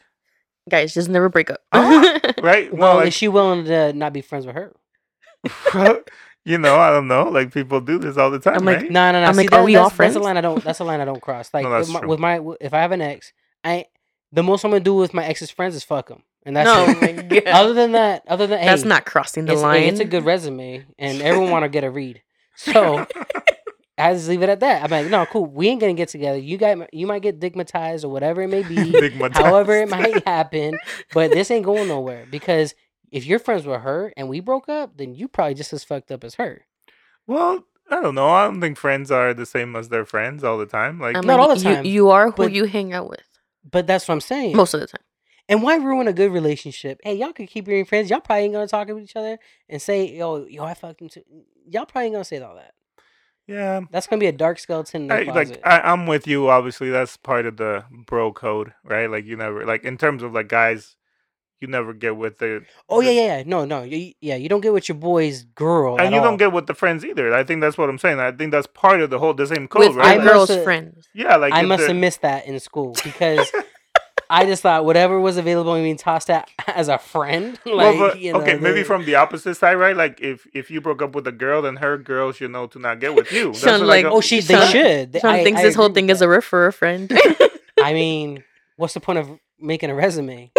Guys, 0.68 0.94
just 0.94 1.08
never 1.08 1.28
break 1.28 1.50
up. 1.50 1.60
Ah, 1.72 2.18
right? 2.42 2.72
Well, 2.74 2.96
like, 2.96 3.08
is 3.08 3.14
she 3.14 3.28
willing 3.28 3.64
to 3.66 3.92
not 3.92 4.12
be 4.12 4.20
friends 4.20 4.46
with 4.46 4.56
her? 4.56 4.72
you 6.44 6.58
know, 6.58 6.76
I 6.76 6.90
don't 6.90 7.06
know. 7.06 7.28
Like 7.28 7.52
people 7.52 7.80
do 7.80 7.98
this 7.98 8.16
all 8.16 8.30
the 8.30 8.40
time, 8.40 8.56
I'm 8.56 8.64
like, 8.64 8.76
right? 8.78 8.90
No, 8.90 9.12
no, 9.12 9.20
no. 9.20 9.26
I'm 9.28 9.34
See, 9.34 9.42
like, 9.42 9.52
are 9.52 9.62
we 9.64 9.74
that's, 9.74 9.92
all 9.92 9.96
That's 9.96 10.16
a 10.16 10.20
line 10.20 10.36
I 10.36 10.40
don't. 10.40 10.62
That's 10.64 10.80
a 10.80 10.84
line 10.84 11.00
I 11.00 11.04
don't 11.04 11.22
cross. 11.22 11.54
Like 11.54 11.62
No, 11.62 11.70
that's 11.70 11.88
with, 11.88 12.18
my, 12.18 12.38
with 12.40 12.48
my 12.48 12.54
if 12.60 12.74
I 12.74 12.80
have 12.80 12.90
an 12.92 13.00
ex, 13.00 13.32
I 13.62 13.86
the 14.32 14.42
most 14.42 14.64
I'm 14.64 14.72
gonna 14.72 14.80
do 14.82 14.94
with 14.94 15.14
my 15.14 15.24
ex's 15.24 15.52
friends 15.52 15.76
is 15.76 15.84
fuck 15.84 16.08
them, 16.08 16.24
and 16.44 16.56
that's 16.56 16.66
no, 16.66 16.84
it. 17.08 17.16
my 17.16 17.22
God. 17.40 17.46
Other 17.46 17.72
than 17.74 17.92
that, 17.92 18.24
other 18.26 18.48
than 18.48 18.64
that's 18.64 18.82
hey, 18.82 18.88
not 18.88 19.06
crossing 19.06 19.44
the 19.44 19.52
it's, 19.52 19.62
line. 19.62 19.82
hey, 19.82 19.88
it's 19.88 20.00
a 20.00 20.04
good 20.04 20.24
resume, 20.24 20.84
and 20.98 21.22
everyone 21.22 21.50
want 21.52 21.62
to 21.62 21.68
get 21.68 21.84
a 21.84 21.90
read. 21.90 22.22
So 22.56 23.06
I 23.98 24.12
just 24.12 24.28
leave 24.28 24.42
it 24.42 24.48
at 24.50 24.60
that. 24.60 24.82
I'm 24.84 24.90
like, 24.90 25.06
no, 25.08 25.24
cool. 25.26 25.46
We 25.46 25.68
ain't 25.68 25.80
gonna 25.80 25.94
get 25.94 26.08
together. 26.10 26.38
You 26.38 26.58
got 26.58 26.92
you 26.92 27.06
might 27.06 27.22
get 27.22 27.40
digmatized 27.40 28.04
or 28.04 28.08
whatever 28.08 28.42
it 28.42 28.48
may 28.48 28.62
be. 28.62 28.76
However 29.32 29.74
it 29.76 29.88
might 29.88 30.26
happen, 30.26 30.78
but 31.14 31.30
this 31.30 31.50
ain't 31.50 31.64
going 31.64 31.88
nowhere 31.88 32.26
because 32.30 32.74
if 33.10 33.24
you're 33.24 33.38
friends 33.38 33.64
with 33.66 33.80
her 33.80 34.12
and 34.16 34.28
we 34.28 34.40
broke 34.40 34.68
up, 34.68 34.96
then 34.98 35.14
you 35.14 35.28
probably 35.28 35.54
just 35.54 35.72
as 35.72 35.82
fucked 35.84 36.10
up 36.12 36.24
as 36.24 36.34
her. 36.34 36.66
Well, 37.26 37.64
I 37.90 38.00
don't 38.02 38.14
know. 38.14 38.28
I 38.30 38.44
don't 38.44 38.60
think 38.60 38.76
friends 38.76 39.10
are 39.10 39.32
the 39.32 39.46
same 39.46 39.74
as 39.76 39.88
their 39.88 40.04
friends 40.04 40.44
all 40.44 40.58
the 40.58 40.66
time. 40.66 41.00
Like, 41.00 41.16
I'm 41.16 41.26
not 41.26 41.40
all 41.40 41.48
the 41.54 41.56
you- 41.56 41.74
time, 41.76 41.84
You, 41.84 42.10
are 42.10 42.26
who 42.26 42.36
but- 42.36 42.52
you 42.52 42.64
hang 42.64 42.92
out 42.92 43.08
with 43.08 43.22
But 43.70 43.86
that's 43.86 44.06
what 44.08 44.14
I'm 44.14 44.20
saying. 44.20 44.56
most 44.56 44.74
of 44.74 44.80
the 44.80 44.86
time. 44.88 45.00
And 45.48 45.62
why 45.62 45.76
ruin 45.76 46.08
a 46.08 46.12
good 46.12 46.32
relationship? 46.32 46.98
Hey, 47.04 47.14
y'all 47.14 47.32
could 47.32 47.48
keep 47.48 47.66
being 47.66 47.84
friends. 47.84 48.10
Y'all 48.10 48.20
probably 48.20 48.44
ain't 48.44 48.54
gonna 48.54 48.66
talk 48.66 48.88
to 48.88 48.98
each 48.98 49.14
other 49.14 49.38
and 49.68 49.80
say, 49.80 50.06
"Yo, 50.16 50.44
yo, 50.46 50.64
I 50.64 50.74
fucked 50.74 51.00
him 51.00 51.08
too." 51.08 51.22
Y'all 51.70 51.86
probably 51.86 52.06
ain't 52.06 52.14
gonna 52.14 52.24
say 52.24 52.40
all 52.40 52.56
that. 52.56 52.74
Yeah. 53.46 53.82
That's 53.90 54.06
gonna 54.06 54.20
be 54.20 54.26
a 54.26 54.32
dark 54.32 54.58
skeleton 54.58 55.02
in 55.02 55.08
the 55.08 55.14
I, 55.14 55.24
closet. 55.24 55.48
like 55.50 55.66
I, 55.66 55.80
I'm 55.92 56.06
with 56.06 56.26
you. 56.26 56.48
Obviously, 56.48 56.90
that's 56.90 57.16
part 57.16 57.46
of 57.46 57.56
the 57.56 57.84
bro 58.06 58.32
code, 58.32 58.72
right? 58.84 59.08
Like 59.10 59.24
you 59.24 59.36
never 59.36 59.64
like 59.64 59.84
in 59.84 59.96
terms 59.98 60.22
of 60.24 60.32
like 60.32 60.48
guys, 60.48 60.96
you 61.60 61.68
never 61.68 61.92
get 61.94 62.16
with 62.16 62.38
the 62.38 62.62
oh 62.88 63.00
yeah, 63.00 63.08
the- 63.08 63.14
yeah, 63.14 63.36
yeah. 63.38 63.42
No, 63.46 63.64
no, 63.64 63.82
you, 63.84 64.12
yeah. 64.20 64.34
You 64.36 64.48
don't 64.48 64.60
get 64.62 64.72
with 64.72 64.88
your 64.88 64.96
boy's 64.98 65.44
girl, 65.44 65.92
and 65.96 66.06
at 66.08 66.12
you 66.12 66.18
all. 66.18 66.24
don't 66.24 66.36
get 66.38 66.52
with 66.52 66.66
the 66.66 66.74
friends 66.74 67.04
either. 67.04 67.32
I 67.32 67.44
think 67.44 67.60
that's 67.60 67.78
what 67.78 67.88
I'm 67.88 67.98
saying. 67.98 68.18
I 68.18 68.32
think 68.32 68.50
that's 68.50 68.66
part 68.66 69.00
of 69.00 69.10
the 69.10 69.18
whole 69.20 69.32
the 69.32 69.46
same 69.46 69.68
code, 69.68 69.88
with 69.88 69.96
right? 69.96 70.06
I 70.06 70.16
my 70.18 70.24
Like, 70.24 70.32
girl's 70.32 70.48
must've- 70.48 70.64
friends. 70.64 71.08
yeah, 71.14 71.36
like 71.36 71.52
I 71.52 71.62
if 71.62 71.68
must 71.68 71.82
the- 71.82 71.88
have 71.88 71.96
missed 71.96 72.22
that 72.22 72.46
in 72.46 72.58
school 72.58 72.96
because 73.04 73.50
I 74.28 74.44
just 74.44 74.62
thought 74.62 74.84
whatever 74.84 75.20
was 75.20 75.36
available 75.36 75.74
and 75.74 75.84
being 75.84 75.96
tossed 75.96 76.30
at 76.30 76.50
as 76.66 76.88
a 76.88 76.98
friend. 76.98 77.58
Like, 77.66 77.98
well, 77.98 78.10
but, 78.10 78.20
you 78.20 78.32
know, 78.32 78.40
okay, 78.40 78.56
maybe 78.58 78.82
from 78.82 79.04
the 79.04 79.14
opposite 79.16 79.54
side, 79.56 79.74
right? 79.74 79.96
Like 79.96 80.20
if 80.20 80.46
if 80.54 80.70
you 80.70 80.80
broke 80.80 81.02
up 81.02 81.14
with 81.14 81.26
a 81.26 81.32
girl, 81.32 81.62
then 81.62 81.76
her 81.76 81.96
girl 81.98 82.32
should 82.32 82.50
know 82.50 82.66
to 82.68 82.78
not 82.78 83.00
get 83.00 83.14
with 83.14 83.30
you. 83.32 83.46
That's 83.48 83.60
Sean, 83.60 83.80
what 83.80 83.88
like, 83.88 84.04
Oh, 84.06 84.20
she 84.20 84.40
they 84.40 84.66
should. 84.66 85.12
They- 85.12 85.20
Sean 85.20 85.30
I- 85.34 85.44
thinks 85.44 85.60
I 85.60 85.64
this 85.64 85.74
whole 85.74 85.90
thing 85.90 86.08
is 86.10 86.20
a 86.20 86.24
that. 86.24 86.28
refer 86.28 86.66
a 86.68 86.72
friend. 86.72 87.10
I 87.82 87.92
mean, 87.92 88.42
what's 88.76 88.94
the 88.94 89.00
point 89.00 89.18
of 89.18 89.28
making 89.60 89.90
a 89.90 89.94
resume? 89.94 90.50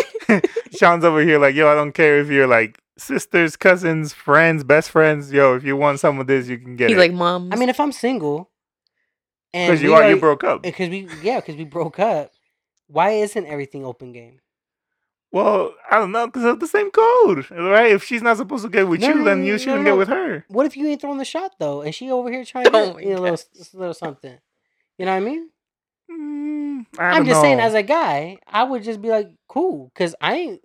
Sean's 0.78 1.04
over 1.06 1.22
here 1.22 1.40
like, 1.40 1.56
yo, 1.56 1.68
I 1.72 1.76
don't 1.76 1.94
care 1.94 2.20
if 2.20 2.30
you're 2.30 2.48
like 2.48 2.80
sisters, 2.98 3.56
cousins, 3.56 4.14
friends, 4.14 4.64
best 4.64 4.92
friends. 4.92 5.32
Yo, 5.32 5.56
if 5.56 5.64
you 5.64 5.76
want 5.76 6.00
some 6.00 6.20
of 6.20 6.28
this, 6.28 6.48
you 6.48 6.58
can 6.58 6.76
get 6.76 6.90
He's 6.90 6.98
it. 6.98 7.00
like, 7.00 7.14
mom. 7.14 7.50
I 7.52 7.56
mean, 7.56 7.70
if 7.70 7.80
I'm 7.80 7.92
single, 7.92 8.50
and 9.54 9.72
because 9.72 9.82
you 9.82 9.90
we 9.90 9.96
are, 9.96 10.10
you 10.10 10.18
broke 10.18 10.44
up. 10.44 10.66
Eh, 10.66 10.70
because 10.72 10.90
we 10.90 11.08
yeah 11.24 11.40
because 11.40 11.56
we 11.56 11.64
broke 11.66 12.00
up. 12.00 12.32
Why 12.88 13.12
isn't 13.12 13.46
everything 13.46 13.86
open 13.86 14.14
game? 14.14 14.40
Well, 15.32 15.74
I 15.92 16.00
don't 16.00 16.12
know, 16.14 16.26
because 16.28 16.46
of 16.46 16.60
the 16.60 16.68
same 16.68 16.90
code, 16.90 17.52
right? 17.52 17.92
If 17.92 18.04
she's 18.04 18.22
not 18.22 18.38
supposed 18.38 18.64
to 18.64 18.70
get 18.70 18.88
with 18.88 19.02
No, 19.02 19.10
you, 19.10 19.16
no, 19.16 19.24
then 19.26 19.44
you 19.44 19.54
no, 19.54 19.58
shouldn't 19.58 19.84
no. 19.84 19.92
get 19.92 19.98
with 19.98 20.08
her. 20.08 20.46
What 20.48 20.66
if 20.66 20.78
you 20.78 20.88
ain't 20.88 21.02
throwing 21.02 21.18
the 21.18 21.26
shot 21.26 21.56
though, 21.60 21.82
and 21.82 21.94
she 21.94 22.10
over 22.12 22.32
here 22.32 22.46
trying 22.46 22.66
to 22.66 22.72
Oh 22.74 22.98
you 23.00 23.10
know, 23.10 23.20
a 23.20 23.32
little, 23.32 23.40
little 23.74 23.94
something? 23.94 24.38
You 24.98 25.06
know 25.06 25.12
what 25.12 25.18
I 25.18 25.20
mean? 25.20 25.50
Mm, 26.10 26.86
I 26.98 27.04
I'm 27.12 27.18
don't 27.18 27.26
just 27.26 27.42
saying, 27.42 27.60
as 27.60 27.74
a 27.74 27.84
guy, 27.84 28.40
I 28.48 28.64
would 28.64 28.84
just 28.84 29.02
be 29.02 29.10
like, 29.10 29.30
cool, 29.48 29.92
because 29.94 30.16
I 30.22 30.36
ain't. 30.36 30.62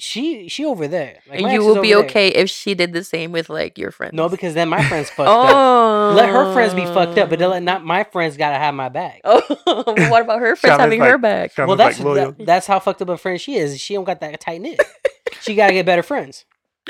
She 0.00 0.48
she 0.48 0.64
over 0.64 0.86
there. 0.86 1.18
Like, 1.28 1.40
and 1.40 1.52
you 1.52 1.64
will 1.64 1.82
be 1.82 1.92
over 1.92 2.02
there. 2.02 2.10
okay 2.10 2.28
if 2.28 2.48
she 2.48 2.74
did 2.74 2.92
the 2.92 3.02
same 3.02 3.32
with 3.32 3.50
like 3.50 3.76
your 3.76 3.90
friends. 3.90 4.14
No, 4.14 4.28
because 4.28 4.54
then 4.54 4.68
my 4.68 4.84
friends 4.84 5.10
fucked 5.16 5.28
up. 5.28 5.50
oh, 5.54 6.12
Let 6.14 6.28
her 6.28 6.52
friends 6.52 6.72
be 6.72 6.84
fucked 6.84 7.18
up, 7.18 7.30
but 7.30 7.40
then 7.40 7.50
let 7.50 7.62
oh. 7.62 7.64
not 7.64 7.84
my 7.84 8.04
friends 8.04 8.36
gotta 8.36 8.58
have 8.58 8.74
my 8.74 8.88
back. 8.88 9.20
Oh, 9.24 9.42
what 9.64 10.22
about 10.22 10.38
her 10.38 10.54
friends 10.54 10.74
Sean 10.74 10.80
is 10.80 10.84
having 10.84 11.00
her 11.00 11.18
back? 11.18 11.52
Sean 11.52 11.66
well, 11.66 11.74
is 11.74 11.98
like 11.98 12.14
that's 12.14 12.36
that, 12.38 12.46
that's 12.46 12.66
how 12.68 12.78
fucked 12.78 13.02
up 13.02 13.08
a 13.08 13.16
friend 13.16 13.40
she 13.40 13.56
is. 13.56 13.80
She 13.80 13.94
don't 13.94 14.04
got 14.04 14.20
that 14.20 14.38
tight 14.38 14.60
knit. 14.60 14.80
she 15.40 15.56
gotta 15.56 15.72
get 15.72 15.84
better 15.84 16.04
friends. 16.04 16.44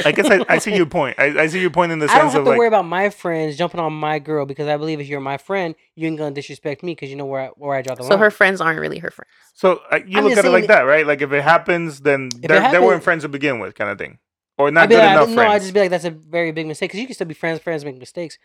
I 0.04 0.12
guess 0.12 0.26
I, 0.30 0.44
I 0.48 0.58
see 0.58 0.74
your 0.74 0.86
point. 0.98 1.16
I, 1.18 1.26
I 1.42 1.46
see 1.48 1.60
your 1.60 1.70
point 1.70 1.92
in 1.92 1.98
the 1.98 2.06
I 2.06 2.08
don't 2.08 2.16
sense 2.22 2.32
have 2.32 2.40
of 2.40 2.44
to 2.46 2.50
like, 2.50 2.58
worry 2.58 2.68
about 2.68 2.84
my 2.86 3.10
friends 3.10 3.56
jumping 3.56 3.80
on 3.80 3.92
my 3.92 4.18
girl 4.18 4.46
because 4.46 4.66
I 4.68 4.76
believe 4.76 5.00
if 5.00 5.08
you're 5.08 5.20
my 5.20 5.36
friend, 5.38 5.74
you 5.94 6.06
ain't 6.08 6.18
gonna 6.18 6.34
disrespect 6.34 6.82
me 6.82 6.92
because 6.92 7.10
you 7.10 7.16
know 7.16 7.26
where 7.26 7.40
I, 7.42 7.46
where 7.56 7.76
I 7.76 7.82
draw 7.82 7.94
the 7.94 8.02
line. 8.02 8.10
So 8.10 8.14
line. 8.16 8.22
her 8.24 8.30
friends 8.30 8.60
aren't 8.60 8.80
really 8.80 8.98
her 8.98 9.10
friends. 9.10 9.30
so 9.54 9.80
uh, 9.90 10.00
you 10.06 10.18
I'm 10.18 10.24
look 10.24 10.32
just 10.34 10.38
at 10.40 10.44
it 10.44 10.50
like 10.50 10.62
saying- 10.62 10.68
that, 10.68 10.82
right? 10.82 11.06
Like 11.06 11.20
if 11.22 11.32
it 11.32 11.42
happens, 11.42 12.00
then 12.00 12.28
it 12.42 12.48
they're- 12.48 12.60
they 12.60 12.78
weren't 12.78 12.84
happen- 12.90 13.00
friends 13.00 13.22
to 13.24 13.28
begin 13.28 13.58
with, 13.58 13.74
kind 13.74 13.90
of 13.90 13.98
thing, 13.98 14.18
or 14.56 14.70
not 14.70 14.84
I'd 14.84 14.88
be 14.88 14.94
good 14.96 15.00
like, 15.02 15.10
enough 15.12 15.28
no, 15.28 15.34
friends. 15.34 15.52
I 15.54 15.58
just 15.58 15.74
be 15.74 15.80
like, 15.80 15.90
that's 15.90 16.04
a 16.04 16.10
very 16.10 16.52
big 16.52 16.66
mistake 16.66 16.90
because 16.90 17.00
you 17.00 17.06
can 17.06 17.14
still 17.14 17.26
be 17.26 17.34
friends. 17.34 17.60
Friends 17.60 17.84
make 17.84 17.98
mistakes, 17.98 18.38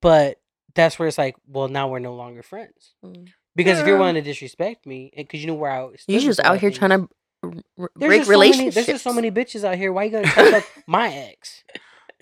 but 0.00 0.40
that's 0.74 0.98
where 0.98 1.08
it's 1.08 1.18
like, 1.18 1.34
well, 1.48 1.68
now 1.68 1.88
we're 1.88 1.98
no 1.98 2.14
longer 2.14 2.42
friends 2.44 2.94
Mm. 3.04 3.26
because 3.56 3.78
if 3.80 3.86
you're 3.86 3.96
Yeah. 3.96 4.00
willing 4.00 4.14
to 4.14 4.22
disrespect 4.22 4.86
me 4.86 5.12
because 5.16 5.40
you 5.40 5.48
know 5.48 5.54
where 5.54 5.70
I 5.72 5.86
stood 5.96 6.12
You 6.12 6.14
with 6.18 6.24
just 6.24 6.40
out 6.40 6.58
here 6.58 6.70
things. 6.70 6.78
trying 6.78 6.90
to 6.90 7.08
r- 7.42 7.52
r- 7.78 7.90
There's 7.96 8.08
break 8.10 8.20
just 8.20 8.28
so 8.30 8.38
many- 8.58 8.70
there's 8.70 8.86
just 8.86 9.04
so 9.04 9.12
many 9.12 9.30
bitches 9.30 9.64
out 9.64 9.76
here. 9.76 9.92
Why 9.92 10.04
you 10.04 10.10
gotta 10.10 10.28
talk 10.28 10.48
about 10.48 10.64
my 10.86 11.12
ex? 11.12 11.64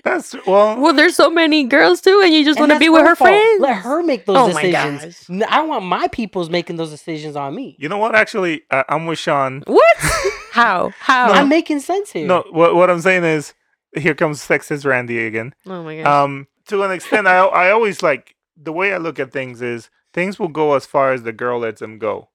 That's 0.04 0.35
well, 0.46 0.78
Well, 0.81 0.92
there's 0.94 1.16
so 1.16 1.28
many 1.28 1.64
girls 1.64 2.00
too, 2.00 2.20
and 2.24 2.33
you 2.33 2.44
just 2.44 2.59
want 2.61 2.70
to 2.70 2.78
be 2.78 2.88
with 2.88 3.02
her 3.04 3.16
fault. 3.16 3.31
friends. 3.31 3.61
Let 3.61 3.76
her 3.78 4.02
make 4.02 4.26
those 4.26 4.37
Oh 4.37 4.52
my 4.52 4.62
decisions. 4.62 5.26
gosh. 5.28 5.31
N- 5.31 5.42
I 5.50 5.57
don't 5.57 5.68
want 5.68 5.85
my 5.85 6.07
people's 6.09 6.48
making 6.48 6.76
those 6.76 6.90
decisions 6.90 7.35
on 7.35 7.54
me. 7.54 7.76
you 7.81 7.88
know 7.88 7.98
what? 7.98 8.14
Actually, 8.14 8.62
uh, 8.70 8.85
I'm 8.88 9.07
with 9.07 9.18
Sean. 9.18 9.64
What? 9.66 9.96
How? 10.52 10.92
How? 11.00 11.33
I'm 11.33 11.48
making 11.48 11.81
sense 11.81 12.12
here. 12.12 12.26
No, 12.28 12.44
what 12.50 12.74
what 12.76 12.90
I'm 12.90 13.00
saying 13.00 13.24
is, 13.24 13.54
here 13.96 14.14
comes 14.14 14.40
sexist 14.40 14.87
Randy 14.87 15.26
again. 15.26 15.52
oh 15.66 15.83
my 15.83 16.00
god. 16.00 16.07
Um, 16.07 16.46
to 16.68 16.83
an 16.85 16.92
extent, 16.92 17.26
I 17.26 17.38
I 17.38 17.70
always 17.72 18.00
like 18.02 18.37
the 18.57 18.72
way 18.72 18.92
I 18.94 18.98
look 18.98 19.18
at 19.18 19.33
things 19.33 19.61
is 19.62 19.90
things 20.14 20.38
will 20.38 20.48
go 20.48 20.74
as 20.74 20.87
far 20.87 21.12
as 21.12 21.24
the 21.24 21.33
girl 21.33 21.59
lets 21.59 21.81
them 21.81 21.98
go. 21.98 22.28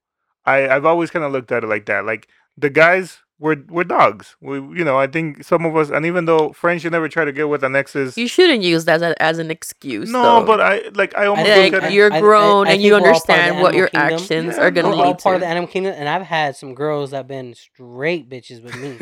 I 0.46 0.68
I've 0.68 0.86
always 0.86 1.12
kind 1.12 1.24
of 1.24 1.32
looked 1.32 1.52
at 1.52 1.64
it 1.64 1.68
like 1.68 1.86
that. 1.86 2.06
Like 2.06 2.28
the 2.58 2.70
guys, 2.70 3.20
we're 3.40 3.58
we're 3.68 3.84
dogs. 3.84 4.36
We 4.42 4.56
you 4.58 4.84
know 4.86 4.98
I 4.98 5.08
think 5.08 5.44
some 5.44 5.66
of 5.66 5.76
us, 5.76 5.90
and 5.90 6.06
even 6.06 6.26
though 6.26 6.54
friends 6.54 6.82
should 6.84 6.92
never 6.92 7.10
try 7.10 7.26
to 7.26 7.32
get 7.32 7.50
with 7.50 7.64
an 7.64 7.76
ex's. 7.76 8.18
you 8.18 8.28
shouldn't 8.28 8.62
use 8.64 8.86
that 8.86 9.02
as, 9.02 9.16
as 9.20 9.40
an 9.40 9.52
excuse. 9.52 10.10
no, 10.10 10.22
though. 10.40 10.46
but 10.46 10.62
I 10.62 10.82
like 10.94 11.18
I 11.18 11.26
almost 11.26 11.50
like 11.50 11.72
look 11.74 11.84
at 11.84 11.92
you're 11.92 12.14
I- 12.14 12.18
I- 12.18 12.22
grown 12.22 12.68
I 12.68 12.72
and 12.74 12.82
you 12.82 12.92
think 12.94 13.04
we're 13.04 13.12
all 13.14 13.20
part 13.20 13.22
of 13.22 13.28
the 13.28 13.34
understand 13.34 13.62
what 13.62 13.74
your 13.76 13.88
kingdom. 13.90 14.14
actions 14.22 14.56
Yeah, 14.56 14.64
are 14.64 14.72
gonna 14.72 14.90
no, 14.90 14.96
We're 14.98 15.04
all 15.04 15.10
lead 15.12 15.20
part 15.20 15.36
of 15.36 15.42
the 15.42 15.48
animal 15.48 15.68
kingdom, 15.68 15.94
and 15.98 16.08
I've 16.08 16.22
had 16.22 16.56
some 16.56 16.74
girls 16.76 17.12
that've 17.12 17.28
been 17.28 17.54
straight 17.56 18.30
bitches 18.30 18.64
with 18.64 18.76
me. 18.78 18.98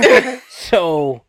so 0.50 1.24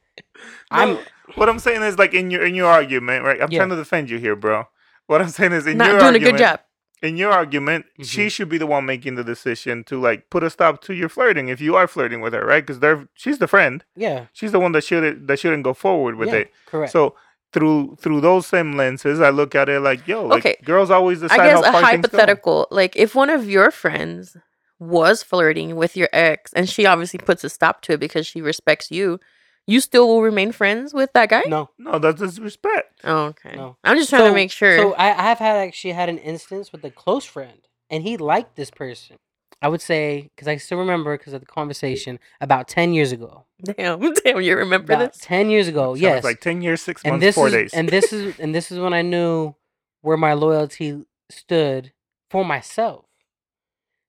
I'm 0.71 0.95
No, 0.95 1.01
what 1.35 1.49
I'm 1.49 1.59
saying 1.59 1.83
is 1.83 1.99
like 1.99 2.15
in 2.15 2.31
your 2.31 2.47
in 2.47 2.55
your 2.55 2.69
argument, 2.69 3.25
right? 3.25 3.41
I'm 3.43 3.51
Yeah. 3.51 3.59
trying 3.59 3.71
to 3.71 3.77
defend 3.77 4.11
you 4.11 4.19
here, 4.19 4.37
bro. 4.37 4.65
What 5.07 5.21
I'm 5.21 5.29
saying 5.29 5.53
is 5.53 5.67
in 5.67 5.77
Not 5.77 5.89
your 5.91 5.99
doing 5.99 6.07
argument, 6.15 6.29
a 6.29 6.31
good 6.33 6.39
job. 6.39 6.61
In 7.03 7.17
your 7.17 7.33
argument, 7.33 7.87
she 8.01 8.05
mm-hmm. 8.23 8.29
should 8.29 8.49
be 8.49 8.59
the 8.59 8.67
one 8.67 8.87
making 8.87 9.17
the 9.17 9.25
decision 9.25 9.83
to 9.85 10.01
like 10.01 10.31
put 10.31 10.43
a 10.45 10.51
stop 10.51 10.81
to 10.83 10.95
your 10.95 11.09
flirting 11.09 11.49
if 11.49 11.61
you 11.61 11.75
are 11.75 11.88
flirting 11.88 12.21
with 12.21 12.33
her, 12.33 12.45
right? 12.47 12.65
Because 12.65 12.79
they're 12.79 13.09
she's 13.15 13.38
the 13.38 13.49
friend. 13.49 13.85
yeah, 13.97 14.27
She's 14.33 14.53
the 14.53 14.61
one 14.61 14.73
that 14.73 14.85
should 14.85 15.27
that 15.27 15.38
shouldn't 15.38 15.65
go 15.65 15.75
forward 15.75 16.15
with 16.15 16.29
yeah, 16.29 16.37
it. 16.37 16.53
correct. 16.67 16.93
So 16.93 17.15
through 17.53 17.97
through 18.01 18.21
those 18.21 18.47
same 18.47 18.77
lenses, 18.77 19.21
I 19.21 19.31
look 19.31 19.55
at 19.55 19.69
it 19.69 19.81
like, 19.81 20.07
yo, 20.07 20.25
like 20.27 20.47
Okay. 20.47 20.57
girls 20.65 20.91
always 20.91 21.21
decide 21.21 21.41
I 21.41 21.47
guess 21.49 21.65
how 21.65 21.69
a 21.69 21.73
far 21.73 21.91
things 21.91 22.07
go. 22.07 22.17
hypothetical, 22.19 22.69
like 22.71 22.97
if 22.97 23.15
one 23.15 23.31
of 23.31 23.49
your 23.51 23.71
friends 23.71 24.37
was 24.79 25.23
flirting 25.23 25.77
with 25.77 25.97
your 25.97 26.09
ex 26.12 26.53
and 26.55 26.69
she 26.69 26.87
obviously 26.87 27.19
puts 27.19 27.45
a 27.45 27.49
stop 27.49 27.83
to 27.83 27.93
it 27.93 28.01
because 28.01 28.27
she 28.27 28.41
respects 28.41 28.91
you, 28.91 29.19
you 29.66 29.81
still 29.81 30.09
will 30.09 30.22
remain 30.22 30.53
friends 30.53 30.92
with 30.92 31.12
that 31.14 31.29
guy? 31.29 31.42
no, 31.46 31.70
No, 31.79 31.98
that's 31.98 32.20
disrespect. 32.20 33.01
Oh, 33.05 33.25
okay. 33.27 33.55
No. 33.57 33.77
I'm 33.85 33.96
just 33.96 34.11
trying 34.11 34.22
So- 34.22 34.29
to 34.29 34.35
make 34.35 34.51
sure. 34.51 34.77
So 34.79 34.94
I, 34.94 35.09
I 35.11 35.22
have 35.22 35.38
had 35.38 35.57
actually 35.57 35.92
had 35.92 36.09
an 36.09 36.18
instance 36.18 36.72
with 36.72 36.85
a 36.85 36.90
close 36.90 37.25
friend, 37.25 37.61
and 37.90 38.03
he 38.03 38.16
liked 38.16 38.57
this 38.57 38.70
person. 38.70 39.16
I 39.61 39.68
would 39.68 39.81
say 39.81 40.29
because 40.35 40.48
I 40.48 40.57
still 40.57 40.79
remember 40.79 41.16
because 41.16 41.33
of 41.35 41.40
the 41.40 41.46
conversation 41.46 42.18
about 42.40 42.66
ten 42.66 42.92
years 42.92 43.12
ago. 43.12 43.44
damn, 43.62 44.01
damn, 44.25 44.40
you 44.40 44.57
remember 44.57 44.92
About 44.94 45.12
this? 45.12 45.22
ten 45.22 45.51
years 45.51 45.68
ago, 45.68 45.94
Sounds 45.94 46.01
yes. 46.01 46.25
like 46.25 46.40
ten 46.40 46.62
years, 46.62 46.83
six 46.83 47.01
and 47.05 47.20
months, 47.20 47.37
four 47.37 47.46
is 47.46 47.53
days. 47.53 47.72
and 47.72 47.88
this 47.88 48.12
is 48.12 48.37
and 48.40 48.53
this 48.53 48.72
is 48.72 48.81
when 48.81 48.92
I 48.92 49.03
knew 49.03 49.55
where 50.01 50.16
my 50.16 50.33
loyalty 50.33 51.05
stood 51.31 51.92
for 52.29 52.44
myself. 52.44 53.05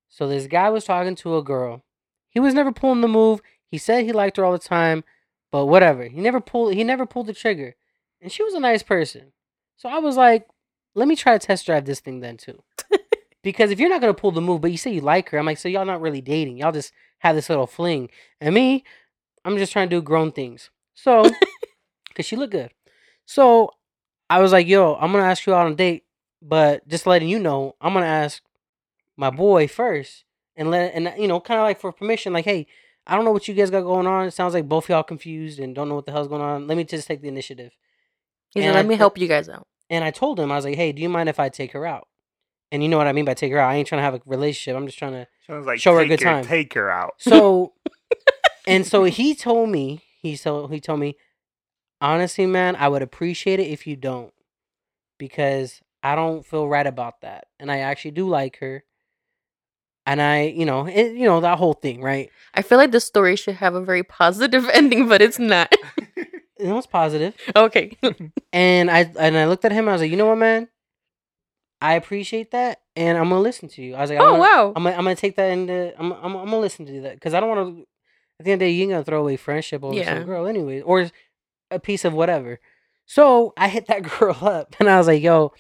So 0.10 0.28
this 0.28 0.48
guy 0.48 0.70
was 0.70 0.86
talking 0.86 1.16
to 1.18 1.38
a 1.38 1.44
girl. 1.44 1.84
He 2.30 2.40
was 2.40 2.56
never 2.56 2.72
pulling 2.72 3.02
the 3.02 3.08
move. 3.08 3.42
He 3.68 3.78
said 3.78 4.06
he 4.06 4.12
liked 4.12 4.38
her 4.38 4.46
all 4.46 4.52
the 4.54 4.58
time, 4.60 5.04
but 5.54 5.68
whatever. 5.68 6.06
He 6.06 6.20
never 6.20 6.42
pulled 6.42 6.74
he 6.74 6.84
never 6.84 7.06
pulled 7.06 7.28
the 7.28 7.34
trigger. 7.34 7.76
And 8.20 8.32
she 8.32 8.42
was 8.42 8.56
a 8.56 8.60
nice 8.60 8.82
person. 8.82 9.34
So 9.78 9.88
I 9.88 10.00
was 10.00 10.18
like, 10.18 10.48
let 10.96 11.08
me 11.08 11.16
try 11.16 11.38
to 11.38 11.46
test 11.46 11.68
drive 11.68 11.86
this 11.86 12.00
thing 12.00 12.22
then 12.22 12.38
too. 12.38 12.64
because 13.44 13.70
if 13.70 13.80
you're 13.80 13.90
not 13.90 14.02
gonna 14.02 14.16
pull 14.16 14.32
the 14.32 14.42
move, 14.42 14.62
but 14.62 14.72
you 14.72 14.78
say 14.78 14.92
you 14.92 15.02
like 15.02 15.30
her, 15.30 15.38
I'm 15.38 15.46
like, 15.46 15.60
so 15.60 15.70
y'all 15.70 15.86
not 15.86 16.02
really 16.02 16.22
dating. 16.22 16.58
Y'all 16.58 16.72
just 16.72 16.92
have 17.20 17.36
this 17.36 17.50
little 17.50 17.68
fling. 17.68 18.10
And 18.42 18.56
me, 18.56 18.84
I'm 19.46 19.60
just 19.60 19.72
trying 19.72 19.92
to 19.92 19.96
do 19.96 20.02
grown 20.02 20.32
things. 20.32 20.72
So 20.96 21.30
because 22.08 22.26
she 22.26 22.36
looked 22.36 22.54
good. 22.54 22.72
So 23.28 23.70
I 24.32 24.42
was 24.42 24.54
like, 24.54 24.66
yo, 24.66 24.96
I'm 24.96 25.12
gonna 25.12 25.26
ask 25.26 25.46
you 25.46 25.54
out 25.54 25.68
on 25.68 25.74
a 25.74 25.76
date, 25.76 26.04
but 26.42 26.88
just 26.88 27.06
letting 27.06 27.30
you 27.30 27.38
know, 27.38 27.76
I'm 27.80 27.94
gonna 27.94 28.08
ask 28.08 28.42
my 29.18 29.30
boy 29.30 29.68
first 29.68 30.24
and 30.56 30.72
let 30.72 30.96
and 30.96 31.14
you 31.16 31.28
know, 31.28 31.40
kind 31.40 31.60
of 31.60 31.64
like 31.64 31.80
for 31.80 31.92
permission, 31.92 32.34
like, 32.34 32.46
hey, 32.46 32.66
I 33.06 33.16
don't 33.16 33.26
know 33.26 33.32
what 33.32 33.48
you 33.48 33.54
guys 33.54 33.70
got 33.70 33.82
going 33.82 34.08
on. 34.08 34.28
It 34.28 34.32
sounds 34.32 34.54
like 34.54 34.68
both 34.68 34.90
y'all 34.90 35.04
confused 35.04 35.60
and 35.60 35.76
don't 35.76 35.90
know 35.90 35.96
what 35.96 36.06
the 36.06 36.12
hell's 36.12 36.28
going 36.28 36.42
on. 36.42 36.68
Let 36.68 36.78
me 36.78 36.84
just 36.84 37.08
take 37.08 37.22
the 37.22 37.28
initiative. 37.28 37.74
He 38.54 38.62
said, 38.62 38.74
let 38.76 38.86
I 38.86 38.88
me 38.88 38.96
help 38.96 39.18
you 39.18 39.28
guys 39.28 39.50
out. 39.50 39.68
And 39.90 40.04
I 40.04 40.12
told 40.12 40.40
him, 40.40 40.52
I 40.52 40.56
was 40.56 40.66
like, 40.66 40.76
hey, 40.76 40.92
do 40.92 41.02
you 41.02 41.10
mind 41.10 41.28
if 41.28 41.40
I 41.40 41.50
take 41.50 41.74
her 41.74 41.86
out? 41.86 42.08
And 42.72 42.82
you 42.82 42.90
know 42.90 42.98
what 42.98 43.08
I 43.08 43.12
mean 43.12 43.26
by 43.26 43.34
take 43.34 43.52
her 43.52 43.60
out. 43.60 43.70
I 43.70 43.76
ain't 43.76 43.88
trying 43.88 44.00
to 44.00 44.04
have 44.04 44.16
a 44.16 44.22
relationship. 44.26 44.76
I'm 44.76 44.86
just 44.88 44.98
trying 44.98 45.12
to 45.14 45.28
Sounds 45.46 45.66
like 45.68 45.80
show 45.80 45.94
her 45.94 46.00
a 46.00 46.04
take 46.04 46.20
good 46.20 46.24
her, 46.26 46.32
time. 46.32 46.46
Take 46.46 46.74
her 46.74 46.90
out. 46.90 47.14
so, 47.20 47.74
and 48.68 48.86
so 48.86 49.04
he 49.04 49.36
told 49.36 49.70
me, 49.70 50.02
he 50.22 50.38
told 50.38 50.72
he 50.72 50.80
told 50.80 51.00
me, 51.00 51.18
honestly, 52.02 52.46
man, 52.46 52.76
I 52.76 52.88
would 52.88 53.02
appreciate 53.02 53.60
it 53.60 53.68
if 53.68 53.86
you 53.86 53.96
don't, 53.96 54.34
because 55.20 55.82
I 56.02 56.16
don't 56.16 56.46
feel 56.46 56.68
right 56.68 56.88
about 56.88 57.22
that, 57.22 57.46
and 57.60 57.72
I 57.72 57.80
actually 57.80 58.12
do 58.12 58.28
like 58.28 58.58
her, 58.60 58.84
and 60.06 60.22
I, 60.22 60.44
you 60.44 60.66
know, 60.66 60.86
it, 60.88 61.14
you 61.16 61.26
know 61.26 61.40
that 61.42 61.58
whole 61.58 61.74
thing, 61.74 62.02
right? 62.02 62.30
I 62.54 62.62
feel 62.62 62.78
like 62.78 62.92
the 62.92 63.00
story 63.00 63.36
should 63.36 63.56
have 63.56 63.76
a 63.76 63.82
very 63.82 64.04
positive 64.04 64.68
ending, 64.74 65.08
but 65.08 65.22
it's 65.22 65.40
not. 65.40 65.74
It 66.56 66.72
was 66.72 66.88
positive, 66.88 67.36
okay. 67.58 67.98
and 68.54 68.90
I 68.90 69.12
and 69.20 69.36
I 69.38 69.48
looked 69.48 69.66
at 69.66 69.74
him. 69.74 69.90
I 69.90 69.94
was 69.94 70.02
like, 70.02 70.12
you 70.12 70.16
know 70.16 70.28
what, 70.28 70.38
man, 70.38 70.70
I 71.82 71.96
appreciate 71.96 72.52
that, 72.52 72.80
and 72.96 73.18
I'm 73.18 73.28
gonna 73.28 73.42
listen 73.42 73.68
to 73.70 73.82
you. 73.82 73.96
I 73.96 74.02
was 74.02 74.10
like, 74.12 74.20
I'm 74.20 74.26
oh 74.26 74.30
gonna, 74.32 74.40
wow. 74.40 74.74
I'm 74.76 74.84
gonna, 74.84 74.96
I'm 74.96 75.04
gonna 75.04 75.16
take 75.16 75.36
that 75.36 75.50
into. 75.50 75.94
I'm 76.00 76.14
I'm, 76.14 76.36
I'm 76.38 76.46
gonna 76.46 76.60
listen 76.60 76.86
to 76.86 77.02
that 77.02 77.16
because 77.16 77.34
I 77.34 77.42
don't 77.42 77.50
want 77.50 77.76
to. 77.76 77.88
At 78.40 78.46
the 78.46 78.52
end 78.52 78.62
of 78.62 78.66
the 78.66 78.72
day, 78.72 78.72
you 78.72 78.84
ain't 78.84 78.92
gonna 78.92 79.04
throw 79.04 79.20
away 79.22 79.36
friendship 79.36 79.84
over 79.84 79.94
Yeah. 79.94 80.14
some 80.16 80.24
girl 80.24 80.46
anyway, 80.48 80.80
or 80.82 81.10
a 81.70 81.80
piece 81.80 82.06
of 82.06 82.14
whatever. 82.14 82.60
So 83.06 83.54
I 83.58 83.68
hit 83.68 83.88
that 83.88 84.04
girl 84.04 84.38
up 84.42 84.76
and 84.80 84.90
I 84.90 84.98
was 84.98 85.08
like, 85.08 85.22
"Yo, 85.22 85.52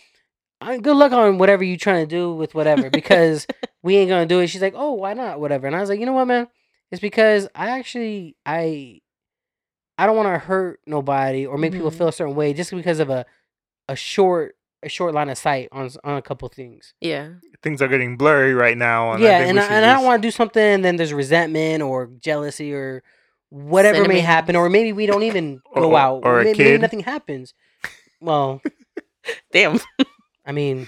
I- 0.63 0.77
good 0.77 0.95
luck 0.97 1.11
on 1.11 1.37
whatever 1.37 1.63
you're 1.63 1.77
trying 1.77 2.03
to 2.07 2.09
do 2.09 2.33
with 2.33 2.55
whatever 2.55 2.89
because 2.89 3.45
we 3.81 3.97
ain't 3.97 4.09
gonna 4.09 4.25
do 4.25 4.39
it." 4.39 4.47
She's 4.47 4.61
like, 4.61 4.73
"Oh, 4.75 4.93
why 4.93 5.13
not? 5.13 5.39
Whatever." 5.39 5.67
And 5.67 5.75
I 5.75 5.79
was 5.79 5.89
like, 5.89 5.99
"You 5.99 6.05
know 6.05 6.13
what, 6.13 6.25
man? 6.25 6.47
It's 6.91 7.01
because 7.01 7.47
I 7.55 7.69
actually 7.79 8.35
I 8.45 9.01
I 9.97 10.05
don't 10.07 10.17
want 10.17 10.33
to 10.33 10.39
hurt 10.39 10.79
nobody 10.87 11.45
or 11.45 11.57
make 11.57 11.71
people 11.73 11.91
Mhm. 11.91 11.97
feel 11.97 12.07
a 12.07 12.13
certain 12.13 12.35
way 12.35 12.53
just 12.53 12.71
because 12.71 12.99
of 12.99 13.09
a 13.09 13.25
a 13.87 13.95
short 13.95 14.55
a 14.81 14.89
short 14.89 15.13
line 15.13 15.29
of 15.29 15.37
sight 15.37 15.69
on 15.71 15.89
on 16.03 16.17
a 16.17 16.21
couple 16.21 16.47
things." 16.49 16.93
Yeah. 17.01 17.29
Things 17.61 17.81
are 17.81 17.87
getting 17.87 18.17
blurry 18.17 18.53
right 18.53 18.77
now. 18.77 19.13
And 19.13 19.23
yeah, 19.23 19.37
I 19.37 19.41
and 19.43 19.59
I, 19.59 19.63
should 19.63 19.71
and 19.71 19.85
I 19.85 19.93
don't 19.93 20.03
want 20.05 20.21
to 20.21 20.27
do 20.27 20.31
something 20.31 20.61
and 20.61 20.83
then 20.83 20.95
there's 20.97 21.13
resentment 21.13 21.81
or 21.81 22.07
jealousy 22.19 22.73
or 22.73 23.01
whatever 23.49 24.05
may 24.07 24.19
happen, 24.19 24.55
or 24.55 24.67
maybe 24.69 24.91
we 24.93 25.05
don't 25.05 25.23
even 25.23 25.61
go 25.75 25.91
Or- 25.91 25.97
out, 25.99 26.21
or 26.25 26.41
a 26.41 26.43
maybe, 26.43 26.63
maybe 26.63 26.77
nothing 26.79 27.01
happens. 27.01 27.53
Well, 28.19 28.61
Damn. 29.53 29.79
I 30.45 30.51
mean, 30.51 30.87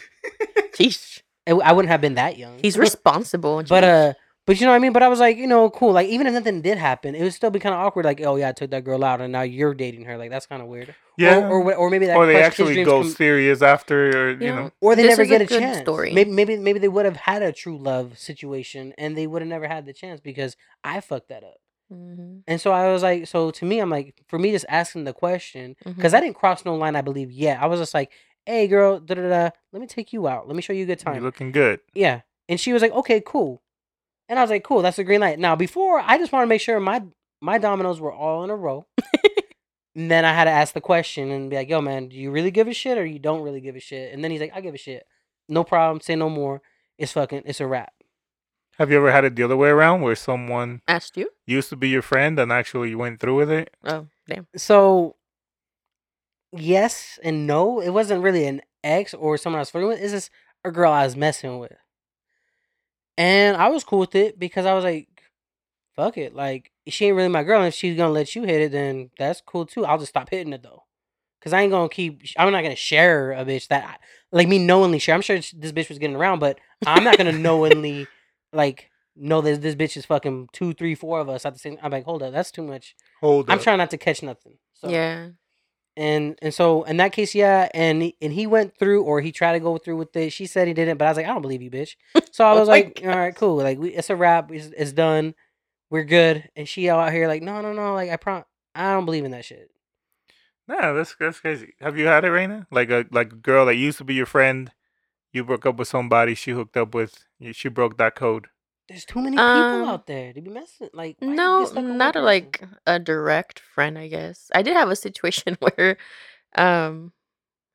Sheesh. 0.77 1.21
I, 1.47 1.51
I 1.51 1.71
wouldn't 1.73 1.91
have 1.91 2.01
been 2.01 2.15
that 2.15 2.37
young. 2.37 2.57
He's 2.59 2.77
responsible. 2.77 3.61
but 3.67 3.83
uh, 3.83 4.13
but 4.47 4.59
you 4.59 4.65
know 4.65 4.71
what 4.71 4.77
I 4.77 4.79
mean. 4.79 4.93
But 4.93 5.03
I 5.03 5.07
was 5.07 5.19
like, 5.19 5.37
you 5.37 5.47
know, 5.47 5.69
cool. 5.69 5.91
Like 5.93 6.07
even 6.09 6.27
if 6.27 6.33
nothing 6.33 6.61
did 6.61 6.77
happen, 6.77 7.13
it 7.15 7.21
would 7.23 7.33
still 7.33 7.51
be 7.51 7.59
kind 7.59 7.73
of 7.75 7.81
awkward. 7.81 8.05
Like, 8.05 8.21
oh 8.21 8.35
yeah, 8.35 8.49
I 8.49 8.51
took 8.51 8.71
that 8.71 8.83
girl 8.83 9.03
out, 9.03 9.21
and 9.21 9.31
now 9.31 9.41
you're 9.43 9.73
dating 9.75 10.05
her. 10.05 10.17
Like 10.17 10.29
that's 10.31 10.45
kind 10.47 10.61
of 10.61 10.67
weird. 10.67 10.93
yeah. 11.17 11.37
Or, 11.37 11.61
or 11.63 11.75
or 11.75 11.89
maybe 11.89 12.07
that 12.07 12.17
or 12.17 12.25
they 12.25 12.41
actually 12.41 12.83
go 12.83 13.01
com- 13.01 13.09
serious 13.11 13.61
after, 13.61 14.09
or 14.09 14.31
you 14.31 14.49
know. 14.53 14.71
or 14.81 14.95
they 14.95 15.03
This 15.03 15.11
never 15.11 15.21
is 15.23 15.29
get 15.29 15.41
a, 15.41 15.45
good 15.45 15.59
chance. 15.59 15.77
story. 15.79 16.13
Maybe 16.13 16.31
maybe 16.31 16.57
maybe 16.57 16.79
they 16.79 16.87
would 16.87 17.05
have 17.05 17.17
had 17.17 17.41
a 17.43 17.51
true 17.51 17.77
love 17.77 18.17
situation, 18.17 18.93
and 18.97 19.15
they 19.17 19.27
would 19.27 19.41
have 19.41 19.49
never 19.49 19.67
had 19.67 19.85
the 19.85 19.93
chance 19.93 20.19
because 20.19 20.55
I 20.83 20.99
fucked 20.99 21.29
that 21.29 21.43
up. 21.43 21.57
Mhm, 21.93 22.41
And 22.47 22.59
so 22.59 22.71
I 22.71 22.91
was 22.91 23.03
like, 23.03 23.27
so 23.27 23.51
to 23.51 23.63
me, 23.65 23.77
I'm 23.79 23.91
like, 23.91 24.15
for 24.27 24.39
me, 24.39 24.49
just 24.51 24.65
asking 24.67 25.03
the 25.03 25.13
question, 25.13 25.75
because 25.85 26.15
I 26.15 26.19
didn't 26.19 26.35
cross 26.35 26.65
no 26.65 26.73
line, 26.75 26.95
I 26.95 27.01
believe, 27.01 27.31
yet. 27.31 27.61
I 27.61 27.67
was 27.67 27.79
just 27.79 27.93
like, 27.93 28.11
hey, 28.45 28.67
girl, 28.67 28.99
da 28.99 29.15
da 29.15 29.29
da, 29.29 29.49
let 29.73 29.81
me 29.81 29.87
take 29.87 30.13
you 30.13 30.27
out. 30.27 30.47
Let 30.47 30.55
me 30.55 30.61
show 30.61 30.73
you 30.73 30.83
a 30.83 30.87
good 30.87 30.99
time. 30.99 31.15
You're 31.15 31.23
looking 31.23 31.51
good. 31.51 31.79
yeah. 31.93 32.21
And 32.47 32.59
she 32.59 32.73
was 32.73 32.81
like, 32.83 32.91
okay, 32.91 33.23
cool. 33.25 33.63
And 34.29 34.37
I 34.37 34.43
was 34.43 34.51
like, 34.51 34.63
cool, 34.63 34.83
that's 34.83 34.99
a 34.99 35.03
green 35.03 35.21
light. 35.21 35.39
Now, 35.39 35.55
before, 35.55 35.99
I 35.99 36.17
just 36.19 36.31
want 36.31 36.43
to 36.43 36.47
make 36.47 36.61
sure 36.61 36.79
my 36.79 37.01
my 37.41 37.57
dominoes 37.57 37.99
were 37.99 38.13
all 38.13 38.43
in 38.43 38.49
a 38.51 38.55
row. 38.55 38.85
and 39.95 40.11
then 40.11 40.25
I 40.25 40.33
had 40.33 40.43
to 40.45 40.51
ask 40.51 40.73
the 40.73 40.81
question 40.81 41.31
and 41.31 41.49
be 41.49 41.55
like, 41.55 41.69
yo, 41.69 41.81
man, 41.81 42.09
do 42.09 42.15
you 42.15 42.31
really 42.31 42.51
give 42.51 42.67
a 42.67 42.73
shit 42.73 42.97
or 42.97 43.05
you 43.05 43.19
don't 43.19 43.41
really 43.41 43.61
give 43.61 43.75
a 43.75 43.79
shit? 43.79 44.13
And 44.13 44.23
then 44.23 44.31
he's 44.31 44.41
like, 44.41 44.51
I 44.53 44.61
give 44.61 44.75
a 44.75 44.77
shit. 44.79 45.05
No 45.49 45.63
problem. 45.63 46.01
Say 46.01 46.15
no 46.15 46.29
more. 46.29 46.61
It's 46.97 47.11
fucking, 47.13 47.43
it's 47.45 47.59
a 47.59 47.67
wrap. 47.67 47.93
Have 48.77 48.91
you 48.91 48.97
ever 48.97 49.11
had 49.11 49.25
it 49.25 49.35
the 49.35 49.43
other 49.43 49.55
way 49.57 49.69
around, 49.69 50.01
where 50.01 50.15
someone 50.15 50.81
Asked 50.87 51.17
you? 51.17 51.29
used 51.47 51.69
to 51.69 51.75
be 51.75 51.89
your 51.89 52.01
friend 52.01 52.37
and 52.39 52.51
actually 52.51 52.89
you 52.89 52.97
went 52.97 53.19
through 53.19 53.35
with 53.37 53.49
it? 53.51 53.69
Oh, 53.85 54.07
damn. 54.27 54.47
So, 54.55 55.15
yes 56.57 57.19
and 57.23 57.47
no. 57.47 57.79
It 57.79 57.89
wasn't 57.89 58.23
really 58.23 58.45
an 58.45 58.61
ex 58.83 59.13
or 59.13 59.37
someone 59.37 59.59
I 59.59 59.61
was 59.61 59.69
flirting 59.69 59.89
with. 59.89 60.01
It's 60.01 60.13
just 60.13 60.29
a 60.63 60.71
girl 60.71 60.91
I 60.91 61.05
was 61.05 61.15
messing 61.15 61.59
with. 61.59 61.73
And 63.17 63.55
I 63.55 63.69
was 63.69 63.83
cool 63.83 63.99
with 63.99 64.15
it 64.15 64.37
because 64.37 64.65
I 64.65 64.73
was 64.73 64.83
like, 64.83 65.07
fuck 65.95 66.17
it. 66.17 66.35
Like, 66.35 66.71
she 66.87 67.05
ain't 67.05 67.15
really 67.15 67.29
my 67.29 67.43
girl. 67.43 67.59
And 67.59 67.67
if 67.67 67.73
she's 67.73 67.95
going 67.95 68.09
to 68.09 68.13
let 68.13 68.35
you 68.35 68.43
hit 68.43 68.61
it, 68.61 68.71
then 68.71 69.09
that's 69.17 69.41
cool 69.41 69.65
too. 69.65 69.85
I'll 69.85 69.97
just 69.97 70.09
stop 70.09 70.29
hitting 70.29 70.53
it 70.53 70.63
though. 70.63 70.83
Because 71.39 71.53
I 71.53 71.61
ain't 71.61 71.71
going 71.71 71.87
to 71.87 71.95
keep, 71.95 72.21
I'm 72.37 72.51
not 72.51 72.61
going 72.61 72.71
to 72.71 72.75
share 72.75 73.31
a 73.31 73.45
bitch 73.45 73.67
that, 73.67 73.83
I, 73.83 73.95
like 74.31 74.47
me 74.47 74.57
knowingly 74.57 74.99
share. 74.99 75.15
I'm 75.15 75.21
sure 75.21 75.37
this 75.37 75.53
bitch 75.53 75.89
was 75.89 75.99
getting 75.99 76.15
around, 76.15 76.39
but 76.39 76.59
I'm 76.85 77.03
not 77.03 77.17
going 77.17 77.31
to 77.31 77.39
knowingly, 77.39 78.07
like, 78.51 78.89
know 79.15 79.41
that 79.41 79.61
this 79.61 79.75
bitch 79.75 79.95
is 79.95 80.05
fucking 80.05 80.49
two, 80.51 80.73
three, 80.73 80.95
four 80.95 81.19
of 81.19 81.29
us 81.29 81.45
at 81.45 81.53
the 81.53 81.59
same 81.59 81.77
I'm 81.81 81.91
like, 81.91 82.03
hold 82.03 82.23
up, 82.23 82.33
that's 82.33 82.51
too 82.51 82.63
much. 82.63 82.95
Hold 83.21 83.49
I'm 83.49 83.59
up. 83.59 83.63
trying 83.63 83.77
not 83.77 83.91
to 83.91 83.97
catch 83.97 84.23
nothing. 84.23 84.57
So 84.73 84.89
Yeah. 84.89 85.29
And 85.97 86.37
and 86.41 86.53
so 86.53 86.83
in 86.83 86.97
that 86.97 87.13
case, 87.13 87.35
yeah, 87.35 87.69
and 87.73 88.13
and 88.21 88.33
he 88.33 88.47
went 88.47 88.77
through 88.77 89.03
or 89.03 89.21
he 89.21 89.31
tried 89.31 89.53
to 89.53 89.59
go 89.59 89.77
through 89.77 89.97
with 89.97 90.15
it. 90.15 90.31
She 90.31 90.45
said 90.47 90.67
he 90.67 90.73
didn't, 90.73 90.97
but 90.97 91.05
I 91.05 91.11
was 91.11 91.17
like, 91.17 91.25
I 91.27 91.29
don't 91.29 91.41
believe 91.41 91.61
you, 91.61 91.71
bitch. 91.71 91.95
So 92.31 92.45
I 92.45 92.53
Oh 92.53 92.59
was 92.59 92.69
my 92.69 92.81
like, 92.81 93.01
all 93.03 93.09
right, 93.09 93.35
cool. 93.35 93.57
Like 93.57 93.79
we, 93.79 93.91
it's 93.91 94.09
a 94.09 94.15
wrap. 94.15 94.51
It's, 94.51 94.67
it's 94.77 94.91
done. 94.93 95.35
We're 95.89 96.03
good. 96.03 96.49
And 96.55 96.67
she 96.67 96.89
out 96.89 97.11
here 97.13 97.27
like, 97.27 97.41
no, 97.43 97.61
no, 97.61 97.73
no. 97.73 97.93
Like 97.93 98.09
I 98.11 98.17
prom, 98.17 98.43
I 98.75 98.93
don't 98.93 99.05
believe 99.05 99.25
in 99.25 99.31
that 99.31 99.45
shit. 99.45 99.71
No, 100.67 100.95
that's 100.95 101.15
that's 101.19 101.39
crazy. 101.41 101.73
Have 101.81 101.97
you 101.97 102.07
had 102.07 102.25
it, 102.25 102.29
Raina? 102.29 102.67
Like 102.71 102.89
a 102.89 103.05
like 103.11 103.33
a 103.33 103.37
girl 103.37 103.65
that 103.67 103.75
used 103.75 103.99
to 103.99 104.03
be 104.03 104.15
your 104.15 104.25
friend, 104.25 104.71
you 105.33 105.43
broke 105.43 105.65
up 105.65 105.77
with 105.77 105.87
somebody, 105.87 106.35
she 106.35 106.51
hooked 106.51 106.77
up 106.77 106.95
with, 106.95 107.25
she 107.53 107.69
broke 107.69 107.97
that 107.97 108.15
code. 108.15 108.47
There's 108.87 109.05
too 109.05 109.19
many 109.19 109.37
people 109.37 109.45
Um, 109.51 109.87
out 109.89 110.05
there 110.07 110.31
to 110.33 110.41
be 110.41 110.49
messing. 110.49 110.89
Like 110.93 111.17
why 111.19 111.31
you 111.31 111.35
No, 111.35 111.59
get 111.61 111.67
stuck 111.69 111.77
on 111.83 111.89
one 111.89 111.97
not 111.97 112.15
a, 112.15 112.19
person? 112.19 112.25
like 112.25 112.63
a 112.85 112.99
direct 112.99 113.59
friend, 113.59 113.97
I 113.97 114.07
guess. 114.07 114.51
I 114.53 114.61
did 114.61 114.75
have 114.75 114.89
a 114.89 114.95
situation 114.95 115.57
where 115.59 115.97
um 116.55 117.11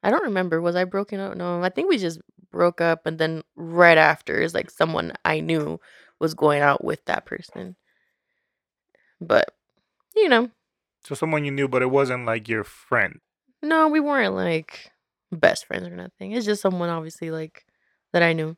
I 0.02 0.10
don't 0.10 0.24
remember 0.24 0.60
was 0.60 0.76
I 0.76 0.84
broken 0.84 1.20
up? 1.20 1.36
No, 1.36 1.62
I 1.62 1.68
think 1.68 1.88
we 1.88 1.98
just 1.98 2.20
broke 2.50 2.80
up 2.80 3.06
and 3.06 3.18
then 3.18 3.42
right 3.56 3.98
after 3.98 4.40
is 4.40 4.54
like 4.54 4.70
someone 4.70 5.12
I 5.24 5.40
knew 5.40 5.80
was 6.20 6.34
going 6.34 6.62
out 6.62 6.84
with 6.84 7.04
that 7.06 7.26
person. 7.26 7.76
But 9.20 9.52
you 10.16 10.28
know, 10.28 10.50
So 11.04 11.14
someone 11.14 11.44
you 11.44 11.50
knew, 11.50 11.68
but 11.68 11.82
it 11.82 11.90
wasn't 11.90 12.26
like 12.26 12.48
your 12.48 12.64
friend. 12.64 13.20
no, 13.62 13.88
we 13.88 14.00
weren't 14.00 14.34
like 14.34 14.90
best 15.32 15.66
friends 15.66 15.86
or 15.86 15.94
nothing. 15.96 16.32
It's 16.32 16.46
just 16.46 16.62
someone 16.62 16.88
obviously 16.88 17.30
like 17.30 17.64
that 18.12 18.22
I 18.22 18.32
knew. 18.32 18.56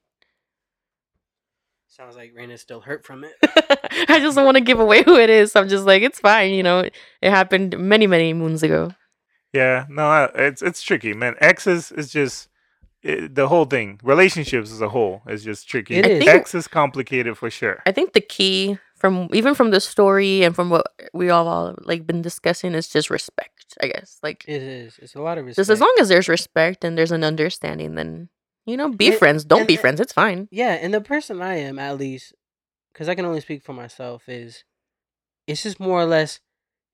Sounds 1.92 2.16
like 2.16 2.34
Raina's 2.34 2.62
still 2.62 2.80
hurt 2.80 3.04
from 3.04 3.22
it. 3.22 3.34
I 4.08 4.18
just 4.18 4.34
don't 4.34 4.46
want 4.46 4.56
to 4.56 4.62
give 4.62 4.80
away 4.80 5.02
who 5.02 5.18
it 5.18 5.28
is. 5.28 5.52
So 5.52 5.60
I'm 5.60 5.68
just 5.68 5.84
like, 5.84 6.02
it's 6.02 6.18
fine, 6.18 6.54
you 6.54 6.62
know. 6.62 6.78
It 6.80 7.30
happened 7.30 7.78
many, 7.78 8.06
many 8.06 8.32
moons 8.32 8.62
ago. 8.62 8.94
Yeah, 9.52 9.84
no, 9.90 10.30
it's 10.34 10.62
it's 10.62 10.80
tricky, 10.80 11.12
man. 11.12 11.34
Exes 11.38 11.92
is 11.92 12.10
just 12.10 12.48
it, 13.02 13.34
the 13.34 13.46
whole 13.46 13.66
thing. 13.66 14.00
Relationships 14.02 14.72
as 14.72 14.80
a 14.80 14.88
whole 14.88 15.20
is 15.28 15.44
just 15.44 15.68
tricky. 15.68 15.96
It 15.96 16.06
I 16.06 16.08
is. 16.08 16.26
Ex 16.26 16.54
is 16.54 16.66
complicated 16.66 17.36
for 17.36 17.50
sure. 17.50 17.82
I 17.84 17.92
think 17.92 18.14
the 18.14 18.22
key 18.22 18.78
from 18.96 19.28
even 19.34 19.54
from 19.54 19.70
the 19.70 19.80
story 19.80 20.44
and 20.44 20.54
from 20.54 20.70
what 20.70 20.86
we 21.12 21.28
all, 21.28 21.46
all 21.46 21.74
like 21.82 22.06
been 22.06 22.22
discussing 22.22 22.72
is 22.72 22.88
just 22.88 23.10
respect. 23.10 23.76
I 23.82 23.88
guess 23.88 24.18
like 24.22 24.46
It 24.48 24.62
is. 24.62 24.98
It's 25.02 25.14
a 25.14 25.20
lot 25.20 25.36
of 25.36 25.44
respect. 25.44 25.56
just 25.66 25.70
as 25.70 25.80
long 25.80 25.94
as 26.00 26.08
there's 26.08 26.30
respect 26.30 26.84
and 26.84 26.96
there's 26.96 27.12
an 27.12 27.22
understanding, 27.22 27.96
then 27.96 28.30
you 28.66 28.76
know, 28.76 28.88
be 28.90 29.08
And- 29.08 29.16
friends. 29.16 29.44
Don't 29.44 29.66
be 29.66 29.74
and- 29.74 29.80
friends. 29.80 30.00
It's 30.00 30.12
fine. 30.12 30.48
Yeah, 30.50 30.72
and 30.72 30.92
the 30.94 31.00
person 31.00 31.40
I 31.42 31.56
am, 31.56 31.78
at 31.78 31.98
least, 31.98 32.34
because 32.92 33.08
I 33.08 33.14
can 33.14 33.24
only 33.24 33.40
speak 33.40 33.62
for 33.62 33.72
myself, 33.72 34.28
is 34.28 34.64
it's 35.46 35.62
just 35.62 35.80
more 35.80 36.00
or 36.00 36.04
less 36.06 36.40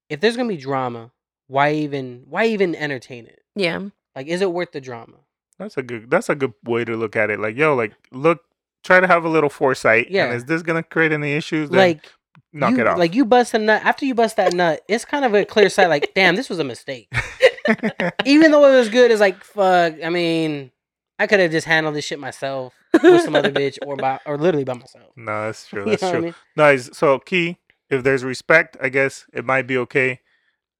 if 0.08 0.20
there's 0.20 0.36
gonna 0.36 0.48
be 0.48 0.56
drama, 0.56 1.12
why 1.48 1.72
even 1.72 2.24
why 2.28 2.46
even 2.46 2.74
entertain 2.74 3.26
it? 3.26 3.42
Yeah, 3.54 3.80
Like, 4.16 4.26
is 4.26 4.40
it 4.40 4.52
worth 4.52 4.72
the 4.72 4.80
drama? 4.80 5.16
That's 5.58 5.76
a 5.76 5.82
good. 5.82 6.10
That's 6.10 6.28
a 6.28 6.34
good 6.34 6.54
way 6.64 6.84
to 6.84 6.96
look 6.96 7.16
at 7.16 7.30
it. 7.30 7.40
Like, 7.40 7.56
yo, 7.56 7.74
like 7.74 7.92
look, 8.12 8.44
try 8.84 9.00
to 9.00 9.06
have 9.06 9.24
a 9.24 9.28
little 9.28 9.50
foresight. 9.50 10.08
Yeah. 10.10 10.26
And 10.26 10.34
is 10.34 10.44
this 10.44 10.62
gonna 10.62 10.82
create 10.84 11.12
any 11.12 11.32
issues? 11.32 11.68
Then 11.70 11.78
like, 11.78 12.12
knock 12.52 12.72
you, 12.72 12.80
it 12.80 12.86
off. 12.86 12.98
Like 12.98 13.14
you 13.14 13.24
bust 13.24 13.52
a 13.54 13.58
nut 13.58 13.82
after 13.84 14.06
you 14.06 14.14
bust 14.14 14.36
that 14.36 14.52
nut, 14.54 14.82
it's 14.88 15.04
kind 15.04 15.24
of 15.24 15.34
a 15.34 15.44
clear 15.44 15.68
sight. 15.68 15.88
Like, 15.88 16.12
damn, 16.14 16.36
this 16.36 16.48
was 16.48 16.58
a 16.60 16.64
mistake. 16.64 17.10
Even 18.24 18.50
though 18.52 18.64
it 18.72 18.76
was 18.78 18.88
good, 18.88 19.10
it's 19.10 19.20
like 19.20 19.42
fuck. 19.44 19.94
I 20.02 20.08
mean, 20.10 20.70
I 21.18 21.26
could 21.26 21.40
have 21.40 21.50
just 21.50 21.66
handled 21.66 21.94
this 21.96 22.04
shit 22.04 22.18
myself 22.18 22.74
with 23.08 23.22
some 23.22 23.36
other 23.36 23.52
bitch, 23.52 23.78
or 23.82 23.96
by 23.96 24.20
or 24.26 24.38
literally 24.38 24.64
by 24.64 24.74
myself. 24.74 25.10
no, 25.16 25.46
that's 25.46 25.66
true. 25.66 25.84
You 25.90 25.90
That's 25.92 26.02
know 26.02 26.08
what 26.08 26.16
I 26.16 26.20
true. 26.20 26.26
mean? 26.26 26.34
Nice. 26.56 26.90
So 26.96 27.18
key, 27.18 27.58
if 27.90 28.02
there's 28.04 28.24
respect, 28.24 28.76
I 28.80 28.88
guess 28.88 29.26
it 29.32 29.44
might 29.44 29.66
be 29.66 29.76
okay. 29.78 30.20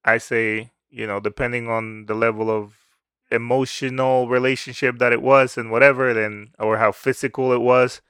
I 0.05 0.17
say, 0.17 0.71
you 0.89 1.05
know, 1.07 1.19
depending 1.19 1.67
on 1.67 2.05
the 2.05 2.13
level 2.15 2.49
of 2.49 2.73
emotional 3.31 4.27
relationship 4.27 4.97
that 4.99 5.13
it 5.13 5.21
was 5.21 5.57
and 5.57 5.71
whatever, 5.71 6.13
then 6.13 6.49
or 6.59 6.77
how 6.77 6.91
physical 6.91 7.51
it 7.51 7.61
was, 7.61 8.01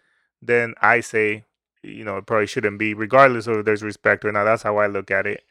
then 0.41 0.75
I 0.81 1.01
say, 1.01 1.45
you 1.83 2.03
know, 2.03 2.17
it 2.17 2.25
probably 2.25 2.47
shouldn't 2.47 2.79
be, 2.79 2.93
regardless 2.93 3.47
of 3.47 3.57
if 3.59 3.65
there's 3.65 3.83
respect 3.83 4.23
or 4.25 4.31
not. 4.31 4.45
That's 4.45 4.63
how 4.63 4.77
I 4.77 4.87
look 4.87 5.11
at 5.11 5.25
it. 5.25 5.43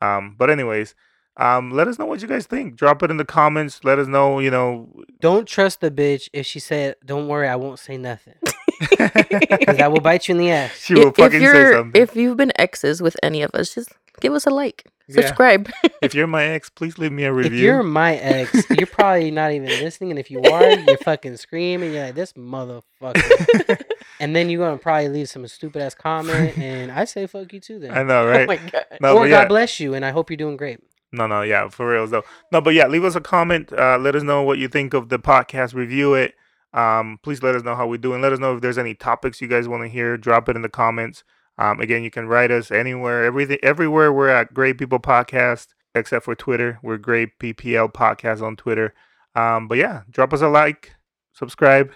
Um, 0.00 0.36
but 0.38 0.50
anyways, 0.50 0.94
um, 1.40 1.70
let 1.70 1.88
us 1.88 1.98
know 1.98 2.06
what 2.06 2.20
you 2.22 2.28
guys 2.28 2.46
think. 2.46 2.76
Drop 2.76 3.02
it 3.02 3.10
in 3.10 3.16
the 3.16 3.24
comments. 3.24 3.80
Let 3.82 3.98
us 3.98 4.06
know, 4.06 4.38
you 4.40 4.50
know, 4.50 4.88
Don't 5.20 5.46
trust 5.48 5.80
the 5.80 5.90
bitch 5.90 6.28
if 6.32 6.46
she 6.46 6.60
said, 6.60 6.96
"Don't 7.04 7.26
worry, 7.28 7.48
I 7.48 7.56
won't 7.56 7.78
say 7.78 7.96
nothing," 7.96 8.34
because 8.80 9.78
I 9.80 9.88
will 9.88 10.00
bite 10.00 10.28
you 10.28 10.34
in 10.34 10.38
the 10.38 10.50
ass. 10.50 10.76
she 10.78 10.94
will 10.94 11.08
if 11.08 11.16
fucking 11.16 11.38
say 11.40 11.44
you're 11.44 11.72
something. 11.72 12.00
if 12.00 12.14
you've 12.14 12.36
been 12.36 12.52
exes 12.56 13.00
with 13.02 13.16
any 13.22 13.42
of 13.42 13.50
us, 13.54 13.74
just 13.74 13.90
give 14.20 14.32
us 14.34 14.46
a 14.46 14.50
like, 14.50 14.84
Yeah. 15.08 15.16
subscribe. 15.22 15.70
if 16.02 16.14
you're 16.14 16.26
my 16.26 16.44
ex, 16.44 16.68
please 16.68 16.98
leave 16.98 17.12
me 17.12 17.24
a 17.24 17.32
review. 17.32 17.56
If 17.58 17.62
you're 17.62 17.82
my 17.82 18.16
ex, 18.16 18.64
you're 18.70 18.86
probably 18.86 19.30
not 19.30 19.52
even 19.52 19.68
listening, 19.68 20.10
and 20.10 20.18
if 20.18 20.30
you 20.30 20.42
are, 20.42 20.70
you're 20.70 20.98
fucking 20.98 21.36
screaming. 21.38 21.94
You're 21.94 22.04
like, 22.06 22.14
"This 22.14 22.34
motherfucker," 22.34 23.80
and 24.20 24.36
then 24.36 24.50
you're 24.50 24.64
gonna 24.64 24.78
probably 24.78 25.08
leave 25.08 25.28
some 25.30 25.46
stupid 25.48 25.80
ass 25.82 25.94
comment, 25.94 26.58
and 26.58 26.92
I 26.92 27.04
say, 27.06 27.26
"Fuck 27.26 27.52
you 27.52 27.60
too." 27.60 27.78
Then, 27.78 27.92
I 27.96 28.02
know, 28.02 28.26
right? 28.26 28.42
Oh 28.42 28.46
my 28.46 28.56
god. 28.56 28.84
no, 29.00 29.16
or 29.16 29.26
God 29.28 29.30
yeah. 29.30 29.46
bless 29.46 29.80
you, 29.80 29.94
and 29.94 30.04
I 30.04 30.10
hope 30.10 30.28
you're 30.30 30.36
doing 30.36 30.56
great. 30.58 30.80
No, 31.12 31.26
no, 31.26 31.42
yeah, 31.42 31.68
for 31.68 31.90
real 31.90 32.06
though. 32.06 32.22
No, 32.52 32.60
but 32.60 32.74
yeah, 32.74 32.86
leave 32.86 33.04
us 33.04 33.16
a 33.16 33.20
comment. 33.20 33.72
Uh, 33.72 33.98
let 33.98 34.14
us 34.14 34.22
know 34.22 34.42
what 34.42 34.58
you 34.58 34.68
think 34.68 34.94
of 34.94 35.08
the 35.08 35.18
podcast. 35.18 35.74
Review 35.74 36.14
it. 36.14 36.34
Um, 36.72 37.18
please 37.22 37.42
let 37.42 37.56
us 37.56 37.64
know 37.64 37.74
how 37.74 37.86
we 37.86 37.98
do, 37.98 38.12
and 38.12 38.22
let 38.22 38.32
us 38.32 38.38
know 38.38 38.54
if 38.54 38.60
there's 38.60 38.78
any 38.78 38.94
topics 38.94 39.40
you 39.40 39.48
guys 39.48 39.66
want 39.66 39.82
to 39.82 39.88
hear. 39.88 40.16
Drop 40.16 40.48
it 40.48 40.56
in 40.56 40.62
the 40.62 40.68
comments. 40.68 41.24
Um, 41.58 41.80
again, 41.80 42.04
you 42.04 42.10
can 42.10 42.26
write 42.28 42.50
us 42.50 42.70
anywhere, 42.70 43.24
everything, 43.24 43.58
everywhere. 43.62 44.12
We're 44.12 44.28
at 44.28 44.54
Great 44.54 44.78
People 44.78 45.00
Podcast, 45.00 45.68
except 45.94 46.24
for 46.24 46.34
Twitter. 46.34 46.78
We're 46.82 46.96
Great 46.96 47.38
PPL 47.38 47.92
Podcast 47.92 48.40
on 48.40 48.56
Twitter. 48.56 48.94
Um, 49.34 49.68
but 49.68 49.78
yeah, 49.78 50.02
drop 50.10 50.32
us 50.32 50.40
a 50.40 50.48
like, 50.48 50.92
subscribe, 51.32 51.92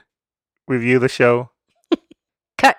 review 0.66 0.98
the 0.98 1.08
show. 1.08 1.50
Cut. 2.58 2.76